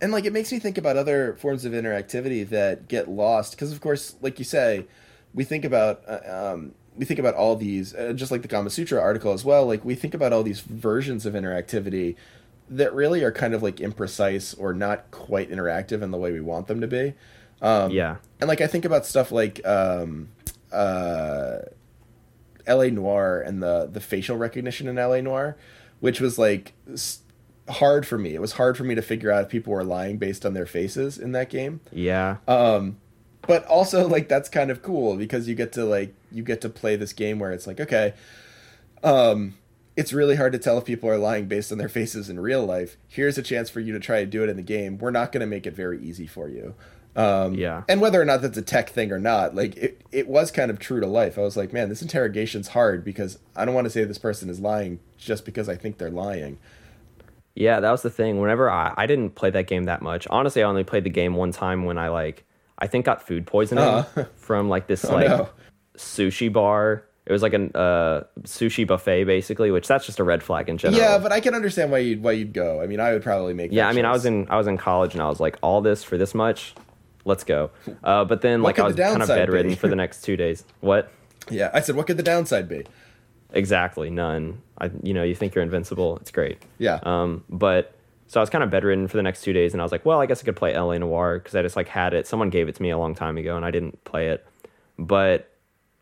and 0.00 0.12
like 0.12 0.24
it 0.24 0.32
makes 0.32 0.52
me 0.52 0.58
think 0.58 0.78
about 0.78 0.96
other 0.96 1.34
forms 1.34 1.64
of 1.64 1.72
interactivity 1.72 2.48
that 2.48 2.88
get 2.88 3.08
lost 3.08 3.52
because 3.52 3.72
of 3.72 3.80
course 3.80 4.16
like 4.20 4.38
you 4.38 4.44
say 4.44 4.86
we 5.34 5.44
think 5.44 5.64
about 5.64 6.02
uh, 6.08 6.52
um, 6.52 6.72
we 6.96 7.04
think 7.04 7.20
about 7.20 7.34
all 7.34 7.56
these 7.56 7.94
uh, 7.94 8.12
just 8.12 8.30
like 8.30 8.42
the 8.42 8.48
Gamasutra 8.48 9.00
article 9.00 9.32
as 9.32 9.44
well 9.44 9.66
like 9.66 9.84
we 9.84 9.94
think 9.94 10.14
about 10.14 10.32
all 10.32 10.42
these 10.42 10.60
versions 10.60 11.26
of 11.26 11.34
interactivity 11.34 12.16
that 12.70 12.92
really 12.92 13.22
are 13.22 13.32
kind 13.32 13.54
of 13.54 13.62
like 13.62 13.76
imprecise 13.76 14.54
or 14.58 14.74
not 14.74 15.10
quite 15.10 15.50
interactive 15.50 16.02
in 16.02 16.10
the 16.10 16.18
way 16.18 16.32
we 16.32 16.40
want 16.40 16.66
them 16.66 16.80
to 16.80 16.86
be 16.86 17.14
um, 17.60 17.90
yeah. 17.90 18.16
and 18.40 18.48
like 18.48 18.60
I 18.60 18.66
think 18.66 18.84
about 18.84 19.04
stuff 19.04 19.32
like 19.32 19.66
um, 19.66 20.28
uh, 20.72 21.58
L.A. 22.66 22.90
Noire 22.90 23.40
and 23.40 23.62
the 23.62 23.88
the 23.90 24.00
facial 24.00 24.36
recognition 24.36 24.86
in 24.86 24.98
L.A. 24.98 25.22
Noire, 25.22 25.56
which 26.00 26.20
was 26.20 26.38
like 26.38 26.74
s- 26.92 27.20
hard 27.68 28.06
for 28.06 28.18
me. 28.18 28.34
It 28.34 28.40
was 28.40 28.52
hard 28.52 28.76
for 28.76 28.84
me 28.84 28.94
to 28.94 29.02
figure 29.02 29.30
out 29.30 29.44
if 29.44 29.48
people 29.50 29.72
were 29.72 29.84
lying 29.84 30.18
based 30.18 30.44
on 30.44 30.54
their 30.54 30.66
faces 30.66 31.18
in 31.18 31.32
that 31.32 31.50
game. 31.50 31.80
Yeah. 31.92 32.36
Um, 32.46 32.98
but 33.46 33.64
also 33.66 34.06
like 34.06 34.28
that's 34.28 34.48
kind 34.48 34.70
of 34.70 34.82
cool 34.82 35.16
because 35.16 35.48
you 35.48 35.54
get 35.54 35.72
to 35.72 35.84
like 35.84 36.14
you 36.30 36.42
get 36.42 36.60
to 36.62 36.68
play 36.68 36.96
this 36.96 37.12
game 37.12 37.38
where 37.38 37.52
it's 37.52 37.66
like 37.66 37.80
okay, 37.80 38.14
um, 39.02 39.54
it's 39.96 40.12
really 40.12 40.36
hard 40.36 40.52
to 40.52 40.58
tell 40.58 40.78
if 40.78 40.84
people 40.84 41.08
are 41.08 41.18
lying 41.18 41.46
based 41.46 41.72
on 41.72 41.78
their 41.78 41.88
faces 41.88 42.28
in 42.28 42.38
real 42.38 42.64
life. 42.64 42.96
Here's 43.08 43.38
a 43.38 43.42
chance 43.42 43.70
for 43.70 43.80
you 43.80 43.92
to 43.92 44.00
try 44.00 44.20
to 44.20 44.26
do 44.26 44.44
it 44.44 44.48
in 44.48 44.56
the 44.56 44.62
game. 44.62 44.98
We're 44.98 45.10
not 45.10 45.32
going 45.32 45.40
to 45.40 45.46
make 45.46 45.66
it 45.66 45.74
very 45.74 46.00
easy 46.00 46.26
for 46.26 46.48
you. 46.48 46.74
Um, 47.16 47.54
Yeah. 47.54 47.82
And 47.88 48.00
whether 48.00 48.20
or 48.20 48.24
not 48.24 48.42
that's 48.42 48.56
a 48.56 48.62
tech 48.62 48.90
thing 48.90 49.10
or 49.10 49.18
not, 49.18 49.56
like 49.56 49.76
it, 49.76 50.00
it 50.12 50.28
was 50.28 50.52
kind 50.52 50.70
of 50.70 50.78
true 50.78 51.00
to 51.00 51.06
life. 51.06 51.36
I 51.36 51.40
was 51.40 51.56
like, 51.56 51.72
man, 51.72 51.88
this 51.88 52.00
interrogation's 52.00 52.68
hard 52.68 53.04
because 53.04 53.40
I 53.56 53.64
don't 53.64 53.74
want 53.74 53.86
to 53.86 53.90
say 53.90 54.04
this 54.04 54.18
person 54.18 54.48
is 54.48 54.60
lying 54.60 55.00
just 55.16 55.44
because 55.44 55.68
I 55.68 55.74
think 55.74 55.98
they're 55.98 56.10
lying. 56.10 56.58
Yeah, 57.60 57.80
that 57.80 57.90
was 57.90 58.02
the 58.02 58.10
thing. 58.10 58.40
Whenever 58.40 58.70
I, 58.70 58.94
I 58.96 59.06
didn't 59.06 59.30
play 59.34 59.50
that 59.50 59.66
game 59.66 59.84
that 59.84 60.00
much. 60.00 60.26
Honestly, 60.30 60.62
I 60.62 60.66
only 60.66 60.84
played 60.84 61.02
the 61.04 61.10
game 61.10 61.34
one 61.34 61.50
time 61.52 61.84
when 61.84 61.98
I 61.98 62.08
like 62.08 62.44
I 62.78 62.86
think 62.86 63.04
got 63.04 63.26
food 63.26 63.46
poisoning 63.46 63.82
Uh-huh. 63.84 64.24
from 64.36 64.68
like 64.68 64.86
this 64.86 65.04
Oh, 65.04 65.12
like 65.14 65.28
no. 65.28 65.48
sushi 65.96 66.52
bar. 66.52 67.04
It 67.26 67.32
was 67.32 67.42
like 67.42 67.52
a 67.52 67.76
uh, 67.76 68.24
sushi 68.44 68.86
buffet 68.86 69.24
basically, 69.24 69.70
which 69.70 69.86
that's 69.88 70.06
just 70.06 70.18
a 70.18 70.24
red 70.24 70.42
flag 70.42 70.68
in 70.68 70.78
general. 70.78 70.98
Yeah, 71.02 71.18
but 71.18 71.30
I 71.32 71.40
can 71.40 71.54
understand 71.54 71.90
why 71.90 71.98
you'd 71.98 72.22
why 72.22 72.32
you'd 72.32 72.52
go. 72.54 72.80
I 72.80 72.86
mean, 72.86 73.00
I 73.00 73.12
would 73.12 73.22
probably 73.22 73.52
make. 73.54 73.70
yeah, 73.72 73.88
I 73.88 73.92
mean, 73.92 74.04
I 74.06 74.12
was 74.12 74.24
in 74.24 74.46
I 74.48 74.56
was 74.56 74.66
in 74.66 74.78
college 74.78 75.12
and 75.14 75.22
I 75.22 75.28
was 75.28 75.40
like, 75.40 75.58
all 75.60 75.80
this 75.82 76.02
for 76.04 76.16
this 76.16 76.34
much, 76.34 76.74
let's 77.26 77.44
go. 77.44 77.70
Uh, 78.04 78.24
but 78.24 78.40
then 78.40 78.62
What 78.62 78.78
like 78.78 78.78
I 78.78 78.86
was 78.86 78.96
kind 78.96 79.20
of 79.20 79.28
bedridden 79.28 79.74
for 79.76 79.88
the 79.88 79.96
next 79.96 80.22
two 80.22 80.36
days. 80.36 80.64
What? 80.80 81.10
Yeah, 81.50 81.70
I 81.72 81.80
said, 81.80 81.96
what 81.96 82.06
could 82.06 82.18
the 82.18 82.22
downside 82.22 82.68
be? 82.68 82.84
Exactly, 83.52 84.10
none. 84.10 84.60
I 84.78 84.90
you 85.02 85.14
know 85.14 85.22
you 85.22 85.34
think 85.34 85.54
you're 85.54 85.64
invincible. 85.64 86.16
It's 86.18 86.30
great. 86.30 86.58
Yeah. 86.78 87.00
Um, 87.02 87.44
but 87.48 87.94
so 88.26 88.40
I 88.40 88.42
was 88.42 88.50
kind 88.50 88.62
of 88.62 88.70
bedridden 88.70 89.08
for 89.08 89.16
the 89.16 89.22
next 89.22 89.42
two 89.42 89.52
days, 89.52 89.72
and 89.72 89.80
I 89.80 89.84
was 89.84 89.92
like, 89.92 90.04
well, 90.04 90.20
I 90.20 90.26
guess 90.26 90.42
I 90.42 90.44
could 90.44 90.56
play 90.56 90.78
LA 90.78 90.98
Noire 90.98 91.38
because 91.38 91.54
I 91.54 91.62
just 91.62 91.76
like 91.76 91.88
had 91.88 92.12
it. 92.12 92.26
Someone 92.26 92.50
gave 92.50 92.68
it 92.68 92.74
to 92.74 92.82
me 92.82 92.90
a 92.90 92.98
long 92.98 93.14
time 93.14 93.38
ago, 93.38 93.56
and 93.56 93.64
I 93.64 93.70
didn't 93.70 94.04
play 94.04 94.28
it. 94.28 94.46
But 94.98 95.50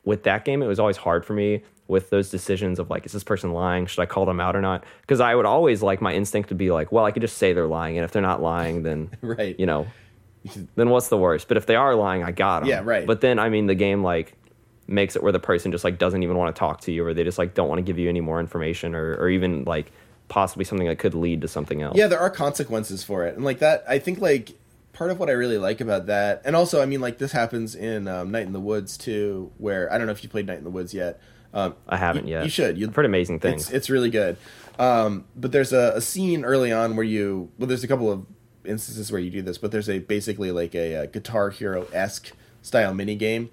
with 0.04 0.24
that 0.24 0.44
game, 0.44 0.62
it 0.62 0.66
was 0.66 0.80
always 0.80 0.96
hard 0.96 1.24
for 1.24 1.34
me 1.34 1.62
with 1.88 2.10
those 2.10 2.30
decisions 2.30 2.80
of 2.80 2.90
like, 2.90 3.06
is 3.06 3.12
this 3.12 3.22
person 3.22 3.52
lying? 3.52 3.86
Should 3.86 4.00
I 4.02 4.06
call 4.06 4.26
them 4.26 4.40
out 4.40 4.56
or 4.56 4.60
not? 4.60 4.82
Because 5.02 5.20
I 5.20 5.36
would 5.36 5.46
always 5.46 5.82
like 5.84 6.00
my 6.00 6.12
instinct 6.12 6.48
would 6.50 6.58
be 6.58 6.72
like, 6.72 6.90
well, 6.90 7.04
I 7.04 7.12
could 7.12 7.22
just 7.22 7.38
say 7.38 7.52
they're 7.52 7.66
lying, 7.68 7.96
and 7.96 8.04
if 8.04 8.10
they're 8.10 8.22
not 8.22 8.42
lying, 8.42 8.82
then 8.82 9.10
Right. 9.22 9.58
you 9.58 9.66
know, 9.66 9.86
then 10.74 10.90
what's 10.90 11.08
the 11.08 11.16
worst? 11.16 11.46
But 11.46 11.56
if 11.58 11.66
they 11.66 11.76
are 11.76 11.94
lying, 11.94 12.24
I 12.24 12.32
got 12.32 12.60
them. 12.60 12.68
Yeah, 12.68 12.82
right. 12.84 13.06
But 13.06 13.20
then 13.20 13.38
I 13.38 13.50
mean, 13.50 13.66
the 13.66 13.76
game 13.76 14.02
like 14.02 14.34
makes 14.88 15.16
it 15.16 15.22
where 15.22 15.32
the 15.32 15.40
person 15.40 15.72
just 15.72 15.84
like 15.84 15.98
doesn't 15.98 16.22
even 16.22 16.36
want 16.36 16.54
to 16.54 16.58
talk 16.58 16.80
to 16.82 16.92
you, 16.92 17.04
or 17.04 17.14
they 17.14 17.24
just 17.24 17.38
like 17.38 17.54
don't 17.54 17.68
want 17.68 17.78
to 17.78 17.82
give 17.82 17.98
you 17.98 18.08
any 18.08 18.20
more 18.20 18.40
information, 18.40 18.94
or 18.94 19.14
or 19.16 19.28
even 19.28 19.64
like 19.64 19.92
possibly 20.28 20.64
something 20.64 20.86
that 20.86 20.98
could 20.98 21.14
lead 21.14 21.40
to 21.40 21.48
something 21.48 21.82
else. 21.82 21.96
Yeah, 21.96 22.06
there 22.06 22.20
are 22.20 22.30
consequences 22.30 23.02
for 23.02 23.26
it, 23.26 23.34
and 23.36 23.44
like 23.44 23.58
that, 23.60 23.84
I 23.88 23.98
think 23.98 24.20
like 24.20 24.54
part 24.92 25.10
of 25.10 25.18
what 25.18 25.28
I 25.28 25.32
really 25.32 25.58
like 25.58 25.80
about 25.80 26.06
that, 26.06 26.42
and 26.44 26.56
also, 26.56 26.80
I 26.80 26.86
mean, 26.86 27.00
like 27.00 27.18
this 27.18 27.32
happens 27.32 27.74
in 27.74 28.08
um, 28.08 28.30
Night 28.30 28.46
in 28.46 28.52
the 28.52 28.60
Woods 28.60 28.96
too, 28.96 29.52
where 29.58 29.92
I 29.92 29.98
don't 29.98 30.06
know 30.06 30.12
if 30.12 30.22
you 30.22 30.28
played 30.28 30.46
Night 30.46 30.58
in 30.58 30.64
the 30.64 30.70
Woods 30.70 30.94
yet. 30.94 31.20
Um, 31.52 31.74
I 31.88 31.96
haven't 31.96 32.26
you, 32.26 32.34
yet. 32.34 32.44
You 32.44 32.50
should. 32.50 32.76
You 32.78 32.88
I've 32.88 32.94
heard 32.94 33.06
amazing 33.06 33.40
things. 33.40 33.64
It's, 33.64 33.72
it's 33.72 33.90
really 33.90 34.10
good. 34.10 34.36
Um, 34.78 35.24
but 35.34 35.52
there's 35.52 35.72
a, 35.72 35.92
a 35.96 36.00
scene 36.00 36.44
early 36.44 36.70
on 36.70 36.96
where 36.96 37.04
you 37.04 37.50
well, 37.58 37.66
there's 37.66 37.84
a 37.84 37.88
couple 37.88 38.12
of 38.12 38.26
instances 38.64 39.10
where 39.10 39.20
you 39.20 39.30
do 39.30 39.42
this, 39.42 39.58
but 39.58 39.70
there's 39.70 39.88
a 39.88 40.00
basically 40.00 40.52
like 40.52 40.74
a, 40.74 40.94
a 40.94 41.06
Guitar 41.06 41.50
Hero 41.50 41.86
esque 41.92 42.32
style 42.62 42.92
mini 42.92 43.14
game 43.14 43.48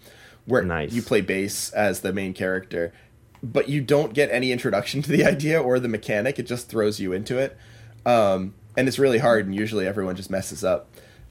where 0.46 0.64
Nice. 0.64 0.92
you 0.94 1.02
play 1.02 1.22
bass 1.22 1.72
as 1.72 2.02
the 2.02 2.12
main 2.14 2.34
character, 2.34 2.94
but 3.42 3.70
you 3.70 3.82
don't 3.82 4.14
get 4.14 4.30
any 4.32 4.52
introduction 4.52 5.02
to 5.04 5.12
the 5.12 5.24
idea 5.26 5.62
or 5.62 5.80
the 5.80 5.88
mechanic. 5.88 6.40
It 6.40 6.44
just 6.48 6.68
throws 6.70 7.00
you 7.00 7.14
into 7.14 7.38
it, 7.38 7.58
um, 8.06 8.54
and 8.78 8.88
it's 8.88 9.00
really 9.00 9.20
hard. 9.20 9.46
And 9.46 9.56
usually 9.56 9.88
everyone 9.88 10.16
just 10.16 10.30
messes 10.30 10.64
up. 10.64 10.90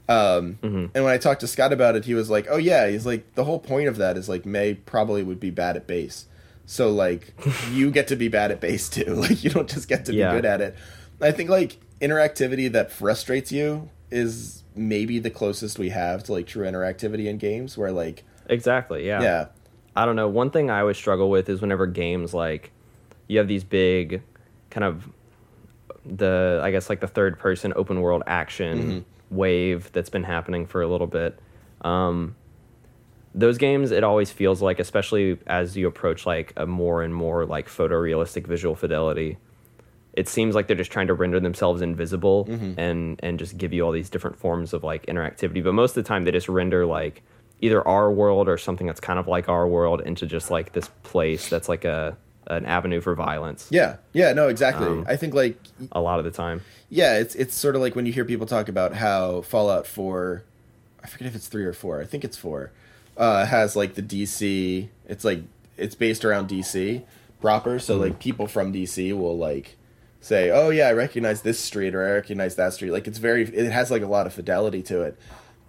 Um, 0.09 0.59
Mm-hmm. 0.61 0.85
And 0.95 1.03
when 1.05 1.13
I 1.13 1.17
talked 1.17 1.41
to 1.41 1.47
Scott 1.47 1.71
about 1.71 1.95
it, 1.95 2.05
he 2.05 2.13
was 2.13 2.29
like, 2.29 2.47
"Oh 2.49 2.57
yeah," 2.57 2.87
he's 2.89 3.05
like, 3.05 3.35
"The 3.35 3.45
whole 3.45 3.59
point 3.59 3.87
of 3.87 3.97
that 3.97 4.17
is 4.17 4.27
like 4.27 4.45
May 4.45 4.73
probably 4.73 5.23
would 5.23 5.39
be 5.39 5.49
bad 5.49 5.77
at 5.77 5.87
bass, 5.87 6.25
so 6.65 6.91
like 6.91 7.33
you 7.71 7.89
get 7.89 8.07
to 8.09 8.15
be 8.17 8.27
bad 8.27 8.51
at 8.51 8.59
bass 8.59 8.89
too. 8.89 9.05
Like 9.15 9.43
you 9.43 9.49
don't 9.49 9.69
just 9.69 9.87
get 9.87 10.05
to 10.05 10.13
Yeah. 10.13 10.31
be 10.31 10.37
good 10.37 10.45
at 10.45 10.59
it." 10.61 10.75
I 11.21 11.31
think 11.31 11.49
like 11.49 11.77
interactivity 12.01 12.69
that 12.73 12.91
frustrates 12.91 13.49
you 13.51 13.89
is 14.11 14.63
maybe 14.75 15.19
the 15.19 15.29
closest 15.29 15.79
we 15.79 15.89
have 15.89 16.23
to 16.23 16.33
like 16.33 16.47
true 16.47 16.65
interactivity 16.65 17.27
in 17.27 17.37
games, 17.37 17.77
where 17.77 17.91
like 17.91 18.23
exactly. 18.49 19.05
Yeah. 19.07 19.21
yeah, 19.21 19.45
I 19.95 20.05
don't 20.05 20.15
know. 20.15 20.27
One 20.27 20.49
thing 20.51 20.69
I 20.69 20.79
always 20.81 20.97
struggle 20.97 21.29
with 21.29 21.49
is 21.49 21.61
whenever 21.61 21.87
games 21.87 22.33
like 22.33 22.71
you 23.27 23.37
have 23.37 23.47
these 23.47 23.63
big 23.63 24.21
kind 24.69 24.83
of 24.83 25.09
the 26.05 26.59
I 26.63 26.71
guess 26.71 26.89
like 26.89 26.99
the 26.99 27.07
third 27.07 27.39
person 27.39 27.73
open 27.75 28.01
world 28.01 28.23
action 28.27 29.05
wave 29.29 29.91
that's 29.93 30.09
been 30.09 30.23
happening 30.23 30.65
for 30.65 30.81
a 30.81 30.87
little 30.87 31.07
bit. 31.07 31.39
Um, 31.81 32.35
those 33.35 33.57
games, 33.57 33.89
it 33.91 34.03
always 34.03 34.29
feels 34.29 34.61
like, 34.61 34.79
especially 34.79 35.39
as 35.47 35.75
you 35.75 35.87
approach 35.87 36.25
like 36.25 36.53
a 36.55 36.65
more 36.67 37.01
and 37.01 37.15
more 37.15 37.45
like 37.45 37.67
photorealistic 37.67 38.45
visual 38.45 38.75
fidelity, 38.75 39.37
it 40.13 40.27
seems 40.29 40.53
like 40.53 40.67
they're 40.67 40.77
just 40.77 40.91
trying 40.91 41.07
to 41.07 41.15
render 41.15 41.39
themselves 41.39 41.81
invisible 41.81 42.45
and 42.77 43.19
and 43.23 43.39
just 43.39 43.57
give 43.57 43.73
you 43.73 43.81
all 43.83 43.91
these 43.91 44.09
different 44.09 44.37
forms 44.37 44.73
of 44.73 44.83
like 44.83 45.05
interactivity. 45.07 45.63
But 45.63 45.73
most 45.73 45.97
of 45.97 46.03
the 46.03 46.07
time, 46.07 46.25
they 46.25 46.31
just 46.31 46.47
render 46.49 46.85
like 46.85 47.23
either 47.63 47.87
our 47.87 48.11
world 48.11 48.49
or 48.49 48.57
something 48.57 48.85
that's 48.87 48.99
kind 48.99 49.17
of 49.17 49.27
like 49.27 49.47
our 49.47 49.65
world 49.67 50.01
into 50.01 50.25
just 50.25 50.51
like 50.51 50.73
this 50.73 50.89
place 51.03 51.47
that's 51.49 51.69
like 51.69 51.85
a 51.85 52.15
an 52.47 52.65
avenue 52.65 52.99
for 52.99 53.15
violence. 53.15 53.67
yeah, 53.71 53.95
yeah. 54.11 54.33
No, 54.33 54.49
exactly. 54.49 54.85
Um, 54.85 55.05
I 55.07 55.15
think 55.15 55.33
like 55.33 55.57
A 55.93 56.01
lot 56.01 56.19
of 56.19 56.25
the 56.25 56.31
time. 56.31 56.61
yeah, 56.89 57.17
it's 57.17 57.35
it's 57.35 57.55
sort 57.55 57.75
of 57.75 57.81
like 57.81 57.95
when 57.95 58.05
you 58.05 58.11
hear 58.11 58.25
people 58.25 58.45
talk 58.45 58.67
about 58.67 58.93
how 58.95 59.41
Fallout 59.43 59.87
Four, 59.87 60.43
I 61.01 61.07
forget 61.07 61.27
if 61.29 61.35
it's 61.35 61.47
three 61.47 61.63
or 61.63 61.71
four. 61.73 62.01
I 62.01 62.05
think 62.05 62.25
it's 62.25 62.35
four. 62.37 62.71
Uh, 63.15 63.45
has 63.45 63.75
like 63.77 63.93
the 63.93 64.01
DC. 64.03 64.89
It's 65.07 65.23
like 65.23 65.43
it's 65.77 65.95
based 65.95 66.25
around 66.25 66.49
DC 66.49 67.03
proper. 67.39 67.79
So 67.79 67.95
like 67.97 68.19
people 68.19 68.47
from 68.47 68.73
DC 68.73 69.17
will 69.17 69.37
like 69.37 69.77
say, 70.19 70.49
"Oh 70.51 70.69
yeah, 70.69 70.89
I 70.89 70.93
recognize 70.93 71.43
this 71.43 71.59
street 71.59 71.95
or 71.95 72.05
I 72.05 72.11
recognize 72.11 72.55
that 72.55 72.73
street." 72.73 72.91
Like 72.91 73.07
it's 73.07 73.19
very. 73.19 73.43
It 73.43 73.71
has 73.71 73.89
like 73.89 74.01
a 74.01 74.07
lot 74.07 74.27
of 74.27 74.33
fidelity 74.33 74.81
to 74.83 75.01
it. 75.03 75.17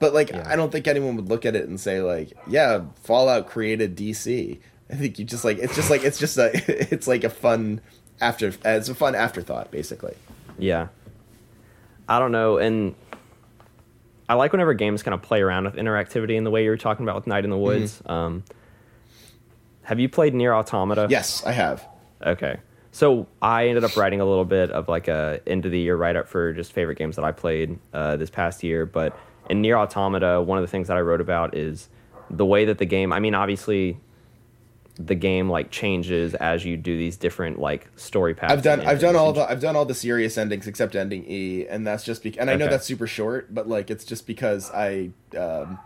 But 0.04 0.12
like 0.12 0.28
Yeah. 0.28 0.44
I 0.46 0.54
don't 0.54 0.70
think 0.70 0.86
anyone 0.86 1.16
would 1.16 1.30
look 1.30 1.46
at 1.46 1.56
it 1.56 1.66
and 1.66 1.80
say 1.80 2.02
like, 2.02 2.34
"Yeah, 2.46 2.82
Fallout 3.04 3.46
created 3.46 3.96
DC." 3.96 4.58
I 4.90 4.96
think 4.96 5.18
you 5.18 5.24
just 5.24 5.46
like 5.46 5.56
it's 5.56 5.74
just 5.74 5.88
like 5.88 6.04
it's 6.04 6.18
just 6.18 6.36
a 6.36 6.50
it's 6.92 7.06
like 7.06 7.24
a 7.24 7.30
fun 7.30 7.80
after 8.20 8.52
it's 8.66 8.90
a 8.90 8.94
fun 8.94 9.14
afterthought 9.14 9.70
basically. 9.70 10.14
Yeah. 10.58 10.88
I 12.06 12.18
don't 12.18 12.32
know, 12.32 12.58
and 12.58 12.94
I 14.28 14.34
like 14.34 14.52
whenever 14.52 14.74
games 14.74 15.02
kind 15.02 15.14
of 15.14 15.22
play 15.22 15.40
around 15.40 15.64
with 15.64 15.76
interactivity 15.76 16.36
in 16.36 16.44
the 16.44 16.50
way 16.50 16.64
you 16.64 16.68
were 16.68 16.76
talking 16.76 17.06
about 17.06 17.14
with 17.14 17.26
Night 17.26 17.44
in 17.44 17.50
the 17.50 17.56
Woods. 17.56 18.02
Um, 18.04 18.44
have 19.84 19.98
you 20.00 20.10
played 20.10 20.34
Nier 20.34 20.52
Automata? 20.52 21.06
Yes, 21.08 21.42
I 21.46 21.52
have. 21.52 21.88
Okay. 22.22 22.58
So 22.92 23.26
I 23.40 23.68
ended 23.68 23.84
up 23.84 23.96
writing 23.96 24.20
a 24.20 24.26
little 24.26 24.44
bit 24.44 24.70
of 24.70 24.86
like 24.86 25.08
a 25.08 25.40
end 25.46 25.64
of 25.64 25.72
the 25.72 25.80
year 25.80 25.96
write 25.96 26.16
up 26.16 26.28
for 26.28 26.52
just 26.52 26.74
favorite 26.74 26.98
games 26.98 27.16
that 27.16 27.24
I 27.24 27.32
played 27.32 27.78
uh, 27.94 28.18
this 28.18 28.28
past 28.28 28.62
year. 28.62 28.84
But 28.84 29.18
in 29.50 29.60
Nier 29.60 29.76
Automata, 29.76 30.40
one 30.42 30.58
of 30.58 30.62
the 30.62 30.68
things 30.68 30.88
that 30.88 30.96
I 30.96 31.00
wrote 31.00 31.20
about 31.20 31.54
is 31.54 31.88
the 32.30 32.46
way 32.46 32.64
that 32.64 32.78
the 32.78 32.86
game. 32.86 33.12
I 33.12 33.20
mean, 33.20 33.34
obviously, 33.34 33.98
the 34.98 35.14
game 35.14 35.50
like 35.50 35.70
changes 35.70 36.34
as 36.34 36.64
you 36.64 36.76
do 36.76 36.96
these 36.96 37.16
different 37.16 37.58
like 37.58 37.88
story 37.96 38.34
paths. 38.34 38.52
I've 38.52 38.62
done 38.62 38.80
I've 38.80 39.00
done 39.00 39.16
all 39.16 39.32
the 39.32 39.48
I've 39.48 39.60
done 39.60 39.76
all 39.76 39.84
the 39.84 39.94
serious 39.94 40.38
endings 40.38 40.66
except 40.66 40.94
ending 40.94 41.24
E, 41.26 41.66
and 41.66 41.86
that's 41.86 42.04
just 42.04 42.22
because 42.22 42.38
and 42.38 42.50
I 42.50 42.56
know 42.56 42.68
that's 42.68 42.86
super 42.86 43.06
short, 43.06 43.52
but 43.52 43.68
like 43.68 43.90
it's 43.90 44.04
just 44.04 44.26
because 44.26 44.70
I 44.70 45.10
um, 45.36 45.78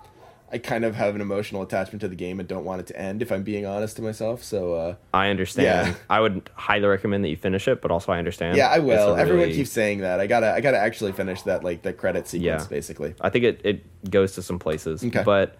I 0.51 0.59
kind 0.59 0.85
of 0.85 0.95
have 0.95 1.15
an 1.15 1.21
emotional 1.21 1.61
attachment 1.63 2.01
to 2.01 2.09
the 2.09 2.15
game 2.17 2.41
and 2.41 2.49
don't 2.49 2.65
want 2.65 2.81
it 2.81 2.87
to 2.89 2.99
end. 2.99 3.21
If 3.21 3.31
I'm 3.31 3.43
being 3.43 3.67
honest 3.67 3.97
to 3.97 4.03
myself, 4.03 4.43
so 4.43 4.75
uh, 4.75 4.95
I 5.13 5.29
understand. 5.29 5.89
Yeah. 5.89 5.95
I 6.09 6.21
would 6.21 6.49
highly 6.55 6.87
recommend 6.87 7.23
that 7.25 7.29
you 7.29 7.37
finish 7.37 7.69
it, 7.69 7.83
but 7.83 7.91
also 7.91 8.13
I 8.13 8.19
understand. 8.19 8.57
yeah, 8.57 8.69
I 8.69 8.79
will. 8.79 9.15
Everyone 9.17 9.45
really- 9.45 9.55
keeps 9.55 9.71
saying 9.71 9.99
that. 10.01 10.21
I 10.21 10.27
gotta 10.27 10.53
I 10.53 10.61
gotta 10.61 10.79
actually 10.79 11.13
finish 11.13 11.43
that 11.43 11.65
like 11.65 11.83
the 11.83 11.93
credit 11.93 12.27
sequence 12.29 12.63
Yeah. 12.63 12.69
basically. 12.69 13.15
I 13.21 13.29
think 13.29 13.45
it, 13.45 13.61
it 13.65 14.11
goes 14.11 14.33
to 14.33 14.43
some 14.43 14.59
places. 14.59 15.05
Okay. 15.05 15.23
But 15.23 15.57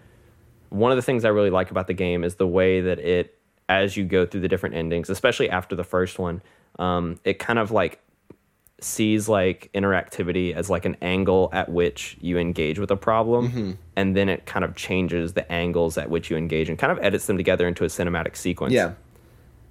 one 0.69 0.91
of 0.91 0.95
the 0.97 1.01
things 1.03 1.25
I 1.25 1.29
really 1.29 1.49
like 1.49 1.71
about 1.71 1.87
the 1.87 1.93
game 1.93 2.23
is 2.23 2.35
the 2.35 2.47
way 2.47 2.81
that 2.81 2.99
it, 2.99 3.37
as 3.67 3.95
you 3.97 4.05
go 4.05 4.25
through 4.25 4.41
the 4.41 4.47
different 4.47 4.75
endings, 4.75 5.09
especially 5.09 5.49
after 5.49 5.75
the 5.75 5.83
first 5.83 6.17
one, 6.19 6.41
um, 6.79 7.19
it 7.23 7.37
kind 7.39 7.59
of 7.59 7.71
like 7.71 7.99
sees 8.83 9.27
like 9.29 9.69
interactivity 9.73 10.53
as 10.53 10.69
like 10.69 10.85
an 10.85 10.95
angle 11.01 11.49
at 11.53 11.69
which 11.69 12.17
you 12.21 12.37
engage 12.37 12.79
with 12.79 12.91
a 12.91 12.95
problem 12.97 13.49
Mm-hmm. 13.49 13.71
and 13.95 14.15
then 14.15 14.29
it 14.29 14.45
kind 14.45 14.63
of 14.65 14.75
changes 14.75 15.33
the 15.33 15.49
angles 15.51 15.97
at 15.97 16.09
which 16.09 16.29
you 16.29 16.37
engage 16.37 16.69
and 16.69 16.77
kind 16.77 16.91
of 16.91 16.99
edits 17.03 17.25
them 17.27 17.37
together 17.37 17.67
into 17.67 17.83
a 17.83 17.87
cinematic 17.87 18.35
sequence. 18.35 18.73
Yeah, 18.73 18.93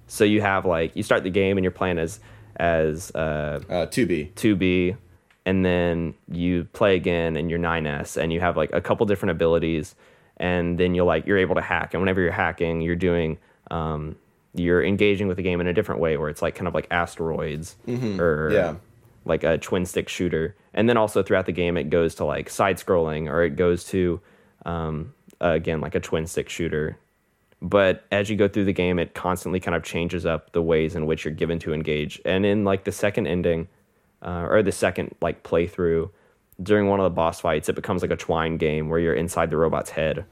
so 0.07 0.23
you 0.23 0.41
have 0.41 0.65
like 0.65 0.95
you 0.95 1.03
start 1.03 1.23
the 1.23 1.29
game 1.29 1.57
and 1.57 1.63
you're 1.63 1.71
playing 1.71 1.99
as 1.99 2.19
as 2.57 3.11
uh, 3.15 3.59
uh, 3.69 3.85
to 3.87 4.05
be 4.05 4.31
2B, 4.35 4.97
and 5.45 5.63
then 5.65 6.13
you 6.29 6.65
play 6.73 6.95
again 6.95 7.37
and 7.37 7.49
you're 7.49 7.59
9S, 7.59 8.17
and 8.17 8.33
you 8.33 8.39
have 8.41 8.57
like 8.57 8.71
a 8.73 8.81
couple 8.81 9.05
different 9.05 9.31
abilities, 9.31 9.95
and 10.37 10.77
then 10.77 10.93
you're 10.95 11.05
like 11.05 11.25
you're 11.25 11.37
able 11.37 11.55
to 11.55 11.61
hack, 11.61 11.93
and 11.93 12.01
whenever 12.01 12.19
you're 12.21 12.31
hacking, 12.31 12.81
you're 12.81 12.95
doing 12.97 13.37
um, 13.71 14.15
you're 14.55 14.83
engaging 14.83 15.27
with 15.27 15.37
the 15.37 15.43
game 15.43 15.61
in 15.61 15.67
a 15.67 15.73
different 15.73 16.01
way, 16.01 16.17
where 16.17 16.27
it's 16.27 16.41
like 16.41 16.55
kind 16.55 16.67
of 16.67 16.73
like 16.73 16.87
asteroids 16.91 17.77
or 18.19 18.49
Yeah. 18.51 18.75
Like 19.25 19.43
a 19.43 19.57
twin 19.57 19.85
stick 19.85 20.09
shooter, 20.09 20.55
and 20.73 20.87
then 20.89 20.97
also 20.97 21.21
throughout 21.23 21.45
the 21.45 21.51
game 21.51 21.77
it 21.77 21.89
goes 21.89 22.15
to 22.15 22.25
like 22.25 22.49
side 22.49 22.77
scrolling 22.77 23.29
or 23.29 23.43
it 23.43 23.55
goes 23.55 23.83
to 23.85 24.19
um, 24.65 25.13
again 25.41 25.81
like 25.81 25.95
a 25.95 25.99
twin 25.99 26.27
stick 26.27 26.49
shooter 26.49 26.97
but 27.61 28.05
as 28.11 28.29
you 28.29 28.35
go 28.37 28.47
through 28.47 28.65
the 28.65 28.73
game 28.73 28.99
it 28.99 29.13
constantly 29.13 29.59
kind 29.59 29.75
of 29.75 29.83
changes 29.83 30.25
up 30.25 30.51
the 30.53 30.61
ways 30.61 30.95
in 30.95 31.05
which 31.05 31.25
you're 31.25 31.33
given 31.33 31.59
to 31.59 31.73
engage 31.73 32.21
and 32.25 32.45
in 32.45 32.63
like 32.63 32.83
the 32.85 32.91
second 32.91 33.27
ending 33.27 33.67
uh, 34.21 34.45
or 34.49 34.61
the 34.63 34.71
second 34.71 35.13
like 35.21 35.43
playthrough 35.43 36.09
during 36.63 36.87
one 36.87 36.99
of 36.99 37.03
the 37.03 37.09
boss 37.09 37.39
fights 37.41 37.67
it 37.69 37.75
becomes 37.75 38.01
like 38.01 38.11
a 38.11 38.15
twine 38.17 38.57
game 38.57 38.89
where 38.89 38.99
you're 38.99 39.13
inside 39.13 39.49
the 39.49 39.57
robot's 39.57 39.89
head 39.89 40.25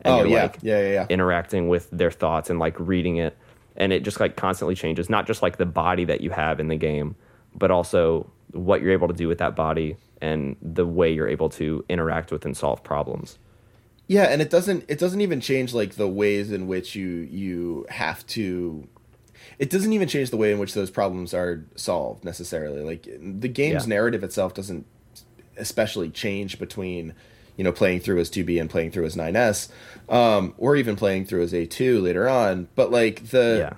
and 0.00 0.14
Oh, 0.14 0.18
you're 0.18 0.26
yeah. 0.28 0.42
like 0.42 0.58
Yeah, 0.62 0.80
yeah, 0.82 0.92
yeah. 0.92 1.06
interacting 1.08 1.68
with 1.68 1.88
their 1.90 2.10
thoughts 2.10 2.50
and 2.50 2.58
like 2.58 2.78
reading 2.80 3.16
it 3.16 3.36
and 3.76 3.92
it 3.92 4.02
just 4.04 4.18
like 4.20 4.36
constantly 4.36 4.74
changes 4.74 5.08
not 5.10 5.26
just 5.26 5.42
like 5.42 5.56
the 5.58 5.66
body 5.66 6.04
that 6.04 6.20
you 6.20 6.30
have 6.30 6.58
in 6.60 6.66
the 6.68 6.76
game 6.76 7.14
but 7.54 7.70
also 7.70 8.30
what 8.52 8.80
you're 8.82 8.92
able 8.92 9.08
to 9.08 9.14
do 9.14 9.28
with 9.28 9.38
that 9.38 9.56
body 9.56 9.96
and 10.20 10.56
the 10.62 10.86
way 10.86 11.12
you're 11.12 11.28
able 11.28 11.48
to 11.48 11.84
interact 11.88 12.30
with 12.30 12.44
and 12.44 12.56
solve 12.56 12.82
problems 12.84 13.38
Yeah, 14.08 14.24
and 14.24 14.42
it 14.42 14.50
doesn't 14.50 14.84
it 14.88 14.98
doesn't 14.98 15.20
even 15.20 15.40
change 15.40 15.72
like 15.74 15.94
the 15.94 16.08
ways 16.08 16.52
in 16.52 16.66
which 16.66 16.94
you 16.94 17.08
you 17.08 17.86
have 17.88 18.26
to 18.28 18.86
it 19.58 19.70
doesn't 19.70 19.92
even 19.92 20.06
change 20.08 20.30
the 20.30 20.36
way 20.36 20.52
in 20.52 20.58
which 20.58 20.74
those 20.74 20.90
problems 20.90 21.34
are 21.34 21.64
solved 21.74 22.24
necessarily. 22.24 22.80
Like 22.82 23.04
the 23.20 23.48
game's 23.48 23.84
Yeah. 23.84 23.94
narrative 23.96 24.22
itself 24.22 24.54
doesn't 24.54 24.86
especially 25.56 26.10
change 26.10 26.58
between 26.58 27.14
you 27.56 27.64
know 27.64 27.72
playing 27.72 28.00
through 28.00 28.18
as 28.20 28.30
2B 28.30 28.60
and 28.60 28.70
playing 28.70 28.90
through 28.90 29.04
as 29.04 29.16
9S 29.16 29.68
um 30.08 30.54
or 30.58 30.76
even 30.76 30.96
playing 30.96 31.24
through 31.26 31.42
as 31.42 31.52
A2 31.52 32.00
later 32.02 32.28
on, 32.28 32.68
but 32.74 32.90
like 32.90 33.28
the 33.30 33.56
yeah 33.58 33.76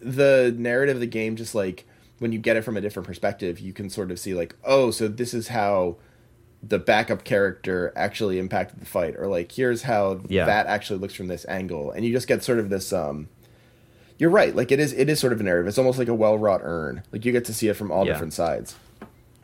the 0.00 0.54
narrative 0.56 0.96
of 0.96 1.00
the 1.00 1.06
game 1.06 1.36
just 1.36 1.54
like 1.54 1.86
when 2.18 2.32
you 2.32 2.38
get 2.38 2.56
it 2.56 2.62
from 2.62 2.76
a 2.76 2.80
different 2.80 3.06
perspective 3.06 3.58
you 3.60 3.72
can 3.72 3.88
sort 3.90 4.10
of 4.10 4.18
see 4.18 4.34
like 4.34 4.54
oh 4.64 4.90
so 4.90 5.06
this 5.08 5.34
is 5.34 5.48
how 5.48 5.96
the 6.62 6.78
backup 6.78 7.22
character 7.24 7.92
actually 7.94 8.38
impacted 8.38 8.80
the 8.80 8.86
fight 8.86 9.14
or 9.18 9.26
like 9.26 9.52
here's 9.52 9.82
how 9.82 10.20
Yeah. 10.28 10.46
that 10.46 10.66
actually 10.66 10.98
looks 10.98 11.14
from 11.14 11.26
this 11.28 11.44
angle 11.48 11.90
and 11.92 12.04
you 12.04 12.12
just 12.12 12.26
get 12.26 12.42
sort 12.42 12.58
of 12.58 12.70
this 12.70 12.92
um 12.92 13.28
you're 14.18 14.30
right 14.30 14.56
like 14.56 14.72
it 14.72 14.80
is 14.80 14.92
it 14.94 15.08
is 15.08 15.20
sort 15.20 15.32
of 15.32 15.40
a 15.40 15.42
narrative 15.42 15.68
it's 15.68 15.78
almost 15.78 15.98
like 15.98 16.08
a 16.08 16.14
well 16.14 16.38
wrought 16.38 16.62
urn 16.64 17.02
like 17.12 17.24
you 17.24 17.32
get 17.32 17.44
to 17.44 17.54
see 17.54 17.68
it 17.68 17.74
from 17.74 17.90
all 17.90 18.06
Yeah. 18.06 18.12
different 18.14 18.32
sides 18.32 18.74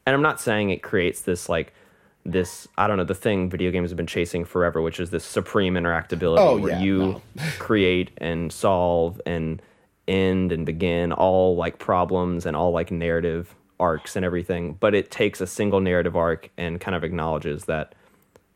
and 0.07 0.15
I'm 0.17 0.23
not 0.23 0.41
saying 0.41 0.71
it 0.71 0.83
creates 0.83 1.21
this 1.21 1.49
like 1.49 1.73
this 2.25 2.67
I 2.79 2.87
don't 2.87 2.97
know 2.97 3.05
the 3.05 3.15
thing 3.15 3.51
video 3.51 3.71
games 3.71 3.91
have 3.91 3.97
been 3.97 4.07
chasing 4.07 4.45
forever, 4.45 4.81
which 4.81 4.99
is 5.01 5.11
this 5.11 5.25
supreme 5.25 5.75
interactability 5.75 6.39
Oh, 6.39 6.57
where 6.57 6.73
yeah, 6.73 6.81
you 6.81 6.99
no. 6.99 7.23
create 7.59 8.11
and 8.19 8.53
solve 8.53 9.21
and 9.27 9.61
end 10.09 10.53
and 10.53 10.67
begin 10.67 11.13
all 11.13 11.57
like 11.57 11.79
problems 11.79 12.47
and 12.47 12.57
all 12.57 12.73
like 12.73 12.91
narrative 12.91 13.55
arcs 13.79 14.17
and 14.17 14.25
everything. 14.25 14.75
But 14.79 14.95
it 14.95 15.11
takes 15.11 15.41
a 15.41 15.47
single 15.47 15.81
narrative 15.81 16.17
arc 16.17 16.51
and 16.57 16.81
kind 16.81 16.95
of 16.95 17.05
acknowledges 17.05 17.65
that 17.67 17.95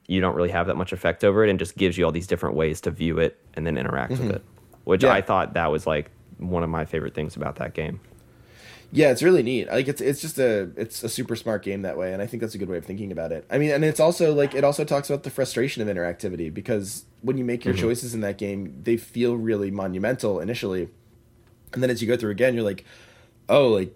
you 0.09 0.20
don't 0.20 0.34
really 0.34 0.51
have 0.51 0.66
that 0.68 0.76
much 0.76 0.92
effect 0.92 1.24
over 1.24 1.44
it 1.44 1.51
and 1.51 1.59
just 1.59 1.76
gives 1.76 1.99
you 1.99 2.05
all 2.05 2.12
these 2.12 2.26
different 2.26 2.55
ways 2.55 2.80
to 2.82 2.90
view 2.90 3.18
it 3.18 3.40
and 3.55 3.66
then 3.66 3.76
interact 3.76 4.12
with 4.12 4.20
mm-hmm. 4.20 4.30
it 4.32 4.44
which 4.84 5.03
Yeah. 5.03 5.12
i 5.12 5.20
thought 5.20 5.55
that 5.55 5.70
was 5.70 5.86
like 5.86 6.11
one 6.38 6.62
of 6.62 6.70
my 6.70 6.84
favorite 6.84 7.14
things 7.14 7.36
about 7.36 7.57
that 7.57 7.74
game 7.74 8.01
Yeah, 8.92 9.11
it's 9.11 9.22
really 9.22 9.42
neat. 9.42 9.66
Like 9.66 9.88
it's 9.88 10.01
it's 10.01 10.20
just 10.20 10.38
a 10.38 10.70
it's 10.76 11.03
a 11.03 11.09
super 11.09 11.34
smart 11.34 11.64
game 11.64 11.82
that 11.82 11.99
way, 11.99 12.12
and 12.12 12.22
I 12.22 12.26
think 12.26 12.40
that's 12.40 12.55
a 12.55 12.59
good 12.59 12.68
way 12.68 12.78
of 12.78 12.84
thinking 12.84 13.11
about 13.11 13.32
it. 13.32 13.44
I 13.51 13.59
mean, 13.59 13.72
and 13.72 13.84
it's 13.84 13.99
also 13.99 14.32
like 14.32 14.55
it 14.55 14.62
also 14.62 14.84
talks 14.84 15.11
about 15.11 15.24
the 15.24 15.30
frustration 15.30 15.82
of 15.82 15.88
interactivity 15.94 16.55
because 16.55 17.05
when 17.20 17.36
you 17.36 17.44
make 17.44 17.64
your 17.64 17.74
mm-hmm. 17.74 17.82
choices 17.82 18.14
in 18.14 18.20
that 18.20 18.38
game, 18.38 18.80
they 18.84 18.97
feel 18.97 19.36
really 19.36 19.72
monumental 19.72 20.38
initially, 20.38 20.88
and 21.77 21.83
then 21.85 21.91
as 21.91 22.03
you 22.03 22.09
go 22.09 22.16
through 22.16 22.33
again, 22.33 22.55
you're 22.55 22.64
like, 22.64 22.85
oh, 23.49 23.68
like 23.68 23.95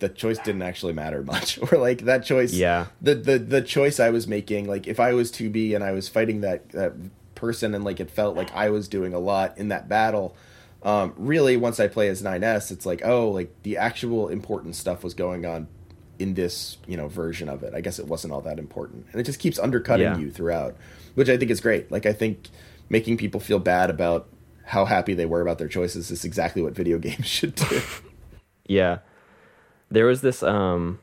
the 0.00 0.08
choice 0.08 0.38
didn't 0.38 0.62
actually 0.62 0.92
matter 0.94 1.22
much, 1.34 1.58
or 1.70 1.78
like 1.78 2.02
that 2.06 2.24
choice, 2.24 2.52
Yeah. 2.52 2.86
the 3.00 3.14
the 3.14 3.38
the 3.38 3.62
choice 3.62 4.00
I 4.00 4.10
was 4.10 4.26
making, 4.26 4.66
like 4.66 4.88
if 4.88 4.98
I 4.98 5.12
was 5.12 5.30
2B 5.30 5.74
and 5.76 5.84
I 5.84 5.92
was 5.92 6.08
fighting 6.08 6.40
that 6.40 6.70
that 6.70 6.94
person, 7.36 7.74
and 7.74 7.84
like 7.84 8.00
it 8.00 8.10
felt 8.10 8.34
like 8.36 8.52
I 8.56 8.70
was 8.70 8.88
doing 8.88 9.14
a 9.14 9.18
lot 9.20 9.56
in 9.58 9.68
that 9.68 9.88
battle 9.88 10.34
um, 10.82 11.12
really 11.16 11.56
once 11.56 11.80
I 11.80 11.88
play 11.88 12.06
as 12.08 12.22
9S, 12.22 12.70
it's 12.70 12.86
like, 12.86 13.02
oh, 13.04 13.30
like 13.30 13.52
the 13.64 13.76
actual 13.78 14.28
important 14.28 14.76
stuff 14.76 15.02
was 15.02 15.12
going 15.12 15.44
on 15.44 15.66
in 16.20 16.34
this, 16.34 16.78
you 16.86 16.96
know, 16.96 17.08
version 17.08 17.48
of 17.48 17.64
it. 17.64 17.74
I 17.74 17.80
guess 17.80 17.98
it 17.98 18.06
wasn't 18.06 18.32
all 18.32 18.40
that 18.42 18.60
important. 18.60 19.06
And 19.10 19.20
it 19.20 19.24
just 19.24 19.40
keeps 19.40 19.58
undercutting 19.58 20.06
Yeah. 20.06 20.16
you 20.18 20.30
throughout, 20.30 20.76
which 21.16 21.28
I 21.28 21.36
think 21.36 21.50
is 21.50 21.60
great. 21.60 21.90
Like 21.90 22.06
I 22.06 22.12
think 22.12 22.46
making 22.88 23.16
people 23.16 23.40
feel 23.40 23.58
bad 23.58 23.90
about 23.90 24.28
how 24.68 24.84
happy 24.84 25.14
they 25.14 25.24
were 25.26 25.40
about 25.40 25.56
their 25.58 25.68
choices 25.68 26.10
is 26.10 26.24
exactly 26.24 26.60
what 26.62 26.74
video 26.74 26.98
games 27.08 27.26
should 27.26 27.54
do. 27.54 27.80
Yeah. 28.70 28.98
There 29.90 30.04
was 30.04 30.20
this 30.20 30.42
um 30.42 30.98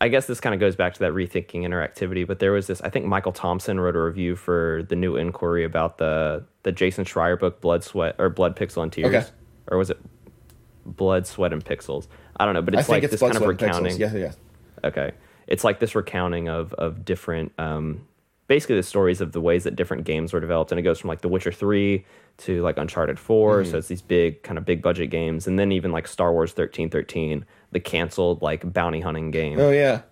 I 0.00 0.08
guess 0.08 0.26
this 0.26 0.40
kind 0.40 0.54
of 0.54 0.60
goes 0.60 0.76
back 0.76 0.94
to 0.94 1.00
that 1.00 1.12
rethinking 1.12 1.60
interactivity, 1.60 2.26
but 2.26 2.38
there 2.38 2.52
was 2.52 2.66
this 2.68 2.80
I 2.80 2.88
think 2.88 3.04
Michael 3.04 3.32
Thompson 3.32 3.78
wrote 3.78 3.94
a 3.96 4.02
review 4.02 4.34
for 4.34 4.86
the 4.88 4.96
new 4.96 5.16
inquiry 5.16 5.62
about 5.62 5.98
the 5.98 6.42
the 6.62 6.72
Jason 6.72 7.04
Schreier 7.04 7.38
book 7.38 7.60
Blood 7.60 7.84
Sweat 7.84 8.16
or 8.18 8.30
Blood 8.30 8.56
Pixel 8.56 8.82
and 8.82 8.90
Tears. 8.90 9.14
Okay. 9.14 9.26
Or 9.66 9.76
was 9.76 9.90
it 9.90 9.98
Blood 10.86 11.26
Sweat 11.26 11.52
and 11.52 11.62
Pixels? 11.62 12.06
I 12.38 12.46
don't 12.46 12.54
know, 12.54 12.62
but 12.62 12.74
it's 12.74 12.88
like 12.88 13.02
it's 13.02 13.10
this 13.10 13.20
Blood, 13.20 13.32
kind 13.32 13.44
of 13.44 13.48
recounting. 13.50 13.98
Yeah, 13.98 14.14
yeah. 14.14 14.32
Okay. 14.82 15.12
It's 15.46 15.64
like 15.64 15.80
this 15.80 15.94
recounting 15.94 16.48
of 16.48 16.72
of 16.72 17.04
different 17.04 17.52
um 17.58 18.06
basically 18.50 18.74
the 18.74 18.82
stories 18.82 19.20
of 19.20 19.30
the 19.30 19.40
ways 19.40 19.62
that 19.62 19.76
different 19.76 20.02
games 20.04 20.32
were 20.32 20.40
developed 20.40 20.72
and 20.72 20.78
it 20.80 20.82
goes 20.82 20.98
from 20.98 21.06
like 21.08 21.20
The 21.20 21.28
Witcher 21.28 21.52
3 21.52 22.04
to 22.38 22.62
like 22.62 22.76
Uncharted 22.78 23.16
4, 23.18 23.62
Mm-hmm. 23.62 23.70
so 23.70 23.78
it's 23.78 23.86
these 23.88 24.02
big 24.02 24.42
kind 24.42 24.58
of 24.58 24.64
big 24.64 24.82
budget 24.82 25.08
games 25.10 25.46
and 25.46 25.56
then 25.56 25.70
even 25.70 25.92
like 25.92 26.08
Star 26.08 26.32
Wars 26.32 26.50
1313, 26.50 27.44
the 27.70 27.78
canceled 27.80 28.42
like 28.42 28.70
bounty 28.72 29.00
hunting 29.00 29.30
game. 29.30 29.58
Oh 29.60 29.70
yeah. 29.70 30.02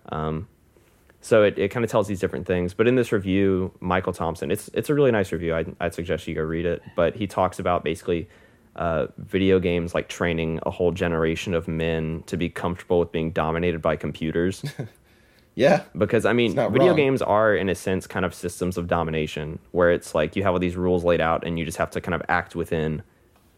So 1.21 1.43
it, 1.43 1.59
it 1.59 1.67
kind 1.67 1.83
of 1.83 1.91
tells 1.91 2.07
these 2.07 2.21
different 2.21 2.47
things. 2.47 2.73
But 2.73 2.87
in 2.87 2.95
this 2.95 3.11
review, 3.11 3.73
Michael 3.81 4.13
Thompson, 4.13 4.51
it's 4.51 4.69
it's 4.73 4.89
a 4.89 4.93
really 4.93 5.11
nice 5.11 5.33
review. 5.33 5.53
I'd, 5.53 5.75
I'd 5.81 5.93
suggest 5.93 6.27
you 6.27 6.33
go 6.35 6.41
read 6.43 6.65
it. 6.65 6.81
But 6.95 7.15
he 7.15 7.27
talks 7.27 7.59
about 7.59 7.83
basically 7.83 8.29
uh, 8.77 9.07
video 9.17 9.59
games 9.59 9.93
like 9.93 10.07
training 10.07 10.61
a 10.65 10.71
whole 10.71 10.91
generation 10.93 11.53
of 11.53 11.67
men 11.67 12.23
to 12.27 12.37
be 12.37 12.47
comfortable 12.47 12.99
with 12.99 13.11
being 13.11 13.31
dominated 13.31 13.81
by 13.81 13.97
computers. 13.97 14.63
Yeah. 15.59 15.83
because 15.97 16.25
I 16.25 16.31
mean, 16.31 16.55
video 16.55 16.87
wrong. 16.87 16.95
games 16.95 17.21
are 17.21 17.53
in 17.53 17.67
a 17.67 17.75
sense 17.75 18.07
kind 18.07 18.25
of 18.25 18.33
systems 18.33 18.77
of 18.77 18.87
domination, 18.87 19.59
where 19.71 19.91
it's 19.91 20.15
like 20.15 20.37
you 20.37 20.43
have 20.43 20.53
all 20.53 20.59
these 20.59 20.77
rules 20.77 21.03
laid 21.03 21.19
out, 21.19 21.45
and 21.45 21.59
you 21.59 21.65
just 21.65 21.77
have 21.77 21.91
to 21.91 22.01
kind 22.01 22.15
of 22.15 22.21
act 22.29 22.55
within 22.55 23.03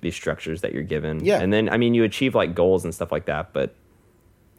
these 0.01 0.15
structures 0.15 0.61
that 0.61 0.73
you're 0.73 0.81
given. 0.81 1.23
Yeah. 1.23 1.39
and 1.39 1.53
then 1.53 1.69
I 1.69 1.77
mean, 1.77 1.93
you 1.93 2.03
achieve 2.03 2.33
like 2.33 2.55
goals 2.55 2.83
and 2.83 2.93
stuff 2.93 3.11
like 3.11 3.25
that, 3.25 3.53
but 3.53 3.75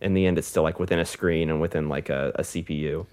in 0.01 0.14
the 0.14 0.24
end, 0.24 0.38
it's 0.38 0.47
still 0.47 0.62
like 0.62 0.78
within 0.78 1.01
a 1.01 1.05
screen 1.05 1.51
and 1.51 1.61
within 1.61 1.88
like 1.88 2.11
a, 2.11 2.30
a 2.36 2.43
CPU. 2.43 3.07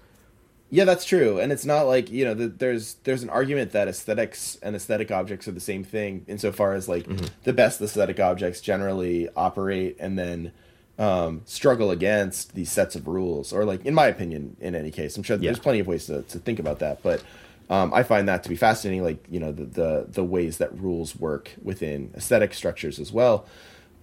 Yeah, 0.72 0.84
that's 0.84 1.04
true, 1.04 1.40
and 1.40 1.50
it's 1.50 1.64
not 1.64 1.88
like 1.88 2.08
you 2.08 2.24
know 2.24 2.34
the, 2.34 2.46
there's 2.46 2.94
there's 3.02 3.24
an 3.24 3.30
argument 3.30 3.72
that 3.72 3.88
aesthetics 3.88 4.58
and 4.62 4.76
aesthetic 4.76 5.10
objects 5.10 5.48
are 5.48 5.52
the 5.52 5.58
same 5.58 5.82
thing 5.82 6.24
insofar 6.28 6.74
as 6.74 6.88
like 6.88 7.04
mm-hmm. 7.08 7.26
the 7.42 7.52
best 7.52 7.80
aesthetic 7.80 8.20
objects 8.20 8.60
generally 8.60 9.28
operate 9.34 9.96
and 9.98 10.16
then 10.16 10.52
um, 11.00 11.42
struggle 11.46 11.90
against 11.90 12.54
these 12.54 12.70
sets 12.70 12.94
of 12.94 13.08
rules, 13.08 13.52
or 13.52 13.64
like 13.64 13.84
in 13.86 13.94
my 13.94 14.06
opinion, 14.06 14.56
in 14.60 14.74
any 14.74 14.90
case, 14.90 15.16
I'm 15.16 15.22
sure 15.24 15.36
Yeah. 15.36 15.48
there's 15.50 15.58
plenty 15.58 15.80
of 15.80 15.86
ways 15.88 16.06
to, 16.06 16.22
to 16.22 16.38
think 16.38 16.58
about 16.60 16.78
that, 16.80 17.02
but 17.02 17.22
um, 17.70 17.92
I 17.94 18.02
find 18.02 18.28
that 18.28 18.42
to 18.42 18.48
be 18.48 18.56
fascinating, 18.56 19.02
like 19.02 19.24
you 19.30 19.40
know 19.40 19.50
the, 19.52 19.64
the 19.64 20.06
the 20.08 20.24
ways 20.24 20.58
that 20.58 20.78
rules 20.78 21.16
work 21.16 21.52
within 21.62 22.12
aesthetic 22.16 22.52
structures 22.54 22.98
as 23.00 23.10
well, 23.12 23.46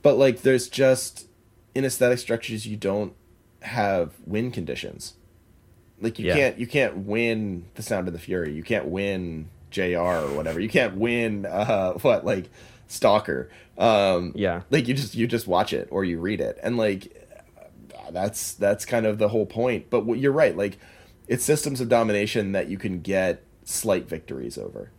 but 0.01 0.17
like 0.17 0.41
there's 0.41 0.67
just 0.69 1.27
in 1.75 1.85
aesthetic 1.85 2.17
structures 2.19 2.65
you 2.65 2.75
don't 2.77 3.13
have 3.61 4.13
win 4.25 4.51
conditions. 4.51 5.13
Like 6.01 6.17
you 6.19 6.27
Yeah. 6.27 6.35
can't 6.35 6.57
you 6.59 6.65
can't 6.67 6.97
win 6.99 7.65
the 7.75 7.83
sound 7.83 8.07
of 8.07 8.13
the 8.13 8.19
fury. 8.19 8.53
You 8.53 8.63
can't 8.63 8.85
win 8.85 9.49
jr 9.69 9.97
or 9.99 10.33
whatever. 10.35 10.59
You 10.59 10.69
can't 10.69 10.95
win 10.95 11.45
uh 11.45 11.93
what 12.01 12.25
like 12.25 12.45
stalker 12.87 13.49
um 13.77 14.31
Yeah. 14.35 14.61
like 14.69 14.87
you 14.87 14.93
just 14.93 15.15
you 15.15 15.27
just 15.27 15.47
watch 15.47 15.73
it 15.73 15.87
or 15.91 16.03
you 16.05 16.19
read 16.19 16.41
it 16.41 16.57
and 16.63 16.77
like 16.77 17.13
that's 18.11 18.53
that's 18.53 18.85
kind 18.85 19.05
of 19.05 19.17
the 19.17 19.27
whole 19.29 19.45
point 19.45 19.89
but 19.89 20.05
what, 20.05 20.17
you're 20.17 20.31
right 20.31 20.55
like 20.55 20.77
it's 21.27 21.43
systems 21.43 21.81
of 21.81 21.89
domination 21.89 22.53
that 22.53 22.69
you 22.69 22.77
can 22.77 23.01
get 23.01 23.43
slight 23.65 24.07
victories 24.07 24.57
over 24.57 24.91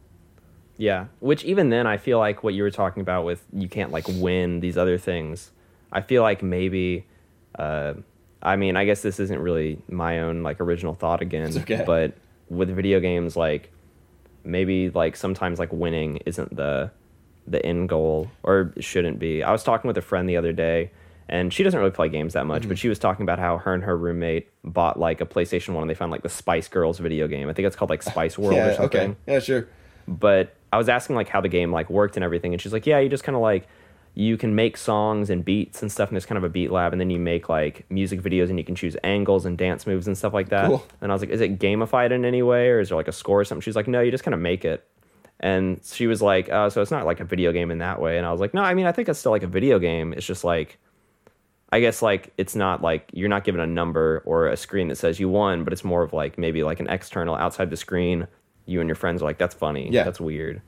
Yeah, 0.77 1.07
which 1.21 1.43
even 1.45 1.71
then, 1.71 1.87
I 1.89 1.97
feel 1.97 2.19
like 2.19 2.45
what 2.45 2.53
you 2.55 2.63
were 2.63 2.71
talking 2.71 3.01
about 3.01 3.25
with 3.25 3.43
you 3.53 3.67
can't 3.69 3.91
like 3.91 4.07
win 4.09 4.61
these 4.61 4.77
other 4.79 4.97
things. 4.99 5.51
I 5.91 6.03
feel 6.03 6.23
like 6.23 6.41
maybe, 6.43 7.05
uh, 7.59 7.95
I 8.43 8.55
mean, 8.57 8.77
I 8.77 8.85
guess 8.85 9.01
this 9.03 9.19
isn't 9.19 9.41
really 9.41 9.79
my 9.89 10.21
own 10.21 10.43
like 10.45 10.61
original 10.61 10.95
thought 10.95 11.21
again, 11.23 11.57
okay. 11.59 11.83
but 11.85 12.13
with 12.49 12.69
video 12.77 13.01
games, 13.01 13.35
like 13.37 13.73
maybe 14.45 14.91
like 14.91 15.17
sometimes 15.17 15.59
like 15.59 15.73
winning 15.73 16.19
isn't 16.27 16.55
the 16.55 16.91
the 17.51 17.65
end 17.65 17.89
goal 17.89 18.31
or 18.43 18.73
shouldn't 18.81 19.19
be. 19.19 19.43
I 19.43 19.53
was 19.53 19.63
talking 19.65 19.89
with 19.89 19.97
a 19.99 20.03
friend 20.03 20.29
the 20.29 20.37
other 20.37 20.53
day. 20.53 20.91
And 21.31 21.53
she 21.53 21.63
doesn't 21.63 21.79
really 21.79 21.91
play 21.93 22.09
games 22.09 22.33
that 22.33 22.47
much, 22.47 22.63
Mm-hmm. 22.63 22.69
but 22.71 22.79
she 22.79 22.89
was 22.89 22.99
talking 22.99 23.23
about 23.23 23.39
how 23.39 23.59
her 23.59 23.75
and 23.75 23.85
her 23.85 23.95
roommate 23.95 24.49
bought 24.65 24.99
like 24.99 25.21
a 25.21 25.27
PlayStation 25.27 25.75
One, 25.75 25.83
and 25.83 25.91
they 25.91 25.95
found 25.95 26.11
like 26.11 26.23
the 26.23 26.31
Spice 26.31 26.69
Girls 26.69 26.99
video 26.99 27.29
game. 27.29 27.51
I 27.51 27.53
think 27.53 27.67
it's 27.67 27.77
called 27.77 27.91
like 27.91 28.03
Spice 28.03 28.39
World 28.39 28.55
or 28.55 28.57
yeah 28.69 28.77
something 28.77 29.11
okay 29.11 29.17
yeah 29.27 29.39
sure 29.39 29.69
but 30.07 30.55
I 30.73 30.79
was 30.79 30.89
asking 30.89 31.17
like 31.17 31.29
how 31.29 31.43
the 31.43 31.49
game 31.51 31.71
like 31.71 31.91
worked 31.91 32.17
and 32.17 32.25
everything, 32.25 32.55
and 32.55 32.63
she's 32.63 32.73
like, 32.73 32.87
yeah, 32.87 32.99
you 32.99 33.11
just 33.11 33.25
kind 33.25 33.37
of 33.37 33.43
like 33.43 33.69
you 34.15 34.39
can 34.39 34.55
make 34.55 34.79
songs 34.79 35.29
and 35.29 35.45
beats 35.45 35.83
and 35.83 35.93
stuff, 35.93 36.09
and 36.09 36.17
there's 36.17 36.25
kind 36.25 36.39
of 36.39 36.45
a 36.45 36.49
beat 36.49 36.71
lab, 36.73 36.93
and 36.93 37.01
then 37.01 37.11
you 37.11 37.19
make 37.19 37.51
like 37.51 37.85
music 37.91 38.23
videos, 38.23 38.49
and 38.49 38.59
you 38.59 38.65
can 38.65 38.75
choose 38.75 38.97
angles 39.05 39.45
and 39.45 39.59
dance 39.59 39.87
moves 39.87 40.07
and 40.07 40.17
stuff 40.17 40.33
like 40.33 40.49
that. 40.49 40.67
Cool. 40.67 40.83
And 41.03 41.13
I 41.13 41.15
was 41.15 41.21
like, 41.21 41.31
is 41.31 41.43
it 41.43 41.59
gamified 41.59 42.11
in 42.11 42.25
any 42.25 42.41
way, 42.43 42.69
or 42.71 42.81
is 42.81 42.89
there 42.89 42.97
like 42.97 43.07
a 43.07 43.13
score 43.13 43.41
or 43.41 43.45
something? 43.45 43.61
She's 43.61 43.77
like, 43.77 43.87
no, 43.87 44.01
you 44.01 44.11
just 44.11 44.25
kind 44.25 44.35
of 44.35 44.41
make 44.41 44.65
it. 44.65 44.83
And 45.41 45.81
she 45.85 46.07
was 46.07 46.21
like, 46.21 46.49
oh, 46.51 46.69
so 46.69 46.83
it's 46.83 46.91
not 46.91 47.07
like 47.07 47.21
a 47.21 47.25
video 47.25 47.53
game 47.53 47.71
in 47.71 47.79
that 47.79 48.01
way. 48.01 48.19
And 48.19 48.27
I 48.27 48.33
was 48.33 48.41
like, 48.41 48.55
no, 48.55 48.63
I 48.63 48.75
mean, 48.75 48.87
I 48.87 48.93
think 48.93 49.09
it's 49.09 49.19
still 49.19 49.33
like 49.33 49.45
a 49.45 49.49
video 49.49 49.79
game. 49.79 50.13
It's 50.13 50.27
just 50.27 50.43
like, 50.43 50.79
I 51.71 51.81
guess 51.81 52.03
like 52.03 52.33
it's 52.39 52.57
not 52.57 52.83
like 52.83 53.09
you're 53.13 53.29
not 53.29 53.45
given 53.45 53.61
a 53.61 53.67
number 53.67 54.23
or 54.25 54.49
a 54.49 54.57
screen 54.57 54.89
that 54.89 54.97
says 54.97 55.21
you 55.21 55.29
won, 55.29 55.65
but 55.65 55.73
it's 55.73 55.85
more 55.85 56.03
of 56.03 56.13
like 56.13 56.39
maybe 56.39 56.63
like 56.63 56.81
an 56.81 56.89
external 56.89 57.35
outside 57.37 57.71
the 57.71 57.77
screen. 57.77 58.27
You 58.67 58.81
and 58.81 58.89
your 58.89 58.97
friends 58.97 59.23
are 59.23 59.27
like, 59.27 59.39
that's 59.39 59.55
funny. 59.55 59.89
Yeah. 59.91 60.05
That's 60.05 60.21
weird 60.21 60.63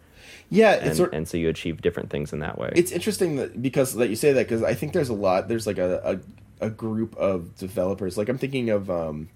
yeah 0.51 0.73
and, 0.73 0.97
sort 0.97 1.15
and 1.15 1.29
so 1.29 1.37
you 1.37 1.49
achieve 1.49 1.81
different 1.81 2.11
things 2.11 2.33
in 2.33 2.41
that 2.41 2.59
way. 2.59 2.71
it's 2.75 2.91
interesting 2.91 3.37
that 3.37 3.63
because 3.63 3.95
that 3.95 4.11
you 4.11 4.17
say 4.17 4.33
that 4.33 4.47
because 4.47 4.63
I 4.63 4.75
think 4.75 4.93
there's 4.93 5.09
a 5.09 5.15
lot 5.15 5.49
there's 5.49 5.67
like 5.67 5.79
a, 5.79 6.21
a 6.61 6.67
a 6.67 6.71
group 6.71 7.17
of 7.17 7.57
developers 7.57 8.19
like 8.19 8.29
I'm 8.29 8.37
thinking 8.37 8.69
of 8.71 8.91
um 8.91 9.29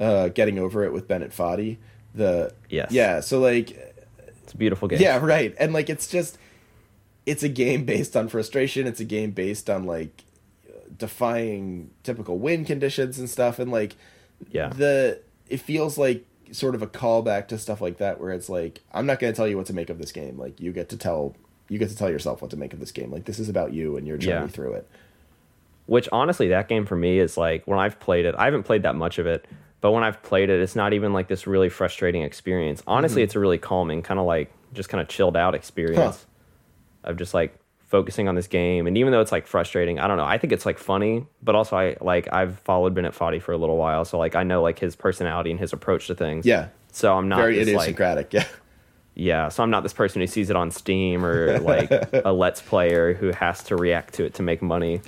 uh 0.00 0.28
getting 0.28 0.58
over 0.58 0.82
it 0.82 0.92
with 0.92 1.06
Bennett 1.06 1.32
Foddy 1.32 1.78
the 2.14 2.52
Yes. 2.68 2.90
yeah 2.90 3.20
so 3.20 3.38
like 3.38 3.99
It's 4.50 4.54
a 4.54 4.58
beautiful 4.58 4.88
game. 4.88 5.00
yeah 5.00 5.18
right 5.18 5.54
and 5.60 5.72
like 5.72 5.88
it's 5.88 6.08
just 6.08 6.36
it's 7.24 7.44
a 7.44 7.48
game 7.48 7.84
based 7.84 8.16
on 8.16 8.26
frustration 8.28 8.86
it's 8.88 8.98
a 8.98 9.04
game 9.04 9.30
based 9.30 9.70
on 9.70 9.84
like 9.84 10.24
defying 10.98 11.90
typical 12.02 12.38
win 12.38 12.64
conditions 12.64 13.18
and 13.18 13.30
stuff 13.30 13.58
and 13.58 13.70
like 13.70 13.94
Yeah. 14.50 14.68
the 14.70 15.20
it 15.48 15.58
feels 15.60 15.96
like 15.98 16.24
sort 16.52 16.74
of 16.74 16.82
a 16.82 16.86
callback 16.86 17.46
to 17.48 17.58
stuff 17.58 17.80
like 17.80 17.98
that 17.98 18.20
where 18.20 18.32
it's 18.32 18.48
like 18.48 18.80
i'm 18.92 19.06
not 19.06 19.20
going 19.20 19.32
to 19.32 19.36
tell 19.36 19.46
you 19.46 19.56
what 19.56 19.66
to 19.66 19.72
make 19.72 19.88
of 19.88 19.98
this 19.98 20.10
game 20.10 20.36
like 20.36 20.58
you 20.60 20.72
get 20.72 20.88
to 20.88 20.96
tell 20.96 21.36
you 21.68 21.78
get 21.78 21.88
to 21.90 21.96
tell 21.96 22.10
yourself 22.10 22.42
what 22.42 22.50
to 22.50 22.56
make 22.56 22.72
of 22.72 22.80
this 22.80 22.90
game 22.90 23.12
like 23.12 23.24
this 23.24 23.38
is 23.38 23.48
about 23.48 23.72
you 23.72 23.96
and 23.96 24.06
your 24.08 24.16
journey 24.18 24.46
Yeah. 24.46 24.48
through 24.48 24.72
it 24.74 24.88
Which 25.86 26.08
honestly, 26.12 26.48
that 26.48 26.68
game 26.68 26.86
for 26.86 26.96
me 26.96 27.18
is 27.20 27.36
like 27.36 27.64
when 27.66 27.78
I've 27.78 27.98
played 28.00 28.24
it, 28.24 28.34
I 28.36 28.44
haven't 28.46 28.64
played 28.64 28.82
that 28.82 28.94
much 28.96 29.18
of 29.18 29.26
it, 29.26 29.44
but 29.80 29.92
when 29.92 30.04
I've 30.04 30.22
played 30.22 30.50
it, 30.50 30.60
it's 30.60 30.76
not 30.76 30.92
even 30.92 31.12
like 31.12 31.28
this 31.28 31.46
really 31.46 31.68
frustrating 31.68 32.22
experience. 32.22 32.82
Honestly, 32.86 33.20
mm-hmm. 33.20 33.24
it's 33.24 33.34
a 33.34 33.40
really 33.40 33.58
calming, 33.58 34.02
kind 34.02 34.20
of 34.20 34.26
like 34.26 34.52
just 34.72 34.88
kind 34.88 35.00
of 35.00 35.08
chilled 35.08 35.36
out 35.36 35.54
experience 35.54 36.26
of 37.04 37.16
just 37.16 37.34
like 37.34 37.56
focusing 37.86 38.28
on 38.28 38.34
this 38.34 38.46
game. 38.46 38.86
And 38.86 38.96
even 38.96 39.12
though 39.12 39.20
it's 39.20 39.32
like 39.32 39.46
frustrating, 39.46 39.98
I 39.98 40.06
don't 40.06 40.16
know. 40.16 40.24
I 40.24 40.38
think 40.38 40.52
it's 40.52 40.66
like 40.66 40.78
funny, 40.78 41.26
but 41.42 41.54
also 41.54 41.76
I 41.76 41.96
like 42.00 42.32
I've 42.32 42.58
followed 42.60 42.94
Bennett 42.94 43.14
Foddy 43.14 43.40
for 43.40 43.52
a 43.52 43.58
little 43.58 43.76
while, 43.76 44.04
so 44.04 44.18
like 44.18 44.34
I 44.34 44.42
know 44.42 44.62
like 44.62 44.78
his 44.78 44.96
personality 44.96 45.50
and 45.50 45.58
his 45.58 45.72
approach 45.72 46.06
to 46.08 46.14
things. 46.14 46.46
yeah 46.46 46.68
So 46.92 47.16
I'm 47.16 47.28
not 47.28 47.38
very 47.38 47.56
this, 47.56 47.68
like, 47.68 47.88
idiosyncratic 47.88 48.32
yeah 48.32 48.46
Yeah, 49.14 49.48
so 49.48 49.62
I'm 49.62 49.70
not 49.70 49.82
this 49.82 49.92
person 49.92 50.20
who 50.20 50.26
sees 50.26 50.50
it 50.50 50.56
on 50.56 50.70
Steam 50.70 51.24
or 51.24 51.58
like 51.60 51.90
a 52.24 52.32
Let's 52.32 52.62
Player 52.62 53.12
who 53.12 53.32
has 53.32 53.62
to 53.64 53.76
react 53.76 54.14
to 54.14 54.24
it 54.24 54.34
to 54.34 54.42
make 54.42 54.62
money. 54.62 55.00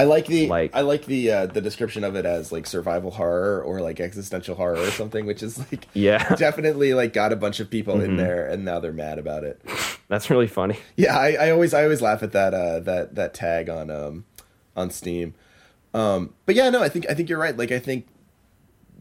I 0.00 0.04
like 0.04 0.26
the 0.26 0.46
Like- 0.48 0.74
I 0.74 0.80
like 0.80 1.04
the 1.06 1.30
uh, 1.30 1.46
the 1.46 1.60
description 1.60 2.04
of 2.04 2.16
it 2.16 2.24
as 2.24 2.52
like 2.52 2.66
survival 2.66 3.10
horror 3.10 3.62
or 3.62 3.80
like 3.80 4.00
existential 4.00 4.54
horror 4.54 4.76
or 4.78 4.90
something, 4.90 5.26
which 5.26 5.42
is 5.42 5.58
like 5.58 5.86
Yeah. 5.94 6.34
definitely 6.36 6.94
like 6.94 7.12
got 7.12 7.32
a 7.32 7.36
bunch 7.36 7.60
of 7.60 7.70
people 7.70 7.94
Mm-hmm. 7.96 8.04
in 8.04 8.16
there 8.16 8.48
and 8.48 8.64
now 8.64 8.80
they're 8.80 8.92
mad 8.92 9.18
about 9.18 9.44
it. 9.44 9.60
That's 10.08 10.30
really 10.30 10.46
funny. 10.48 10.78
Yeah, 10.96 11.16
I, 11.16 11.32
I 11.46 11.50
always 11.50 11.72
I 11.74 11.82
always 11.84 12.00
laugh 12.02 12.22
at 12.22 12.32
that 12.32 12.54
uh, 12.54 12.80
that 12.80 13.14
that 13.14 13.34
tag 13.34 13.68
on 13.68 13.90
um 13.90 14.24
on 14.76 14.90
Steam. 14.90 15.34
Um, 15.92 16.34
but 16.46 16.54
yeah, 16.54 16.70
no, 16.70 16.82
I 16.82 16.88
think 16.88 17.08
I 17.10 17.14
think 17.14 17.28
you're 17.28 17.38
right. 17.38 17.56
Like 17.56 17.72
I 17.72 17.78
think 17.78 18.06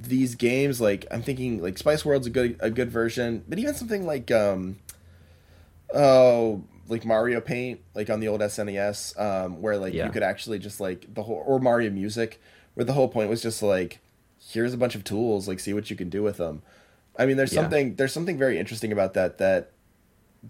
these 0.01 0.35
games, 0.35 0.79
like 0.81 1.05
I'm 1.11 1.21
thinking 1.21 1.61
like 1.61 1.77
Spice 1.77 2.03
World's 2.05 2.27
a 2.27 2.29
good 2.29 2.55
a 2.59 2.69
good 2.69 2.89
version, 2.91 3.43
but 3.47 3.59
even 3.59 3.73
something 3.75 4.05
like 4.05 4.31
um 4.31 4.77
oh 5.93 6.63
like 6.89 7.05
Mario 7.05 7.39
Paint, 7.39 7.79
like 7.95 8.09
on 8.09 8.19
the 8.19 8.27
old 8.27 8.41
SNES, 8.41 9.17
um, 9.19 9.61
where 9.61 9.77
like 9.77 9.93
Yeah. 9.93 10.05
you 10.07 10.11
could 10.11 10.23
actually 10.23 10.59
just 10.59 10.81
like 10.81 11.13
the 11.13 11.23
whole 11.23 11.43
or 11.47 11.59
Mario 11.59 11.89
Music, 11.91 12.41
where 12.73 12.83
the 12.83 12.93
whole 12.93 13.07
point 13.07 13.29
was 13.29 13.41
just 13.41 13.63
like 13.63 13.99
here's 14.51 14.73
a 14.73 14.77
bunch 14.77 14.95
of 14.95 15.03
tools, 15.03 15.47
like 15.47 15.59
see 15.59 15.73
what 15.73 15.89
you 15.89 15.95
can 15.95 16.09
do 16.09 16.21
with 16.23 16.37
them. 16.37 16.61
I 17.17 17.25
mean, 17.25 17.37
there's 17.37 17.53
Yeah. 17.53 17.61
something 17.61 17.95
there's 17.95 18.11
something 18.13 18.37
very 18.37 18.57
interesting 18.59 18.91
about 18.91 19.13
that 19.13 19.37
that 19.37 19.71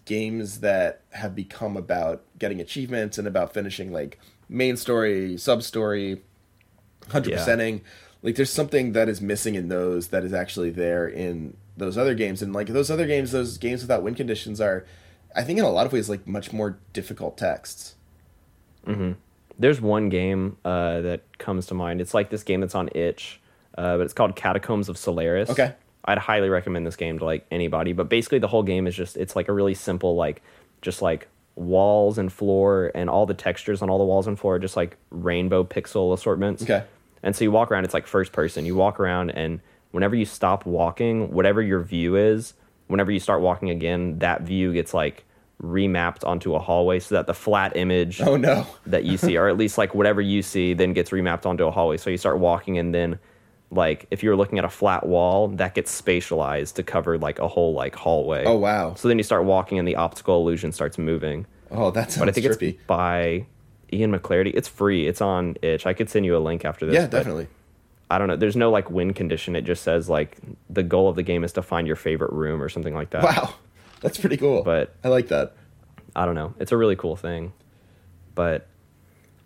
games 0.05 0.59
that 0.59 1.01
have 1.11 1.35
become 1.35 1.75
about 1.75 2.23
getting 2.37 2.59
achievements 2.61 3.17
and 3.17 3.27
about 3.27 3.53
finishing 3.53 3.91
like 3.91 4.19
main 4.47 4.77
story, 4.77 5.37
sub 5.37 5.63
story, 5.63 6.21
hundred 7.09 7.33
percenting. 7.33 7.81
Like 8.21 8.35
there's 8.35 8.51
something 8.51 8.93
that 8.93 9.09
is 9.09 9.21
missing 9.21 9.55
in 9.55 9.69
those 9.69 10.09
that 10.09 10.23
is 10.23 10.33
actually 10.33 10.69
there 10.69 11.07
in 11.07 11.55
those 11.77 11.97
other 11.97 12.13
games, 12.13 12.41
and 12.41 12.53
like 12.53 12.67
those 12.67 12.91
other 12.91 13.07
games, 13.07 13.31
those 13.31 13.57
games 13.57 13.81
without 13.81 14.03
win 14.03 14.13
conditions 14.13 14.59
are, 14.61 14.85
I 15.36 15.43
think, 15.43 15.59
in 15.59 15.65
a 15.65 15.69
lot 15.69 15.86
of 15.86 15.93
ways, 15.93 16.09
like 16.09 16.27
much 16.27 16.51
more 16.51 16.80
difficult 16.93 17.38
texts. 17.38 17.95
There's 19.57 19.82
one 19.82 20.09
game 20.09 20.57
uh, 20.63 21.01
that 21.01 21.38
comes 21.38 21.67
to 21.67 21.73
mind. 21.73 22.01
It's 22.01 22.13
like 22.13 22.30
this 22.30 22.43
game 22.43 22.61
that's 22.61 22.75
on 22.75 22.89
itch, 22.95 23.39
uh, 23.77 23.97
but 23.97 24.03
it's 24.03 24.13
called 24.13 24.36
Catacombs 24.36 24.89
of 24.89 24.97
Solaris. 24.97 25.49
Okay. 25.49 25.75
I'd 26.05 26.17
highly 26.17 26.49
recommend 26.49 26.88
this 26.88 26.95
game 26.95 27.19
to 27.19 27.25
like 27.25 27.45
anybody. 27.51 27.93
But 27.93 28.09
basically, 28.09 28.39
the 28.39 28.47
whole 28.47 28.63
game 28.63 28.88
is 28.88 28.95
just 28.95 29.17
it's 29.17 29.36
like 29.36 29.47
a 29.49 29.53
really 29.53 29.73
simple 29.73 30.15
like 30.15 30.41
just 30.82 31.01
like 31.01 31.27
walls 31.55 32.17
and 32.17 32.32
floor 32.32 32.89
and 32.95 33.09
all 33.09 33.25
the 33.25 33.34
textures 33.34 33.82
on 33.82 33.89
all 33.89 33.97
the 33.97 34.05
walls 34.05 34.27
and 34.27 34.39
floor 34.39 34.55
are 34.55 34.59
just 34.59 34.77
like 34.77 34.97
rainbow 35.11 35.63
pixel 35.63 36.13
assortments. 36.13 36.63
Okay. 36.63 36.84
And 37.21 37.36
so 37.36 37.43
you 37.43 37.51
walk 37.51 37.69
around. 37.69 37.84
It's 37.84 37.93
like 37.93 38.07
first 38.07 38.32
person. 38.32 38.65
You 38.65 38.75
walk 38.75 38.99
around, 38.99 39.32
and 39.32 39.59
whenever 39.91 40.15
you 40.15 40.25
stop 40.25 40.65
walking, 40.65 41.34
whatever 41.34 41.61
your 41.61 41.82
view 41.82 42.15
is, 42.15 42.53
whenever 42.89 43.11
you 43.11 43.19
start 43.19 43.41
walking 43.41 43.69
again, 43.69 44.19
that 44.19 44.41
view 44.41 44.73
gets 44.73 44.93
like 44.93 45.23
remapped 45.63 46.25
onto 46.25 46.55
a 46.55 46.59
hallway 46.59 46.99
so 46.99 47.15
that 47.15 47.27
the 47.27 47.33
flat 47.33 47.75
image 47.75 48.21
Oh 48.21 48.35
no! 48.37 48.65
that 48.85 49.03
you 49.05 49.17
see, 49.17 49.37
or 49.37 49.47
at 49.47 49.57
least 49.57 49.77
like 49.77 49.95
whatever 49.95 50.19
you 50.21 50.41
see, 50.41 50.73
then 50.73 50.93
gets 50.93 51.11
remapped 51.11 51.45
onto 51.45 51.65
a 51.65 51.71
hallway. 51.71 51.97
So 51.97 52.09
you 52.09 52.17
start 52.17 52.39
walking, 52.39 52.77
and 52.77 52.93
then 52.93 53.19
like 53.71 54.07
if 54.11 54.23
you're 54.23 54.35
looking 54.35 54.57
at 54.57 54.65
a 54.65 54.69
flat 54.69 55.05
wall, 55.05 55.47
that 55.49 55.75
gets 55.75 56.01
spatialized 56.01 56.73
to 56.75 56.83
cover 56.83 57.17
like 57.17 57.39
a 57.39 57.47
whole 57.47 57.73
like 57.73 57.95
hallway. 57.95 58.43
Oh 58.45 58.57
wow! 58.57 58.93
So 58.95 59.07
then 59.07 59.17
you 59.17 59.23
start 59.23 59.45
walking, 59.45 59.79
and 59.79 59.87
the 59.87 59.95
optical 59.95 60.41
illusion 60.41 60.71
starts 60.71 60.97
moving. 60.97 61.45
Oh, 61.71 61.91
that 61.91 62.11
sounds 62.11 62.19
But 62.19 62.29
I 62.29 62.31
think 62.31 62.47
trippy. 62.47 62.73
it's 62.75 62.83
by 62.87 63.45
Ian 63.93 64.11
MacLarty 64.11 64.51
It's 64.55 64.67
free. 64.67 65.07
It's 65.07 65.21
on 65.21 65.55
itch. 65.61 65.85
I 65.85 65.93
could 65.93 66.09
send 66.09 66.25
you 66.25 66.35
a 66.35 66.39
link 66.39 66.65
after 66.65 66.85
this. 66.87 66.95
yeah, 66.95 67.05
definitely. 67.05 67.47
I 68.12 68.18
don't 68.18 68.28
know. 68.28 68.36
There's 68.36 68.55
no 68.55 68.72
like 68.72 68.89
win 68.89 69.14
condition. 69.14 69.55
It 69.55 69.62
just 69.64 69.84
says 69.84 70.10
like 70.10 70.38
the 70.70 70.84
goal 70.84 71.10
of 71.10 71.16
the 71.16 71.24
game 71.24 71.43
is 71.43 71.53
to 71.53 71.62
find 71.62 71.86
your 71.88 71.95
favorite 71.95 72.32
room 72.34 72.62
or 72.62 72.70
something 72.70 72.93
like 72.95 73.12
that. 73.12 73.24
Wow, 73.24 73.53
that's 74.01 74.18
pretty 74.18 74.38
cool. 74.38 74.64
But- 74.64 74.95
I 75.03 75.10
like 75.10 75.28
that. 75.28 75.53
I 76.16 76.26
don't 76.26 76.36
know. 76.36 76.53
It's 76.60 76.72
a 76.72 76.78
really 76.78 76.95
cool 76.95 77.16
thing. 77.16 77.53
But 78.34 78.68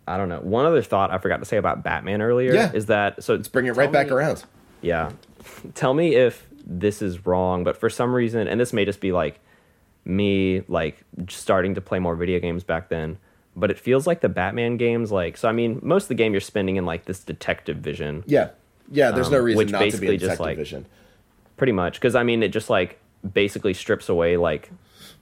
I 0.08 0.16
don't 0.16 0.28
know. 0.30 0.40
One 0.40 0.64
other 0.66 0.82
thought 0.82 1.10
I 1.10 1.18
forgot 1.18 1.38
to 1.38 1.44
say 1.44 1.56
about 1.58 1.82
Batman 1.82 2.22
earlier 2.22 2.54
Yeah. 2.54 2.72
is 2.72 2.86
that 2.86 3.22
so 3.22 3.34
Let's 3.34 3.48
bring 3.48 3.66
it 3.66 3.72
right 3.72 3.84
tell 3.84 3.92
back 3.92 4.10
around. 4.10 4.44
Yeah. 4.80 5.10
Tell 5.74 5.92
me 5.92 6.14
if 6.14 6.46
this 6.66 7.02
is 7.02 7.26
wrong, 7.26 7.64
but 7.64 7.76
for 7.76 7.90
some 7.90 8.14
reason, 8.14 8.48
and 8.48 8.58
this 8.58 8.72
may 8.72 8.84
just 8.86 9.00
be 9.00 9.12
like 9.12 9.40
me 10.06 10.62
like 10.68 11.02
starting 11.28 11.74
to 11.74 11.80
play 11.82 11.98
more 11.98 12.16
video 12.16 12.38
games 12.40 12.64
back 12.64 12.88
then, 12.88 13.18
but 13.56 13.70
it 13.70 13.78
feels 13.78 14.06
like 14.06 14.20
the 14.20 14.28
Batman 14.28 14.76
games 14.76 15.10
like 15.12 15.36
so 15.36 15.48
I 15.48 15.52
mean, 15.52 15.78
most 15.82 16.04
of 16.04 16.08
the 16.08 16.14
game 16.14 16.32
you're 16.32 16.40
spending 16.40 16.76
in 16.76 16.84
like 16.86 17.04
this 17.04 17.20
detective 17.20 17.76
vision. 17.78 18.24
Yeah, 18.26 18.50
yeah. 18.90 19.10
There's 19.10 19.30
no 19.30 19.38
Um, 19.38 19.44
reason 19.44 19.58
which 19.58 19.70
not 19.72 19.90
to 19.90 19.96
be 19.98 20.06
in 20.08 20.12
just, 20.14 20.20
detective 20.22 20.40
like- 20.40 20.56
vision. 20.58 20.86
pretty 21.56 21.72
much 21.72 21.94
because 22.00 22.16
i 22.16 22.22
mean 22.24 22.42
it 22.42 22.48
just 22.48 22.68
like 22.68 22.98
basically 23.32 23.72
strips 23.72 24.08
away 24.08 24.36
like 24.36 24.70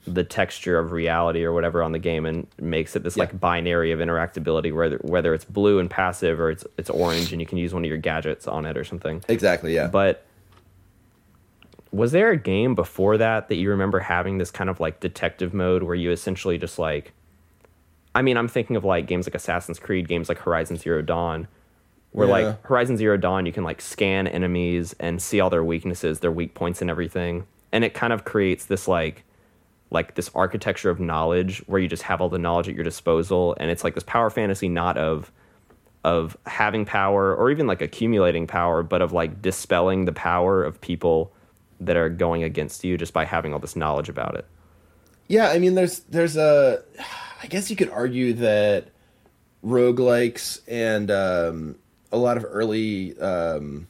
the 0.06 0.24
texture 0.24 0.78
of 0.78 0.90
reality 0.90 1.44
or 1.44 1.52
whatever 1.52 1.82
on 1.82 1.92
the 1.92 1.98
game 1.98 2.24
and 2.24 2.46
makes 2.58 2.96
it 2.96 3.02
this 3.02 3.16
Yeah. 3.18 3.24
like 3.24 3.38
binary 3.38 3.92
of 3.92 3.98
interactability 4.00 4.72
whether 4.74 4.96
whether 5.02 5.34
it's 5.34 5.44
blue 5.44 5.78
and 5.78 5.90
passive 5.90 6.40
or 6.40 6.50
it's 6.50 6.64
it's 6.78 6.88
orange 6.88 7.32
and 7.32 7.40
you 7.42 7.46
can 7.46 7.58
use 7.58 7.74
one 7.74 7.84
of 7.84 7.88
your 7.88 7.98
gadgets 7.98 8.48
on 8.48 8.64
it 8.64 8.78
or 8.78 8.82
something 8.84 9.22
Exactly. 9.28 9.74
Yeah. 9.74 9.88
but 9.88 10.24
was 11.92 12.12
there 12.12 12.30
a 12.30 12.36
game 12.36 12.74
before 12.74 13.18
that 13.18 13.48
that 13.48 13.56
you 13.56 13.68
remember 13.68 14.00
having 14.00 14.38
this 14.38 14.50
kind 14.50 14.70
of 14.70 14.80
like 14.80 15.00
detective 15.00 15.52
mode 15.52 15.82
where 15.82 15.94
you 15.94 16.10
essentially 16.10 16.56
just 16.56 16.78
like 16.78 17.12
i 18.14 18.22
mean 18.22 18.36
i'm 18.36 18.48
thinking 18.48 18.76
of 18.76 18.84
like 18.84 19.06
games 19.06 19.26
like 19.26 19.34
assassin's 19.34 19.78
creed 19.78 20.08
games 20.08 20.28
like 20.28 20.38
horizon 20.38 20.76
zero 20.76 21.02
dawn 21.02 21.48
where 22.12 22.26
Yeah. 22.28 22.32
like 22.32 22.62
horizon 22.66 22.96
zero 22.96 23.16
dawn 23.16 23.46
you 23.46 23.52
can 23.52 23.64
like 23.64 23.80
scan 23.80 24.26
enemies 24.26 24.94
and 25.00 25.20
see 25.22 25.40
all 25.40 25.48
their 25.50 25.64
weaknesses 25.64 26.20
their 26.20 26.32
weak 26.32 26.54
points 26.54 26.80
and 26.82 26.90
everything. 26.90 27.46
And 27.72 27.84
it 27.84 27.94
kind 27.94 28.12
of 28.12 28.24
creates 28.26 28.66
this 28.66 28.86
like 28.86 29.24
like 29.90 30.14
this 30.14 30.30
architecture 30.34 30.90
of 30.90 31.00
knowledge 31.00 31.60
where 31.66 31.80
you 31.80 31.88
just 31.88 32.02
have 32.02 32.20
all 32.20 32.28
the 32.28 32.38
knowledge 32.38 32.68
at 32.68 32.74
your 32.74 32.84
disposal. 32.84 33.56
And 33.58 33.70
it's 33.70 33.82
like 33.82 33.94
this 33.94 34.04
power 34.04 34.28
fantasy 34.28 34.68
not 34.68 34.98
of 34.98 35.32
of 36.04 36.36
having 36.44 36.84
power 36.84 37.34
or 37.34 37.50
even 37.50 37.66
like 37.66 37.80
accumulating 37.80 38.46
power 38.46 38.82
but 38.82 39.00
of 39.00 39.12
like 39.12 39.40
dispelling 39.40 40.04
the 40.04 40.12
power 40.12 40.62
of 40.62 40.78
people 40.82 41.32
that 41.80 41.96
are 41.96 42.10
going 42.10 42.42
against 42.42 42.84
you 42.84 42.98
just 42.98 43.14
by 43.14 43.24
having 43.24 43.54
all 43.54 43.58
this 43.58 43.74
knowledge 43.74 44.10
about 44.10 44.34
it. 44.34 44.44
Yeah, 45.28 45.48
I 45.48 45.58
mean, 45.58 45.76
there's 45.76 46.00
there's 46.00 46.36
a, 46.36 46.82
I 47.42 47.46
guess 47.46 47.70
you 47.70 47.76
could 47.76 47.90
argue 47.90 48.34
that 48.34 48.88
roguelikes 49.64 50.60
and 50.68 51.10
um, 51.10 51.76
a 52.12 52.16
lot 52.16 52.36
of 52.36 52.46
early 52.48 53.18
um, 53.18 53.88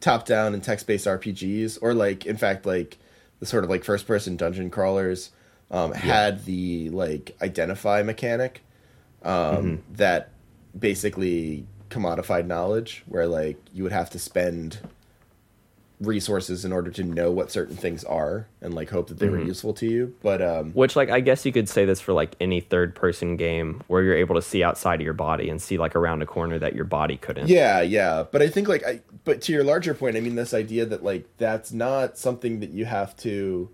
top-down 0.00 0.54
and 0.54 0.62
text-based 0.62 1.06
RPGs, 1.06 1.78
or 1.80 1.94
like 1.94 2.26
in 2.26 2.36
fact 2.36 2.66
like 2.66 2.98
the 3.40 3.46
sort 3.46 3.62
of 3.64 3.70
like 3.70 3.84
first-person 3.84 4.36
dungeon 4.36 4.68
crawlers, 4.70 5.30
um, 5.70 5.92
had 5.92 6.44
the 6.44 6.90
like 6.90 7.36
identify 7.40 8.02
mechanic 8.02 8.62
um, 9.22 9.82
that 9.92 10.30
basically 10.76 11.66
commodified 11.90 12.46
knowledge, 12.46 13.04
where 13.06 13.26
like 13.26 13.58
you 13.72 13.82
would 13.84 13.92
have 13.92 14.10
to 14.10 14.18
spend 14.18 14.78
resources 16.00 16.64
in 16.64 16.72
order 16.72 16.92
to 16.92 17.02
know 17.02 17.30
what 17.32 17.50
certain 17.50 17.74
things 17.76 18.04
are 18.04 18.46
and 18.60 18.72
like 18.72 18.88
hope 18.90 19.08
that 19.08 19.18
they 19.18 19.28
were 19.28 19.40
useful 19.42 19.74
to 19.74 19.86
you. 19.86 20.14
But 20.22 20.40
um 20.40 20.70
which 20.72 20.94
like 20.94 21.10
i 21.10 21.18
guess 21.18 21.44
you 21.44 21.50
could 21.52 21.68
say 21.68 21.84
this 21.84 22.00
for 22.00 22.12
like 22.12 22.36
any 22.40 22.60
third 22.60 22.94
person 22.94 23.36
game 23.36 23.82
where 23.88 24.02
you're 24.04 24.14
able 24.14 24.36
to 24.36 24.42
see 24.42 24.62
outside 24.62 25.00
of 25.00 25.04
your 25.04 25.12
body 25.12 25.48
and 25.50 25.60
see 25.60 25.76
like 25.76 25.96
around 25.96 26.22
a 26.22 26.26
corner 26.26 26.56
that 26.58 26.74
your 26.76 26.84
body 26.84 27.16
couldn't. 27.16 27.48
Yeah, 27.48 27.80
yeah, 27.80 28.24
but 28.30 28.42
I 28.42 28.48
think 28.48 28.68
like 28.68 28.86
I 28.86 29.00
but 29.24 29.42
to 29.42 29.52
your 29.52 29.64
larger 29.64 29.92
point, 29.92 30.16
I 30.16 30.20
mean 30.20 30.36
this 30.36 30.54
idea 30.54 30.86
that 30.86 31.02
like 31.02 31.26
that's 31.36 31.72
not 31.72 32.16
something 32.16 32.60
that 32.60 32.70
you 32.70 32.84
have 32.84 33.16
to 33.18 33.68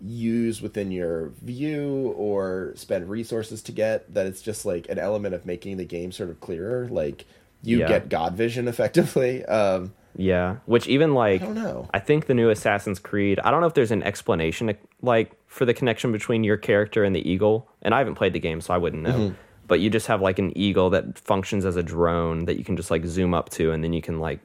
use 0.00 0.60
within 0.60 0.90
your 0.90 1.28
view 1.42 2.12
or 2.18 2.72
spend 2.76 3.08
resources 3.08 3.62
to 3.62 3.72
get 3.72 4.12
that 4.12 4.26
it's 4.26 4.42
just 4.42 4.66
like 4.66 4.86
an 4.90 4.98
element 4.98 5.34
of 5.34 5.46
making 5.46 5.78
the 5.78 5.86
game 5.86 6.12
sort 6.12 6.28
of 6.28 6.38
clearer. 6.40 6.86
Like 6.90 7.24
you 7.62 7.78
Yeah. 7.78 7.88
get 7.88 8.08
god 8.10 8.34
vision 8.34 8.68
effectively. 8.68 9.42
Um 9.46 9.94
Yeah, 10.16 10.56
which 10.66 10.88
even 10.88 11.14
like 11.14 11.42
I 11.42 11.44
don't 11.44 11.54
know. 11.54 11.88
I 11.92 11.98
think 11.98 12.26
the 12.26 12.34
new 12.34 12.48
Assassin's 12.50 12.98
Creed. 12.98 13.38
I 13.40 13.50
don't 13.50 13.60
know 13.60 13.66
if 13.66 13.74
there's 13.74 13.90
an 13.90 14.02
explanation 14.02 14.74
like 15.02 15.32
for 15.46 15.64
the 15.64 15.74
connection 15.74 16.10
between 16.12 16.42
your 16.42 16.56
character 16.56 17.04
and 17.04 17.14
the 17.14 17.28
eagle. 17.28 17.68
And 17.82 17.94
I 17.94 17.98
haven't 17.98 18.14
played 18.14 18.32
the 18.32 18.40
game, 18.40 18.60
so 18.60 18.72
I 18.72 18.78
wouldn't 18.78 19.02
know. 19.02 19.12
Mm-hmm. 19.12 19.34
But 19.68 19.80
you 19.80 19.90
just 19.90 20.06
have 20.06 20.22
like 20.22 20.38
an 20.38 20.56
eagle 20.56 20.90
that 20.90 21.18
functions 21.18 21.64
as 21.64 21.76
a 21.76 21.82
drone 21.82 22.46
that 22.46 22.56
you 22.56 22.64
can 22.64 22.76
just 22.76 22.90
like 22.90 23.04
zoom 23.04 23.34
up 23.34 23.50
to, 23.50 23.72
and 23.72 23.84
then 23.84 23.92
you 23.92 24.00
can 24.00 24.20
like 24.20 24.40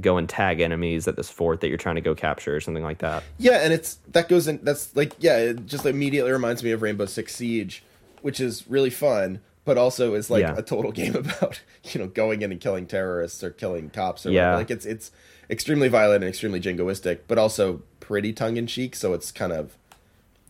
go 0.00 0.16
and 0.16 0.28
tag 0.28 0.60
enemies 0.60 1.08
at 1.08 1.16
this 1.16 1.28
fort 1.28 1.60
that 1.60 1.68
you're 1.68 1.76
trying 1.76 1.96
to 1.96 2.00
go 2.00 2.14
capture 2.14 2.54
or 2.54 2.60
something 2.60 2.84
like 2.84 2.98
that. 2.98 3.24
Yeah, 3.38 3.58
and 3.58 3.72
it's 3.72 3.98
that 4.12 4.28
goes 4.28 4.46
in. 4.46 4.60
That's 4.62 4.94
like 4.94 5.14
yeah, 5.18 5.38
it 5.38 5.66
just 5.66 5.86
immediately 5.86 6.30
reminds 6.30 6.62
me 6.62 6.70
of 6.70 6.82
Rainbow 6.82 7.06
Six 7.06 7.34
Siege, 7.34 7.82
which 8.22 8.40
is 8.40 8.68
really 8.68 8.90
fun, 8.90 9.40
but 9.68 9.76
also 9.78 10.14
is 10.14 10.30
like 10.30 10.40
Yeah. 10.42 10.54
a 10.56 10.62
total 10.62 10.90
game 11.00 11.14
about 11.14 11.60
you 11.92 12.00
know 12.00 12.06
going 12.08 12.40
in 12.42 12.50
and 12.50 12.60
killing 12.60 12.86
terrorists 12.86 13.44
or 13.44 13.50
killing 13.50 13.90
cops 13.90 14.24
or 14.26 14.30
Yeah. 14.30 14.46
whatever. 14.46 14.58
like 14.58 14.70
it's 14.70 14.86
it's 14.86 15.12
extremely 15.50 15.88
violent 15.88 16.24
and 16.24 16.28
extremely 16.28 16.60
jingoistic, 16.60 17.20
but 17.28 17.36
also 17.38 17.82
pretty 18.00 18.32
tongue 18.32 18.56
in 18.56 18.66
cheek. 18.66 18.96
So 18.96 19.12
it's 19.12 19.30
kind 19.30 19.52
of 19.52 19.76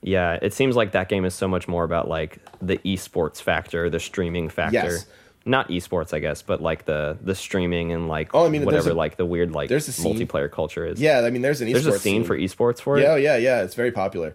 Yeah, 0.03 0.39
it 0.41 0.55
seems 0.55 0.77
like 0.77 0.93
that 0.93 1.09
game 1.09 1.25
is 1.25 1.35
so 1.35 1.49
much 1.49 1.67
more 1.67 1.83
about 1.83 2.09
like 2.09 2.39
the 2.63 2.79
esports 2.79 3.43
factor, 3.43 3.91
the 3.91 3.99
streaming 4.01 4.49
factor. 4.49 4.75
Yes. 4.77 5.07
Not 5.45 5.69
esports, 5.71 6.13
I 6.15 6.19
guess, 6.21 6.43
but 6.43 6.61
like 6.63 6.85
the 6.85 7.17
the 7.21 7.35
streaming 7.35 7.91
and 7.93 8.07
like 8.07 8.35
Oh, 8.35 8.47
I 8.47 8.49
mean, 8.51 8.65
whatever 8.65 8.91
a- 8.91 8.95
like 8.95 9.17
the 9.17 9.27
weird 9.27 9.51
like 9.53 9.69
there's 9.69 9.89
a 9.89 9.93
scene- 9.93 10.15
multiplayer 10.17 10.51
culture 10.51 10.87
is. 10.87 11.01
yeah. 11.01 11.23
I 11.27 11.31
mean, 11.31 11.43
there's 11.43 11.61
an 11.61 11.73
There's 11.73 11.87
a 11.87 11.91
esports 11.93 11.99
scene 12.01 12.23
for 12.25 12.37
esports 12.39 12.81
for 12.81 12.99
it. 12.99 13.03
Yeah, 13.03 13.17
yeah, 13.17 13.37
yeah. 13.37 13.63
It's 13.63 13.75
very 13.75 13.91
popular. 13.91 14.35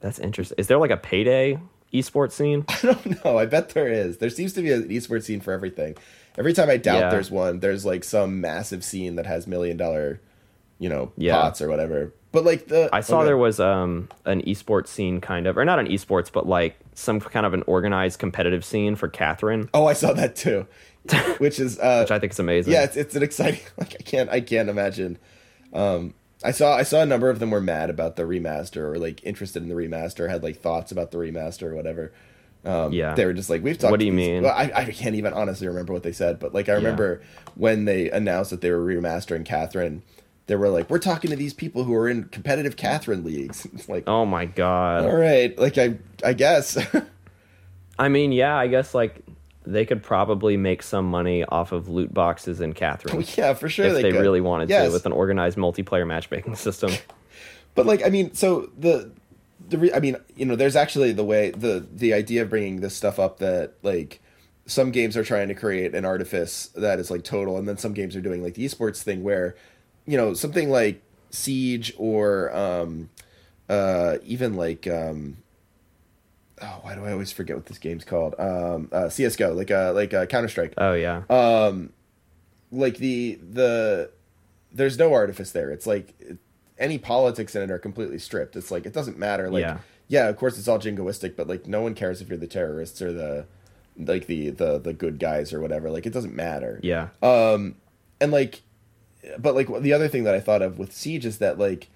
That's 0.00 0.18
interesting. 0.18 0.56
Is 0.58 0.66
there 0.68 0.78
like 0.78 0.92
a 0.92 0.96
payday 0.96 1.58
esports 1.92 2.32
scene? 2.32 2.64
I 2.68 2.78
don't 2.82 3.24
know. 3.24 3.38
I 3.38 3.46
bet 3.46 3.70
there 3.70 3.88
is. 3.88 4.18
There 4.18 4.30
seems 4.30 4.52
to 4.54 4.62
be 4.62 4.72
an 4.72 4.88
esports 4.88 5.24
scene 5.24 5.40
for 5.40 5.52
everything. 5.52 5.96
Every 6.36 6.52
time 6.52 6.70
I 6.70 6.76
doubt 6.76 7.00
Yeah. 7.00 7.10
there's 7.10 7.30
one, 7.30 7.60
there's 7.60 7.84
like 7.84 8.04
some 8.04 8.40
massive 8.40 8.84
scene 8.84 9.16
that 9.16 9.26
has 9.26 9.46
million 9.46 9.76
dollar, 9.76 10.20
you 10.78 10.88
know, 10.88 11.12
Yeah. 11.16 11.40
pots 11.40 11.60
or 11.60 11.68
whatever. 11.68 12.12
But 12.30 12.44
like 12.44 12.66
the 12.68 12.90
I 12.92 13.00
saw 13.00 13.18
okay. 13.18 13.26
there 13.26 13.36
was 13.38 13.58
um 13.58 14.08
an 14.26 14.42
esports 14.42 14.88
scene 14.88 15.20
kind 15.20 15.46
of, 15.46 15.56
or 15.56 15.64
not 15.64 15.78
an 15.78 15.86
esports, 15.86 16.30
but 16.30 16.46
like 16.46 16.78
some 16.94 17.20
kind 17.20 17.46
of 17.46 17.54
an 17.54 17.64
organized 17.66 18.18
competitive 18.18 18.64
scene 18.64 18.94
for 18.96 19.08
Catherine, 19.08 19.68
Oh, 19.72 19.86
I 19.86 19.94
saw 19.94 20.12
that 20.12 20.36
too. 20.36 20.66
Which 21.38 21.58
is 21.58 21.78
uh 21.78 22.00
which 22.02 22.10
I 22.10 22.18
think 22.18 22.32
is 22.32 22.38
amazing. 22.38 22.72
yeah, 22.74 22.84
it's 22.84 22.96
it's 22.96 23.16
an 23.16 23.22
exciting 23.22 23.60
like 23.78 23.94
I 23.98 24.02
can't 24.02 24.28
I 24.30 24.40
can't 24.42 24.68
imagine. 24.68 25.18
Um 25.72 26.12
I 26.44 26.50
saw 26.52 26.76
I 26.76 26.82
saw 26.84 27.00
a 27.02 27.06
number 27.06 27.30
of 27.30 27.38
them 27.40 27.50
were 27.50 27.60
mad 27.60 27.90
about 27.90 28.16
the 28.16 28.22
remaster 28.22 28.78
or 28.92 28.98
like 28.98 29.24
interested 29.24 29.62
in 29.62 29.68
the 29.68 29.74
remaster, 29.74 30.28
had 30.30 30.42
like 30.42 30.60
thoughts 30.60 30.92
about 30.92 31.10
the 31.10 31.18
remaster 31.18 31.64
or 31.64 31.74
whatever. 31.74 32.12
Um, 32.64 32.92
Yeah. 32.92 33.14
they 33.14 33.24
were 33.24 33.32
just 33.32 33.50
like 33.50 33.62
we've 33.62 33.78
talked. 33.78 33.90
What 33.90 34.00
do 34.00 34.06
you 34.06 34.12
these- 34.12 34.28
mean? 34.28 34.42
Well, 34.44 34.52
I, 34.54 34.70
I 34.74 34.84
can't 34.86 35.14
even 35.16 35.32
honestly 35.32 35.66
remember 35.66 35.92
what 35.92 36.02
they 36.02 36.12
said, 36.12 36.38
but 36.38 36.54
like 36.54 36.68
I 36.68 36.72
remember 36.74 37.22
when 37.54 37.84
they 37.86 38.10
announced 38.10 38.50
that 38.50 38.60
they 38.60 38.70
were 38.70 38.84
remastering 38.84 39.44
Catherine, 39.44 40.02
they 40.46 40.56
were 40.56 40.68
like, 40.68 40.88
"We're 40.90 40.98
talking 40.98 41.30
to 41.30 41.36
these 41.36 41.54
people 41.54 41.84
who 41.84 41.94
are 41.94 42.08
in 42.08 42.24
competitive 42.24 42.76
Catherine 42.76 43.24
leagues." 43.24 43.66
It's 43.74 43.88
like, 43.88 44.04
Oh 44.06 44.24
my 44.24 44.44
god. 44.46 45.04
all 45.06 45.16
right, 45.16 45.56
like 45.58 45.76
I 45.78 45.98
I 46.24 46.32
guess. 46.34 46.78
I 47.98 48.08
mean, 48.08 48.30
yeah, 48.32 48.56
I 48.56 48.68
guess 48.68 48.94
like 48.94 49.24
they 49.70 49.84
could 49.84 50.02
probably 50.02 50.56
make 50.56 50.82
some 50.82 51.04
money 51.04 51.44
off 51.44 51.72
of 51.72 51.88
loot 51.88 52.12
boxes 52.14 52.60
in 52.60 52.72
Catherine 52.72 53.22
yeah, 53.36 53.52
for 53.54 53.68
sure 53.68 53.86
if 53.86 53.94
they, 53.94 54.10
could. 54.12 54.20
really 54.20 54.40
wanted 54.40 54.68
Yes. 54.70 54.86
to 54.88 54.92
with 54.92 55.04
an 55.06 55.12
organized 55.12 55.58
multiplayer 55.58 56.06
matchmaking 56.06 56.54
system. 56.66 56.90
But 57.74 57.86
like, 57.86 58.04
I 58.04 58.08
mean, 58.08 58.34
so 58.34 58.70
the 58.76 59.12
the 59.68 59.78
re- 59.78 59.92
I 59.92 60.00
mean, 60.00 60.16
you 60.34 60.44
know, 60.46 60.56
there's 60.56 60.74
actually 60.74 61.12
the 61.12 61.22
way 61.22 61.50
the 61.52 61.86
the 61.92 62.12
idea 62.12 62.42
of 62.42 62.50
bringing 62.50 62.80
this 62.80 62.96
stuff 62.96 63.20
up 63.20 63.38
that 63.38 63.74
like 63.84 64.20
some 64.66 64.90
games 64.90 65.16
are 65.16 65.22
trying 65.22 65.46
to 65.46 65.54
create 65.54 65.94
an 65.94 66.04
artifice 66.04 66.66
that 66.74 66.98
is 66.98 67.08
like 67.08 67.22
total, 67.22 67.56
and 67.56 67.68
then 67.68 67.76
some 67.76 67.92
games 67.92 68.16
are 68.16 68.20
doing 68.20 68.42
like 68.42 68.54
the 68.54 68.64
esports 68.64 69.00
thing 69.02 69.22
where, 69.22 69.54
you 70.06 70.16
know, 70.16 70.34
something 70.34 70.70
like 70.70 71.02
Siege 71.30 71.94
or 71.98 72.52
um, 72.56 73.10
uh, 73.68 74.16
even 74.24 74.54
like 74.54 74.88
um, 74.88 75.36
oh, 76.62 76.78
why 76.82 76.94
do 76.94 77.04
I 77.04 77.12
always 77.12 77.32
forget 77.32 77.56
what 77.56 77.66
this 77.66 77.78
game's 77.78 78.04
called? 78.04 78.34
Um, 78.38 78.88
uh, 78.92 79.08
CS:GO, 79.08 79.52
like 79.54 79.70
uh, 79.70 79.92
like 79.92 80.12
uh, 80.14 80.26
Counter 80.26 80.48
Strike 80.48 80.74
Oh 80.78 80.94
yeah. 80.94 81.22
like 82.70 82.98
the 82.98 83.38
the 83.50 84.10
there's 84.72 84.98
no 84.98 85.14
artifice 85.14 85.52
there 85.52 85.70
it's 85.70 85.86
like 85.86 86.14
any 86.78 86.98
politics 86.98 87.56
in 87.56 87.62
it 87.62 87.70
are 87.70 87.78
completely 87.78 88.18
stripped 88.18 88.54
it's 88.56 88.70
like 88.70 88.84
it 88.84 88.92
doesn't 88.92 89.18
matter 89.18 89.48
like 89.48 89.62
Yeah. 89.62 89.78
yeah, 90.08 90.28
of 90.28 90.36
course 90.36 90.58
it's 90.58 90.68
all 90.68 90.78
jingoistic 90.78 91.34
but 91.36 91.48
like 91.48 91.66
no 91.66 91.80
one 91.80 91.94
cares 91.94 92.20
if 92.20 92.28
you're 92.28 92.36
the 92.36 92.46
terrorists 92.46 93.00
or 93.00 93.10
the 93.12 93.46
like 93.96 94.26
the 94.26 94.50
the 94.50 94.78
the 94.78 94.92
good 94.92 95.18
guys 95.18 95.52
or 95.54 95.60
whatever 95.60 95.90
like 95.90 96.04
it 96.06 96.12
doesn't 96.12 96.34
matter 96.36 96.78
yeah. 96.82 97.08
Um, 97.22 97.76
and 98.20 98.30
like 98.30 98.60
but 99.38 99.54
like 99.54 99.66
the 99.80 99.92
other 99.94 100.06
thing 100.08 100.24
that 100.24 100.34
i 100.34 100.40
thought 100.40 100.60
of 100.62 100.78
with 100.78 100.92
siege 100.92 101.24
is 101.26 101.38
that 101.38 101.58
like 101.58 101.88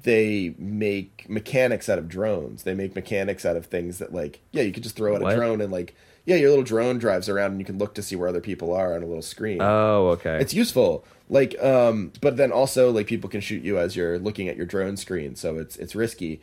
they 0.00 0.54
make 0.58 1.26
mechanics 1.28 1.88
out 1.88 1.98
of 1.98 2.08
drones. 2.08 2.62
They 2.62 2.74
make 2.74 2.94
mechanics 2.94 3.44
out 3.44 3.56
of 3.56 3.66
things 3.66 3.98
that 3.98 4.12
like 4.12 4.40
yeah 4.52 4.62
you 4.62 4.72
could 4.72 4.82
just 4.82 4.96
throw 4.96 5.14
out 5.14 5.22
What? 5.22 5.32
a 5.32 5.36
drone 5.36 5.60
and 5.60 5.72
like 5.72 5.94
yeah 6.24 6.36
your 6.36 6.50
little 6.50 6.64
drone 6.64 6.98
drives 6.98 7.28
around 7.28 7.52
and 7.52 7.60
you 7.60 7.66
can 7.66 7.78
look 7.78 7.94
to 7.94 8.02
see 8.02 8.16
where 8.16 8.28
other 8.28 8.40
people 8.40 8.72
are 8.72 8.94
on 8.94 9.02
a 9.02 9.06
little 9.06 9.22
screen. 9.22 9.58
Oh, 9.60 10.08
okay. 10.10 10.38
it's 10.40 10.54
useful. 10.54 11.04
Like 11.28 11.60
um 11.62 12.12
but 12.20 12.36
then 12.36 12.52
also 12.52 12.90
like 12.90 13.06
people 13.06 13.28
can 13.30 13.40
shoot 13.40 13.62
you 13.62 13.78
as 13.78 13.96
you're 13.96 14.18
looking 14.18 14.48
at 14.48 14.56
your 14.56 14.66
drone 14.66 14.96
screen 14.96 15.36
so 15.36 15.58
it's 15.58 15.76
it's 15.76 15.94
risky. 15.94 16.40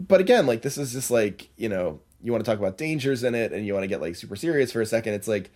But 0.00 0.20
again 0.20 0.46
like 0.46 0.62
this 0.62 0.76
is 0.78 0.92
just 0.92 1.10
like 1.10 1.48
you 1.56 1.68
know 1.68 2.00
you 2.22 2.32
want 2.32 2.44
to 2.44 2.50
talk 2.50 2.58
about 2.58 2.76
dangers 2.76 3.22
in 3.22 3.34
it 3.34 3.52
and 3.52 3.64
you 3.64 3.72
want 3.72 3.84
to 3.84 3.88
get 3.88 4.00
like 4.00 4.16
super 4.16 4.36
serious 4.36 4.72
for 4.72 4.80
a 4.80 4.86
second. 4.86 5.14
It's 5.14 5.28
like 5.28 5.50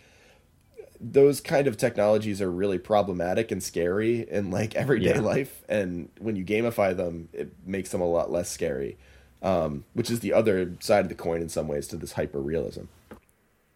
those 1.03 1.41
kind 1.41 1.67
of 1.67 1.77
technologies 1.77 2.41
are 2.41 2.51
really 2.51 2.79
problematic 2.79 3.51
and 3.51 3.61
scary 3.63 4.21
in 4.31 4.51
like 4.53 4.75
everyday 4.77 5.15
Yeah. 5.17 5.21
life 5.21 5.63
and 5.69 6.09
when 6.21 6.37
you 6.37 6.45
gamify 6.45 6.97
them 6.97 7.29
it 7.33 7.51
makes 7.67 7.91
them 7.91 8.01
a 8.01 8.07
lot 8.07 8.31
less 8.31 8.49
scary 8.49 8.97
um, 9.43 9.85
which 9.95 10.09
is 10.11 10.21
the 10.21 10.33
other 10.33 10.73
side 10.79 11.01
of 11.05 11.09
the 11.09 11.17
coin 11.17 11.41
in 11.43 11.49
some 11.49 11.67
ways 11.67 11.89
to 11.89 11.97
this 11.97 12.13
hyper 12.13 12.41
realism 12.41 12.85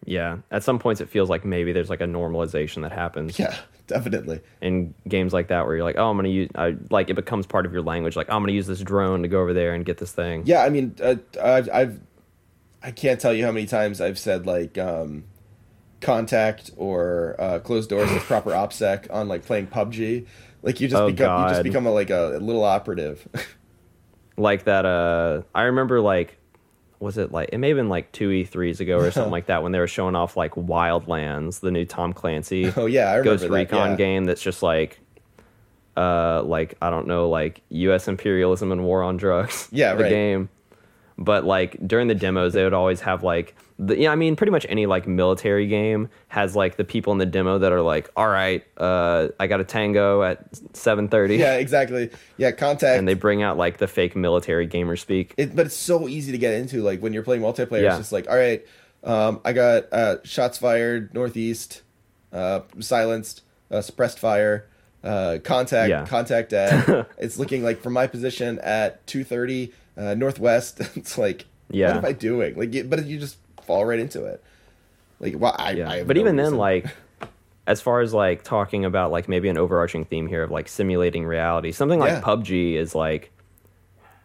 yeah. 0.05 0.37
At 0.53 0.63
some 0.63 0.79
points, 0.79 1.01
it 1.01 1.09
feels 1.09 1.29
like 1.29 1.45
maybe 1.45 1.73
there's 1.73 1.91
like 1.91 2.01
a 2.01 2.07
normalization 2.07 2.83
that 2.83 2.93
happens 2.93 3.39
yeah 3.39 3.57
definitely 3.89 4.41
in 4.61 4.95
games 5.09 5.33
like 5.33 5.49
that 5.49 5.67
where 5.67 5.75
you're 5.75 5.85
like, 5.85 5.97
oh, 5.99 6.11
I'm 6.11 6.17
gonna 6.17 6.29
use, 6.29 6.49
I, 6.55 6.77
like 6.91 7.11
it 7.11 7.15
becomes 7.15 7.47
part 7.47 7.67
of 7.67 7.73
your 7.73 7.83
language. 7.83 8.15
Like 8.15 8.31
I'm 8.31 8.43
gonna 8.43 8.53
use 8.53 8.69
this 8.69 8.81
drone 8.81 9.23
to 9.23 9.29
go 9.29 9.41
over 9.41 9.53
there 9.53 9.75
and 9.75 9.85
get 9.85 9.99
this 9.99 10.13
thing. 10.13 10.43
Yeah, 10.45 10.63
I 10.63 10.69
mean, 10.69 10.95
uh, 11.03 11.17
I've, 11.43 11.69
I've, 11.73 12.01
I 12.83 12.91
can't 12.93 13.21
tell 13.21 13.33
you 13.35 13.45
how 13.45 13.51
many 13.53 13.67
times 13.67 14.01
I've 14.01 14.19
said 14.19 14.47
like 14.47 14.79
um, 14.79 15.25
contact 16.01 16.71
or 16.77 17.37
uh, 17.39 17.59
closed 17.61 17.91
doors 17.91 18.11
with 18.13 18.23
proper 18.25 18.51
opsec 18.51 19.13
on 19.13 19.29
like 19.29 19.45
playing 19.45 19.67
PUBG. 19.69 20.27
Like 20.63 20.81
you 20.81 20.89
just 20.89 21.01
Oh, 21.01 21.11
become 21.11 21.43
you 21.43 21.49
just 21.51 21.63
become 21.63 21.87
a, 21.87 21.91
like 21.93 22.11
a, 22.11 22.39
little 22.41 22.65
operative. 22.65 23.27
like 24.39 24.65
that 24.65 24.85
uh 24.85 25.41
i 25.55 25.63
remember 25.63 25.99
like 25.99 26.37
was 27.01 27.17
it 27.17 27.33
like 27.33 27.49
it 27.53 27.59
may 27.59 27.69
have 27.69 27.77
been 27.79 27.89
like 27.89 28.13
two 28.13 28.29
e3s 28.29 28.81
ago 28.81 28.99
or 28.99 29.11
something 29.11 29.31
like 29.39 29.47
that 29.47 29.63
when 29.63 29.73
they 29.73 29.79
were 29.79 29.87
showing 29.87 30.15
off 30.15 30.37
like 30.37 30.53
wildlands 30.53 31.61
the 31.61 31.71
new 31.71 31.87
tom 31.87 32.13
clancy 32.13 32.71
oh 32.77 32.85
yeah, 32.85 33.13
I 33.13 33.23
ghost 33.23 33.43
that, 33.45 33.51
recon 33.51 33.93
yeah. 33.93 33.97
game 33.97 34.25
that's 34.25 34.43
just 34.43 34.63
like 34.63 35.01
uh 35.97 36.43
like 36.43 36.75
i 36.83 36.91
don't 36.91 37.07
know 37.07 37.31
like 37.31 37.63
us 37.71 38.09
imperialism 38.09 38.73
and 38.73 38.85
war 38.85 39.03
on 39.03 39.17
drugs 39.17 39.69
Yeah, 39.73 39.95
the 39.95 40.03
right. 40.03 40.11
game 40.11 40.51
but 41.17 41.45
like 41.47 41.79
during 41.87 42.09
the 42.09 42.15
demos 42.15 42.53
they 42.53 42.65
would 42.65 42.75
always 42.75 43.01
have 43.01 43.23
like 43.23 43.57
the, 43.79 43.99
yeah 43.99 44.11
i 44.11 44.17
mean 44.17 44.37
pretty 44.37 44.51
much 44.51 44.65
any 44.71 44.87
like 44.87 45.07
military 45.07 45.67
game 45.67 46.09
has 46.29 46.57
like 46.57 46.77
the 46.77 46.85
people 46.85 47.13
in 47.13 47.19
the 47.19 47.27
demo 47.27 47.59
that 47.59 47.73
are 47.73 47.83
like 47.83 48.11
all 48.17 48.27
right 48.29 48.65
uh 48.79 49.29
i 49.39 49.47
got 49.47 49.61
a 49.61 49.65
tango 49.65 50.23
at 50.23 50.51
7.30 50.73 51.39
Yeah, 51.39 51.55
exactly. 51.57 52.11
Yeah, 52.39 52.53
contact. 52.53 52.99
and 52.99 53.07
they 53.07 53.15
bring 53.15 53.43
out 53.43 53.57
like 53.59 53.77
the 53.79 53.87
fake 53.87 54.17
military 54.17 54.67
gamer 54.67 54.97
speak 54.97 55.35
it, 55.37 55.55
but 55.55 55.67
it's 55.67 55.77
so 55.77 56.09
easy 56.09 56.33
to 56.33 56.39
get 56.39 56.55
into. 56.55 56.83
Like 56.83 57.01
when 57.01 57.13
you're 57.13 57.23
playing 57.23 57.43
multiplayer, 57.43 57.83
Yeah. 57.83 57.89
it's 57.91 57.99
just 57.99 58.13
like, 58.13 58.29
all 58.31 58.37
right, 58.37 58.65
um, 59.05 59.41
I 59.45 59.53
got 59.53 59.93
uh, 59.93 60.17
shots 60.25 60.59
fired 60.59 61.13
northeast, 61.15 61.83
uh, 62.33 62.61
silenced, 62.81 63.43
uh, 63.71 63.81
suppressed 63.83 64.19
fire, 64.19 64.67
uh, 65.05 65.39
contact, 65.45 65.91
Yeah. 65.91 66.07
contact 66.07 66.53
at. 66.53 67.09
it's 67.19 67.39
looking 67.39 67.63
like 67.63 67.81
from 67.83 67.93
my 67.93 68.07
position 68.07 68.59
at 68.61 69.07
two 69.07 69.23
thirty 69.25 69.73
uh, 69.97 70.15
northwest. 70.15 70.81
it's 70.97 71.17
like, 71.19 71.45
Yeah. 71.71 71.89
what 71.89 71.97
am 71.99 72.05
I 72.07 72.13
doing? 72.13 72.57
Like, 72.57 72.89
but 72.89 73.05
you 73.07 73.19
just 73.19 73.37
fall 73.67 73.85
right 73.85 73.99
into 73.99 74.25
it. 74.25 74.43
Like, 75.21 75.35
well, 75.39 75.55
I, 75.59 75.73
yeah 75.73 75.91
I 75.91 76.05
but 76.05 76.17
no 76.17 76.21
even 76.21 76.37
then 76.37 76.57
like 76.57 76.87
as 77.67 77.81
far 77.81 78.01
as 78.01 78.13
like 78.15 78.43
talking 78.45 78.85
about 78.85 79.11
like 79.11 79.29
maybe 79.29 79.49
an 79.49 79.59
overarching 79.59 80.05
theme 80.05 80.27
here 80.27 80.43
of 80.43 80.51
like 80.51 80.69
simulating 80.69 81.25
reality 81.25 81.73
something 81.73 81.99
like 81.99 82.13
Yeah. 82.13 82.21
pubg 82.21 82.75
is 82.77 82.95
like 82.95 83.33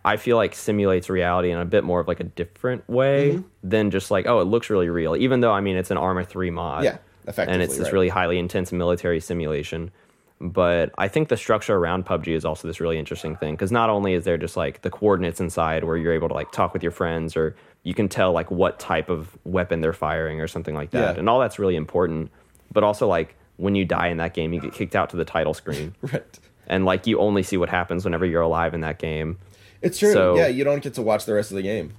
i 0.05 0.17
feel 0.17 0.35
like 0.37 0.53
simulates 0.53 1.09
reality 1.09 1.49
in 1.49 1.57
a 1.57 1.65
bit 1.65 1.83
more 1.83 1.99
of 1.99 2.07
like 2.07 2.19
a 2.19 2.23
different 2.25 2.87
way 2.89 3.31
Mm-hmm. 3.31 3.69
than 3.69 3.89
just 3.89 4.11
like 4.11 4.27
oh 4.27 4.41
it 4.41 4.45
looks 4.45 4.69
really 4.69 4.89
real 4.89 5.15
even 5.15 5.39
though 5.39 5.51
i 5.53 5.61
mean 5.61 5.75
it's 5.77 5.91
an 5.91 5.97
Arma 5.97 6.23
3 6.25 6.51
mod 6.51 6.83
Yeah, 6.83 6.97
effectively, 7.27 7.53
and 7.53 7.63
it's 7.63 7.77
this 7.77 7.85
right. 7.85 7.93
really 7.93 8.09
highly 8.09 8.37
intense 8.37 8.71
military 8.71 9.19
simulation 9.21 9.91
but 10.39 10.91
i 10.97 11.07
think 11.07 11.29
the 11.29 11.37
structure 11.37 11.75
around 11.77 12.05
pubg 12.05 12.27
is 12.27 12.43
also 12.45 12.67
this 12.67 12.79
really 12.79 12.99
interesting 12.99 13.35
thing 13.37 13.53
because 13.55 13.71
not 13.71 13.89
only 13.89 14.13
is 14.13 14.23
there 14.25 14.37
just 14.37 14.57
like 14.57 14.81
the 14.81 14.89
coordinates 14.91 15.39
inside 15.39 15.83
where 15.85 15.97
you're 15.97 16.13
able 16.13 16.27
to 16.27 16.33
like 16.35 16.51
talk 16.51 16.73
with 16.73 16.83
your 16.83 16.91
friends 16.91 17.35
or 17.37 17.55
you 17.83 17.93
can 17.93 18.07
tell 18.07 18.31
like 18.31 18.51
what 18.51 18.79
type 18.79 19.09
of 19.09 19.37
weapon 19.43 19.81
they're 19.81 19.93
firing 19.93 20.39
or 20.39 20.47
something 20.47 20.75
like 20.75 20.91
that 20.91 21.15
Yeah. 21.15 21.19
and 21.19 21.27
all 21.29 21.39
that's 21.39 21.57
really 21.59 21.75
important 21.75 22.31
but 22.71 22.83
also 22.83 23.07
like 23.07 23.35
when 23.57 23.75
you 23.75 23.85
die 23.85 24.07
in 24.07 24.17
that 24.17 24.33
game 24.33 24.53
you 24.53 24.59
get 24.61 24.73
kicked 24.73 24.95
out 24.95 25.09
to 25.11 25.17
the 25.17 25.25
title 25.25 25.53
screen 25.53 25.95
right. 26.01 26.39
and 26.67 26.85
like 26.85 27.07
you 27.07 27.19
only 27.19 27.43
see 27.43 27.57
what 27.57 27.69
happens 27.69 28.05
whenever 28.05 28.25
you're 28.25 28.41
alive 28.43 28.73
in 28.73 28.81
that 28.81 28.99
game 28.99 29.37
It's 29.81 29.97
true. 29.99 30.13
So- 30.13 30.35
yeah, 30.37 30.47
you 30.47 30.63
don't 30.63 30.81
get 30.83 30.93
to 30.95 31.01
watch 31.01 31.25
the 31.25 31.33
rest 31.33 31.49
of 31.51 31.55
the 31.57 31.63
game. 31.63 31.93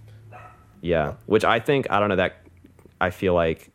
Yeah, 0.81 1.15
which 1.27 1.45
I 1.45 1.59
think 1.61 1.91
I 1.91 1.99
don't 2.01 2.09
know 2.09 2.17
that 2.17 2.37
I 3.01 3.11
feel 3.11 3.35
like 3.35 3.71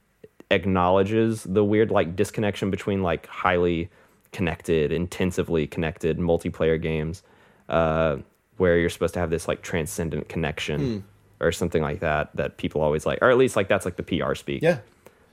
acknowledges 0.52 1.44
the 1.44 1.64
weird 1.64 1.92
like 1.92 2.16
disconnection 2.16 2.70
between 2.72 3.04
like 3.04 3.28
highly 3.28 3.90
connected, 4.32 4.92
intensively 4.92 5.68
connected 5.68 6.18
multiplayer 6.20 6.82
games, 6.82 7.24
uh, 7.70 8.18
where 8.58 8.78
you're 8.78 8.90
supposed 8.90 9.14
to 9.14 9.20
have 9.20 9.30
this 9.30 9.48
like 9.48 9.62
transcendent 9.62 10.30
connection 10.30 10.80
Hmm. 10.80 11.00
Or 11.40 11.52
something 11.52 11.82
like 11.82 12.00
that. 12.00 12.36
That 12.36 12.58
people 12.58 12.82
always 12.82 13.06
like, 13.06 13.20
or 13.22 13.30
at 13.30 13.38
least 13.38 13.56
like 13.56 13.68
that's 13.68 13.86
like 13.86 13.96
the 13.96 14.04
PR 14.04 14.36
speak. 14.36 14.62
Yeah. 14.62 14.80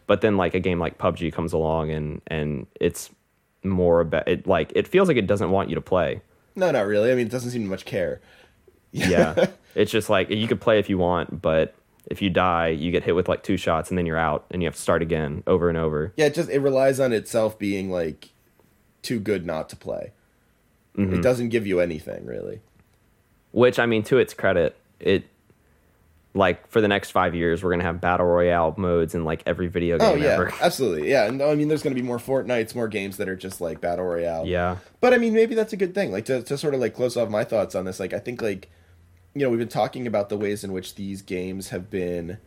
But 0.06 0.20
then 0.20 0.36
like 0.36 0.54
a 0.54 0.60
game 0.60 0.78
like 0.78 0.98
PUBG 0.98 1.32
comes 1.32 1.52
along 1.52 1.90
and 1.90 2.20
and 2.26 2.66
it's 2.80 3.10
more 3.62 4.00
about 4.00 4.28
it. 4.28 4.46
Like 4.46 4.72
it 4.74 4.86
feels 4.86 5.08
like 5.08 5.16
it 5.16 5.26
doesn't 5.26 5.50
want 5.50 5.68
you 5.68 5.74
to 5.74 5.80
play. 5.80 6.20
No, 6.56 6.70
not 6.70 6.86
really. 6.86 7.10
I 7.10 7.14
mean, 7.14 7.26
it 7.26 7.30
doesn't 7.30 7.50
seem 7.50 7.62
to 7.62 7.68
much 7.68 7.84
care. 7.84 8.20
Yeah. 8.96 9.46
it's 9.74 9.90
just 9.90 10.08
like 10.08 10.30
you 10.30 10.46
could 10.46 10.60
play 10.60 10.78
if 10.78 10.88
you 10.88 10.98
want, 10.98 11.42
but 11.42 11.74
if 12.06 12.22
you 12.22 12.30
die, 12.30 12.68
you 12.68 12.92
get 12.92 13.02
hit 13.02 13.16
with 13.16 13.28
like 13.28 13.42
two 13.42 13.56
shots 13.56 13.90
and 13.90 13.98
then 13.98 14.06
you're 14.06 14.16
out 14.16 14.46
and 14.52 14.62
you 14.62 14.66
have 14.66 14.76
to 14.76 14.80
start 14.80 15.02
again 15.02 15.42
over 15.48 15.68
and 15.68 15.76
over. 15.76 16.12
Yeah, 16.16 16.26
it 16.26 16.34
just 16.34 16.48
it 16.48 16.60
relies 16.60 17.00
on 17.00 17.12
itself 17.12 17.58
being 17.58 17.90
like 17.90 18.30
too 19.02 19.18
good 19.18 19.44
not 19.44 19.68
to 19.70 19.76
play. 19.76 20.12
Mm-hmm. 20.96 21.14
It 21.14 21.22
doesn't 21.22 21.48
give 21.48 21.66
you 21.66 21.80
anything 21.80 22.24
really. 22.24 22.60
Which 23.52 23.78
I 23.78 23.86
mean, 23.86 24.02
to 24.04 24.18
its 24.18 24.34
credit, 24.34 24.76
it 25.00 25.24
like 26.34 26.68
for 26.68 26.80
the 26.80 26.88
next 26.88 27.12
five 27.12 27.34
years, 27.34 27.62
we're 27.62 27.70
gonna 27.70 27.84
have 27.84 28.00
battle 28.00 28.26
royale 28.26 28.74
modes 28.76 29.14
in 29.14 29.24
like 29.24 29.42
every 29.46 29.68
video 29.68 29.96
oh, 29.96 29.98
game 29.98 30.08
Oh 30.08 30.14
yeah, 30.14 30.34
ever. 30.34 30.52
absolutely. 30.60 31.08
Yeah, 31.08 31.26
and 31.26 31.40
I 31.40 31.54
mean, 31.54 31.68
there's 31.68 31.82
going 31.82 31.94
to 31.94 32.00
be 32.00 32.06
more 32.06 32.18
Fortnites, 32.18 32.74
more 32.74 32.88
games 32.88 33.18
that 33.18 33.28
are 33.28 33.36
just 33.36 33.60
like 33.60 33.80
battle 33.80 34.04
royale. 34.04 34.44
Yeah. 34.44 34.78
but 35.00 35.14
I 35.14 35.18
mean, 35.18 35.32
maybe 35.32 35.54
that's 35.54 35.72
a 35.72 35.76
good 35.76 35.94
thing. 35.94 36.10
Like 36.10 36.24
to 36.26 36.42
to 36.42 36.58
sort 36.58 36.74
of 36.74 36.80
like 36.80 36.94
close 36.94 37.16
off 37.16 37.28
my 37.30 37.44
thoughts 37.44 37.74
on 37.74 37.84
this. 37.84 38.00
Like 38.00 38.12
I 38.12 38.18
think 38.18 38.42
like 38.42 38.68
you 39.34 39.42
know 39.42 39.50
we've 39.50 39.60
been 39.60 39.68
talking 39.68 40.06
about 40.06 40.28
the 40.28 40.36
ways 40.36 40.64
in 40.64 40.72
which 40.72 40.96
these 40.96 41.22
games 41.22 41.68
have 41.68 41.88
been. 41.88 42.38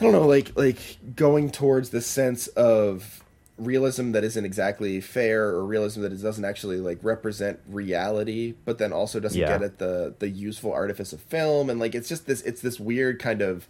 I 0.00 0.04
don't 0.04 0.12
know, 0.12 0.26
like 0.26 0.56
like 0.56 0.96
going 1.14 1.50
towards 1.50 1.90
the 1.90 2.00
sense 2.00 2.46
of 2.48 3.21
realism 3.58 4.12
that 4.12 4.24
isn't 4.24 4.44
exactly 4.44 5.00
fair 5.00 5.44
or 5.48 5.64
realism 5.64 6.00
that 6.02 6.12
it 6.12 6.22
doesn't 6.22 6.44
actually 6.44 6.78
like 6.78 6.98
represent 7.02 7.60
reality 7.68 8.54
but 8.64 8.78
then 8.78 8.92
also 8.92 9.20
doesn't 9.20 9.38
Yeah. 9.40 9.48
get 9.48 9.62
at 9.62 9.78
the 9.78 10.14
the 10.18 10.28
useful 10.28 10.72
artifice 10.72 11.12
of 11.12 11.20
film 11.20 11.68
and 11.70 11.78
like 11.78 11.94
it's 11.94 12.08
just 12.08 12.26
this 12.26 12.40
it's 12.42 12.62
this 12.62 12.80
weird 12.80 13.18
kind 13.20 13.42
of 13.42 13.68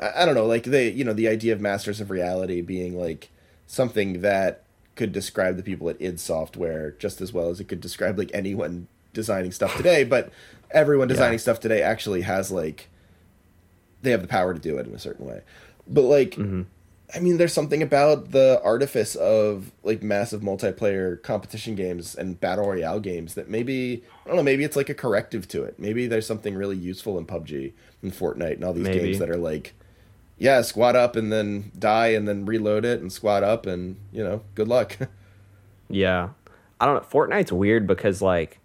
I, 0.00 0.22
I 0.22 0.24
don't 0.24 0.34
know, 0.34 0.46
like 0.46 0.64
they, 0.64 0.88
you 0.90 1.04
know, 1.04 1.12
the 1.12 1.28
idea 1.28 1.52
of 1.52 1.60
Masters 1.60 2.00
of 2.00 2.10
Reality 2.10 2.60
being 2.62 2.98
like 2.98 3.30
something 3.66 4.20
that 4.22 4.62
could 4.94 5.12
describe 5.12 5.56
the 5.56 5.62
people 5.62 5.88
at 5.88 6.00
id 6.00 6.18
Software 6.20 6.92
just 6.92 7.20
as 7.20 7.32
well 7.32 7.48
as 7.50 7.60
it 7.60 7.64
could 7.68 7.80
describe 7.80 8.18
like 8.18 8.30
anyone 8.34 8.88
designing 9.12 9.52
stuff 9.52 9.76
today. 9.76 10.04
But 10.14 10.30
everyone 10.70 11.08
designing 11.08 11.34
Yeah. 11.34 11.38
stuff 11.42 11.60
today 11.60 11.82
actually 11.82 12.22
has 12.22 12.50
like 12.50 12.88
they 14.02 14.10
have 14.10 14.22
the 14.22 14.28
power 14.28 14.52
to 14.54 14.60
do 14.60 14.78
it 14.78 14.86
in 14.86 14.94
a 14.94 14.98
certain 14.98 15.26
way. 15.26 15.42
But 15.86 16.02
like, 16.02 16.32
mm-hmm. 16.32 16.62
I 17.14 17.20
mean, 17.20 17.36
there's 17.36 17.52
something 17.52 17.82
about 17.82 18.30
the 18.30 18.60
artifice 18.64 19.14
of 19.16 19.70
like 19.82 20.02
massive 20.02 20.40
multiplayer 20.40 21.22
competition 21.22 21.74
games 21.74 22.14
and 22.14 22.40
battle 22.40 22.66
royale 22.66 23.00
games 23.00 23.34
that 23.34 23.50
maybe 23.50 24.02
I 24.24 24.28
don't 24.28 24.36
know, 24.36 24.42
maybe 24.42 24.64
it's 24.64 24.76
like 24.76 24.88
a 24.88 24.94
corrective 24.94 25.46
to 25.48 25.62
it. 25.64 25.78
Maybe 25.78 26.06
there's 26.06 26.26
something 26.26 26.54
really 26.54 26.76
useful 26.76 27.18
in 27.18 27.26
PUBG 27.26 27.72
and 28.02 28.12
Fortnite 28.12 28.54
and 28.54 28.64
all 28.64 28.72
these 28.72 28.84
Maybe. 28.84 29.00
games 29.00 29.18
that 29.18 29.28
are 29.28 29.36
like, 29.36 29.74
yeah, 30.38 30.62
squat 30.62 30.96
up 30.96 31.14
and 31.16 31.30
then 31.30 31.70
die 31.78 32.08
and 32.08 32.26
then 32.26 32.46
reload 32.46 32.84
it 32.84 33.00
and 33.00 33.12
squat 33.12 33.42
up 33.44 33.66
and 33.66 33.96
you 34.10 34.24
know, 34.24 34.42
good 34.54 34.68
luck. 34.68 34.96
Yeah. 35.88 36.30
I 36.80 36.86
don't 36.86 36.94
know. 36.94 37.00
Fortnite's 37.08 37.52
weird 37.52 37.86
because 37.86 38.22
like 38.22 38.58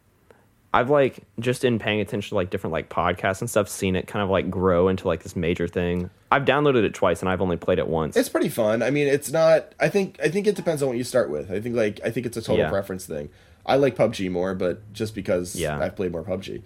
I've 0.73 0.89
like 0.89 1.19
just 1.39 1.65
in 1.65 1.77
paying 1.77 1.99
attention 1.99 2.29
to 2.29 2.35
like 2.35 2.49
different 2.49 2.71
like 2.71 2.89
podcasts 2.89 3.41
and 3.41 3.49
stuff, 3.49 3.67
seen 3.67 3.95
it 3.95 4.07
kind 4.07 4.23
of 4.23 4.29
like 4.29 4.49
grow 4.49 4.87
into 4.87 5.07
like 5.07 5.23
this 5.23 5.35
major 5.35 5.67
thing. 5.67 6.09
I've 6.31 6.43
downloaded 6.45 6.83
it 6.83 6.93
twice 6.93 7.21
and 7.21 7.29
I've 7.29 7.41
only 7.41 7.57
played 7.57 7.79
it 7.79 7.87
once. 7.87 8.17
it's 8.17 8.27
pretty 8.29 8.49
fun. 8.49 8.81
I 8.83 8.89
mean, 8.89 9.07
it's 9.07 9.31
not. 9.31 9.73
I 9.79 9.87
think. 9.89 10.19
I 10.23 10.29
think 10.29 10.45
it 10.47 10.55
depends 10.55 10.81
on 10.83 10.89
what 10.89 10.97
you 10.97 11.03
start 11.03 11.29
with. 11.29 11.51
I 11.51 11.59
think 11.61 11.75
like 11.75 11.99
I 12.03 12.11
think 12.11 12.25
it's 12.25 12.37
a 12.37 12.41
total 12.41 12.65
Yeah. 12.65 12.69
preference 12.69 13.05
thing. 13.05 13.29
I 13.65 13.75
like 13.77 13.95
PUBG 13.95 14.29
more, 14.31 14.55
but 14.55 14.91
just 14.93 15.13
because 15.15 15.55
Yeah. 15.55 15.79
I've 15.79 15.95
played 15.95 16.11
more 16.11 16.23
PUBG. 16.23 16.61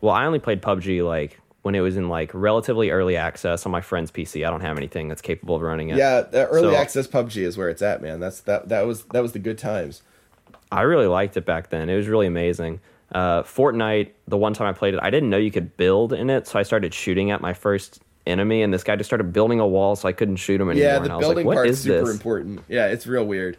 well, 0.00 0.14
I 0.14 0.26
only 0.26 0.38
played 0.38 0.60
PUBG 0.62 1.02
like 1.06 1.38
when 1.62 1.74
it 1.74 1.80
was 1.80 1.96
in 1.96 2.08
like 2.08 2.30
relatively 2.34 2.90
early 2.90 3.16
access 3.16 3.64
on 3.66 3.72
my 3.72 3.80
friend's 3.80 4.10
PC. 4.10 4.44
I 4.46 4.50
don't 4.50 4.62
have 4.62 4.76
anything 4.76 5.08
that's 5.08 5.22
capable 5.22 5.54
of 5.56 5.62
running 5.62 5.90
it. 5.90 5.96
Yeah, 5.96 6.22
the 6.22 6.46
early 6.48 6.74
So- 6.74 6.76
access 6.76 7.06
PUBG 7.06 7.42
is 7.44 7.56
where 7.56 7.68
it's 7.68 7.82
at, 7.82 8.02
man. 8.02 8.20
That's 8.20 8.40
that. 8.42 8.68
That 8.68 8.86
was 8.86 9.04
that 9.12 9.22
was 9.22 9.32
the 9.32 9.38
good 9.38 9.58
times. 9.58 10.02
I 10.70 10.82
really 10.82 11.06
liked 11.06 11.36
it 11.36 11.44
back 11.44 11.68
then. 11.70 11.88
It 11.90 11.96
was 11.96 12.08
really 12.08 12.26
amazing. 12.26 12.80
Uh, 13.14 13.42
Fortnite, 13.42 14.08
the 14.26 14.38
one 14.38 14.54
time 14.54 14.66
I 14.66 14.72
played 14.72 14.94
it, 14.94 15.00
I 15.02 15.10
didn't 15.10 15.28
know 15.28 15.36
you 15.36 15.50
could 15.50 15.76
build 15.76 16.14
in 16.14 16.30
it, 16.30 16.46
so 16.46 16.58
I 16.58 16.62
started 16.62 16.94
shooting 16.94 17.30
at 17.30 17.42
my 17.42 17.52
first 17.52 18.00
enemy, 18.26 18.62
and 18.62 18.72
this 18.72 18.84
guy 18.84 18.96
just 18.96 19.08
started 19.08 19.32
building 19.32 19.60
a 19.60 19.66
wall, 19.66 19.96
so 19.96 20.08
I 20.08 20.12
couldn't 20.12 20.36
shoot 20.36 20.60
him 20.60 20.70
anymore. 20.70 20.88
Yeah, 20.88 20.96
and 20.96 21.06
the 21.06 21.12
I 21.12 21.16
was 21.16 21.24
building 21.24 21.46
like, 21.46 21.56
"What 21.56 21.66
is 21.66 21.80
super 21.82 22.06
this?" 22.06 22.14
important. 22.14 22.62
Yeah, 22.68 22.86
it's 22.86 23.06
real 23.06 23.24
weird. 23.24 23.56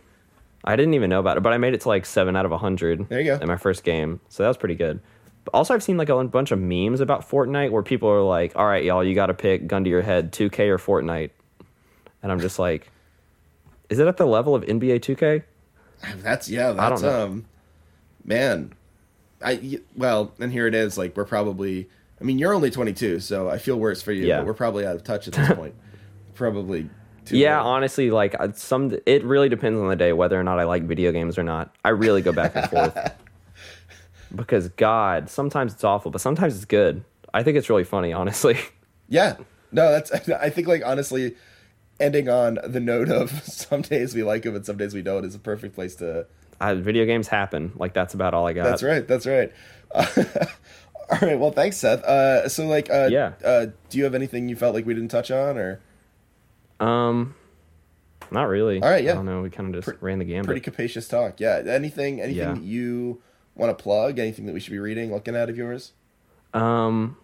I 0.64 0.76
didn't 0.76 0.94
even 0.94 1.10
know 1.10 1.20
about 1.20 1.38
it, 1.38 1.44
but 1.44 1.52
I 1.52 1.58
made 1.58 1.74
it 1.74 1.82
to 1.82 1.90
like 1.90 2.06
seven 2.06 2.36
out 2.36 2.46
of 2.46 2.52
a 2.52 2.58
hundred. 2.58 3.10
There 3.10 3.20
you 3.20 3.26
go. 3.26 3.42
In 3.42 3.48
my 3.48 3.58
first 3.58 3.84
game, 3.84 4.22
so 4.30 4.44
that 4.44 4.48
was 4.48 4.58
pretty 4.58 4.76
good. 4.76 5.02
But 5.44 5.54
also, 5.54 5.74
I've 5.74 5.84
seen 5.84 5.98
like 5.98 6.10
a 6.10 6.24
bunch 6.24 6.52
of 6.52 6.60
memes 6.60 7.02
about 7.02 7.30
Fortnite 7.30 7.72
where 7.72 7.84
people 7.84 8.10
are 8.10 8.22
like, 8.22 8.56
"All 8.56 8.66
right, 8.66 8.84
y'all, 8.84 9.04
you 9.04 9.14
got 9.14 9.28
to 9.28 9.34
pick 9.34 9.68
gun 9.68 9.84
to 9.84 9.90
your 9.90 10.02
head, 10.02 10.32
2K 10.32 10.70
or 10.70 10.78
Fortnite," 10.78 11.32
and 12.22 12.32
I'm 12.32 12.40
just 12.40 12.60
like, 12.60 12.90
"Is 13.90 14.00
it 14.00 14.08
at 14.08 14.18
the 14.18 14.26
level 14.26 14.56
of 14.56 14.64
NBA 14.64 15.00
2K?" 15.00 15.44
That's 16.22 16.50
yeah. 16.50 16.72
That's 16.72 17.02
don't 17.02 17.12
know. 17.12 17.24
um, 17.26 17.46
man. 18.24 18.74
I 19.44 19.80
well, 19.98 20.34
and 20.40 20.52
here 20.52 20.68
it 20.68 20.76
is. 20.76 20.98
Like 20.98 21.18
we're 21.18 21.26
probably. 21.26 21.90
I 22.24 22.26
mean, 22.26 22.40
you're 22.40 22.54
only 22.54 22.72
22, 22.72 23.20
so 23.20 23.50
I 23.50 23.58
feel 23.58 23.78
worse 23.78 24.02
for 24.02 24.14
you. 24.14 24.26
Yeah. 24.26 24.38
But 24.38 24.46
we're 24.46 24.54
probably 24.54 24.86
out 24.86 24.96
of 24.96 25.04
touch 25.04 25.28
at 25.28 25.34
this 25.34 25.50
point. 25.56 25.76
probably. 26.36 26.90
Too 27.26 27.38
Yeah, 27.38 27.62
honestly, 27.62 28.12
like 28.12 28.34
uh, 28.40 28.54
some, 28.54 28.98
it 29.06 29.26
really 29.26 29.50
depends 29.50 29.80
on 29.80 29.90
the 29.90 29.96
day 29.98 30.14
whether 30.14 30.40
or 30.40 30.44
not 30.44 30.58
I 30.58 30.64
like 30.64 30.84
video 30.84 31.12
games 31.12 31.38
or 31.38 31.44
not. 31.44 31.76
I 31.84 31.90
really 31.90 32.22
go 32.22 32.32
back 32.32 32.56
and 32.56 32.70
forth 32.70 32.98
because 34.36 34.70
God, 34.70 35.30
sometimes 35.30 35.74
it's 35.74 35.84
awful, 35.84 36.12
but 36.12 36.22
sometimes 36.22 36.56
it's 36.56 36.64
good. 36.64 37.04
I 37.34 37.44
think 37.44 37.58
it's 37.58 37.70
really 37.70 37.84
funny, 37.84 38.14
honestly. 38.14 38.58
Yeah. 39.10 39.36
No, 39.72 39.92
that's. 39.92 40.12
I 40.30 40.50
think 40.50 40.68
like 40.68 40.82
honestly, 40.84 41.36
ending 42.00 42.30
on 42.30 42.58
the 42.66 42.80
note 42.80 43.10
of 43.10 43.30
some 43.44 43.82
days 43.82 44.16
we 44.16 44.24
like 44.24 44.44
them 44.44 44.56
and 44.56 44.66
some 44.66 44.78
days 44.78 44.94
we 44.94 45.04
don't 45.04 45.26
is 45.26 45.36
a 45.36 45.40
perfect 45.40 45.76
place 45.76 45.96
to. 45.96 46.26
Uh, 46.60 46.76
video 46.76 47.06
games 47.06 47.28
happen. 47.28 47.74
Like 47.76 47.94
that's 47.94 48.14
about 48.14 48.34
all 48.34 48.48
I 48.48 48.54
got. 48.54 48.64
That's 48.64 48.82
right. 48.82 49.06
That's 49.06 49.28
right. 49.28 49.52
All 51.22 51.28
right. 51.28 51.40
Well, 51.40 51.52
thanks, 51.52 51.78
Seth. 51.78 52.04
Uh, 52.04 52.48
so 52.50 52.66
like, 52.66 52.90
uh, 52.90 53.08
Yeah. 53.12 53.34
Uh, 53.44 53.68
do 53.90 53.98
you 53.98 54.04
have 54.06 54.16
anything 54.16 54.50
you 54.50 54.56
felt 54.56 54.74
like 54.74 54.86
we 54.86 54.94
didn't 54.94 55.10
touch 55.12 55.30
on, 55.32 55.58
or 55.58 55.80
Um, 56.80 57.36
not 58.32 58.48
really. 58.48 58.82
All 58.82 58.90
right, 58.90 59.04
yeah. 59.04 59.12
I 59.12 59.16
don't 59.16 59.26
know. 59.26 59.42
We 59.42 59.50
kind 59.50 59.74
of 59.76 59.84
just 59.84 60.02
ran 60.02 60.20
the 60.20 60.26
gambit. 60.26 60.46
pretty 60.48 60.62
capacious 60.62 61.08
talk? 61.08 61.40
Yeah. 61.40 61.62
Anything? 61.66 62.20
Anything 62.22 62.56
Yeah. 62.56 62.62
you 62.62 63.22
want 63.56 63.78
to 63.78 63.82
plug? 63.82 64.18
Anything 64.20 64.46
that 64.48 64.54
we 64.54 64.60
should 64.60 64.72
be 64.72 64.80
reading, 64.80 65.12
looking 65.12 65.36
at 65.36 65.50
of 65.50 65.58
yours? 65.58 65.92
Um, 66.54 67.18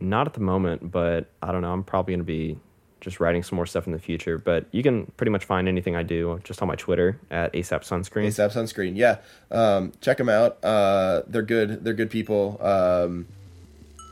not 0.00 0.26
at 0.26 0.34
the 0.34 0.40
moment, 0.40 0.90
but 0.90 1.26
I 1.42 1.52
don't 1.52 1.62
know. 1.62 1.72
I'm 1.72 1.84
probably 1.84 2.14
gonna 2.14 2.24
be 2.24 2.58
just 3.00 3.20
writing 3.20 3.42
some 3.42 3.56
more 3.56 3.66
stuff 3.66 3.86
in 3.86 3.92
the 3.92 3.98
future. 3.98 4.38
But 4.38 4.66
you 4.72 4.82
can 4.82 5.06
pretty 5.16 5.30
much 5.30 5.44
find 5.44 5.68
anything 5.68 5.94
I 5.94 6.02
do 6.02 6.40
just 6.44 6.60
on 6.62 6.68
my 6.68 6.74
Twitter 6.74 7.18
at 7.30 7.52
ASAP 7.52 7.82
Sunscreen. 7.84 8.26
ASAP 8.26 8.52
sunscreen. 8.52 8.96
Yeah. 8.96 9.18
Um, 9.50 9.92
check 10.00 10.16
them 10.16 10.28
out. 10.28 10.62
Uh, 10.64 11.22
they're 11.28 11.42
good. 11.42 11.84
They're 11.84 11.94
good 11.94 12.10
people. 12.10 12.58
Um, 12.60 13.26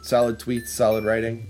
solid 0.04 0.38
tweets, 0.38 0.68
solid 0.68 1.04
writing. 1.04 1.46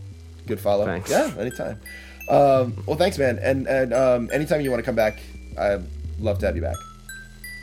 Good 0.46 0.60
follow. 0.60 0.84
Thanks. 0.84 1.10
Yeah. 1.10 1.32
Anytime. 1.38 1.80
Um, 2.28 2.82
well, 2.86 2.96
thanks, 2.96 3.18
man. 3.18 3.38
And 3.42 3.66
and 3.66 3.92
um, 3.92 4.30
anytime 4.32 4.60
you 4.60 4.70
want 4.70 4.80
to 4.80 4.84
come 4.84 4.94
back, 4.94 5.20
I'd 5.58 5.84
love 6.18 6.38
to 6.38 6.46
have 6.46 6.56
you 6.56 6.62
back. 6.62 6.76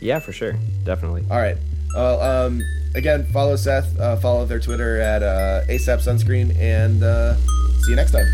Yeah, 0.02 0.20
for 0.20 0.32
sure, 0.34 0.54
definitely. 0.84 1.24
All 1.30 1.38
right. 1.38 1.58
Well, 1.96 2.22
um, 2.22 2.62
again, 2.96 3.26
follow 3.32 3.56
Seth. 3.56 4.00
Uh, 4.00 4.16
follow 4.18 4.46
their 4.46 4.60
Twitter 4.60 5.00
at 5.00 5.22
uh, 5.24 5.66
ASAP 5.68 6.00
Sunscreen, 6.04 6.58
and 6.60 7.04
uh, 7.04 7.36
see 7.36 7.92
you 7.92 7.96
next 7.96 8.12
time. 8.12 8.26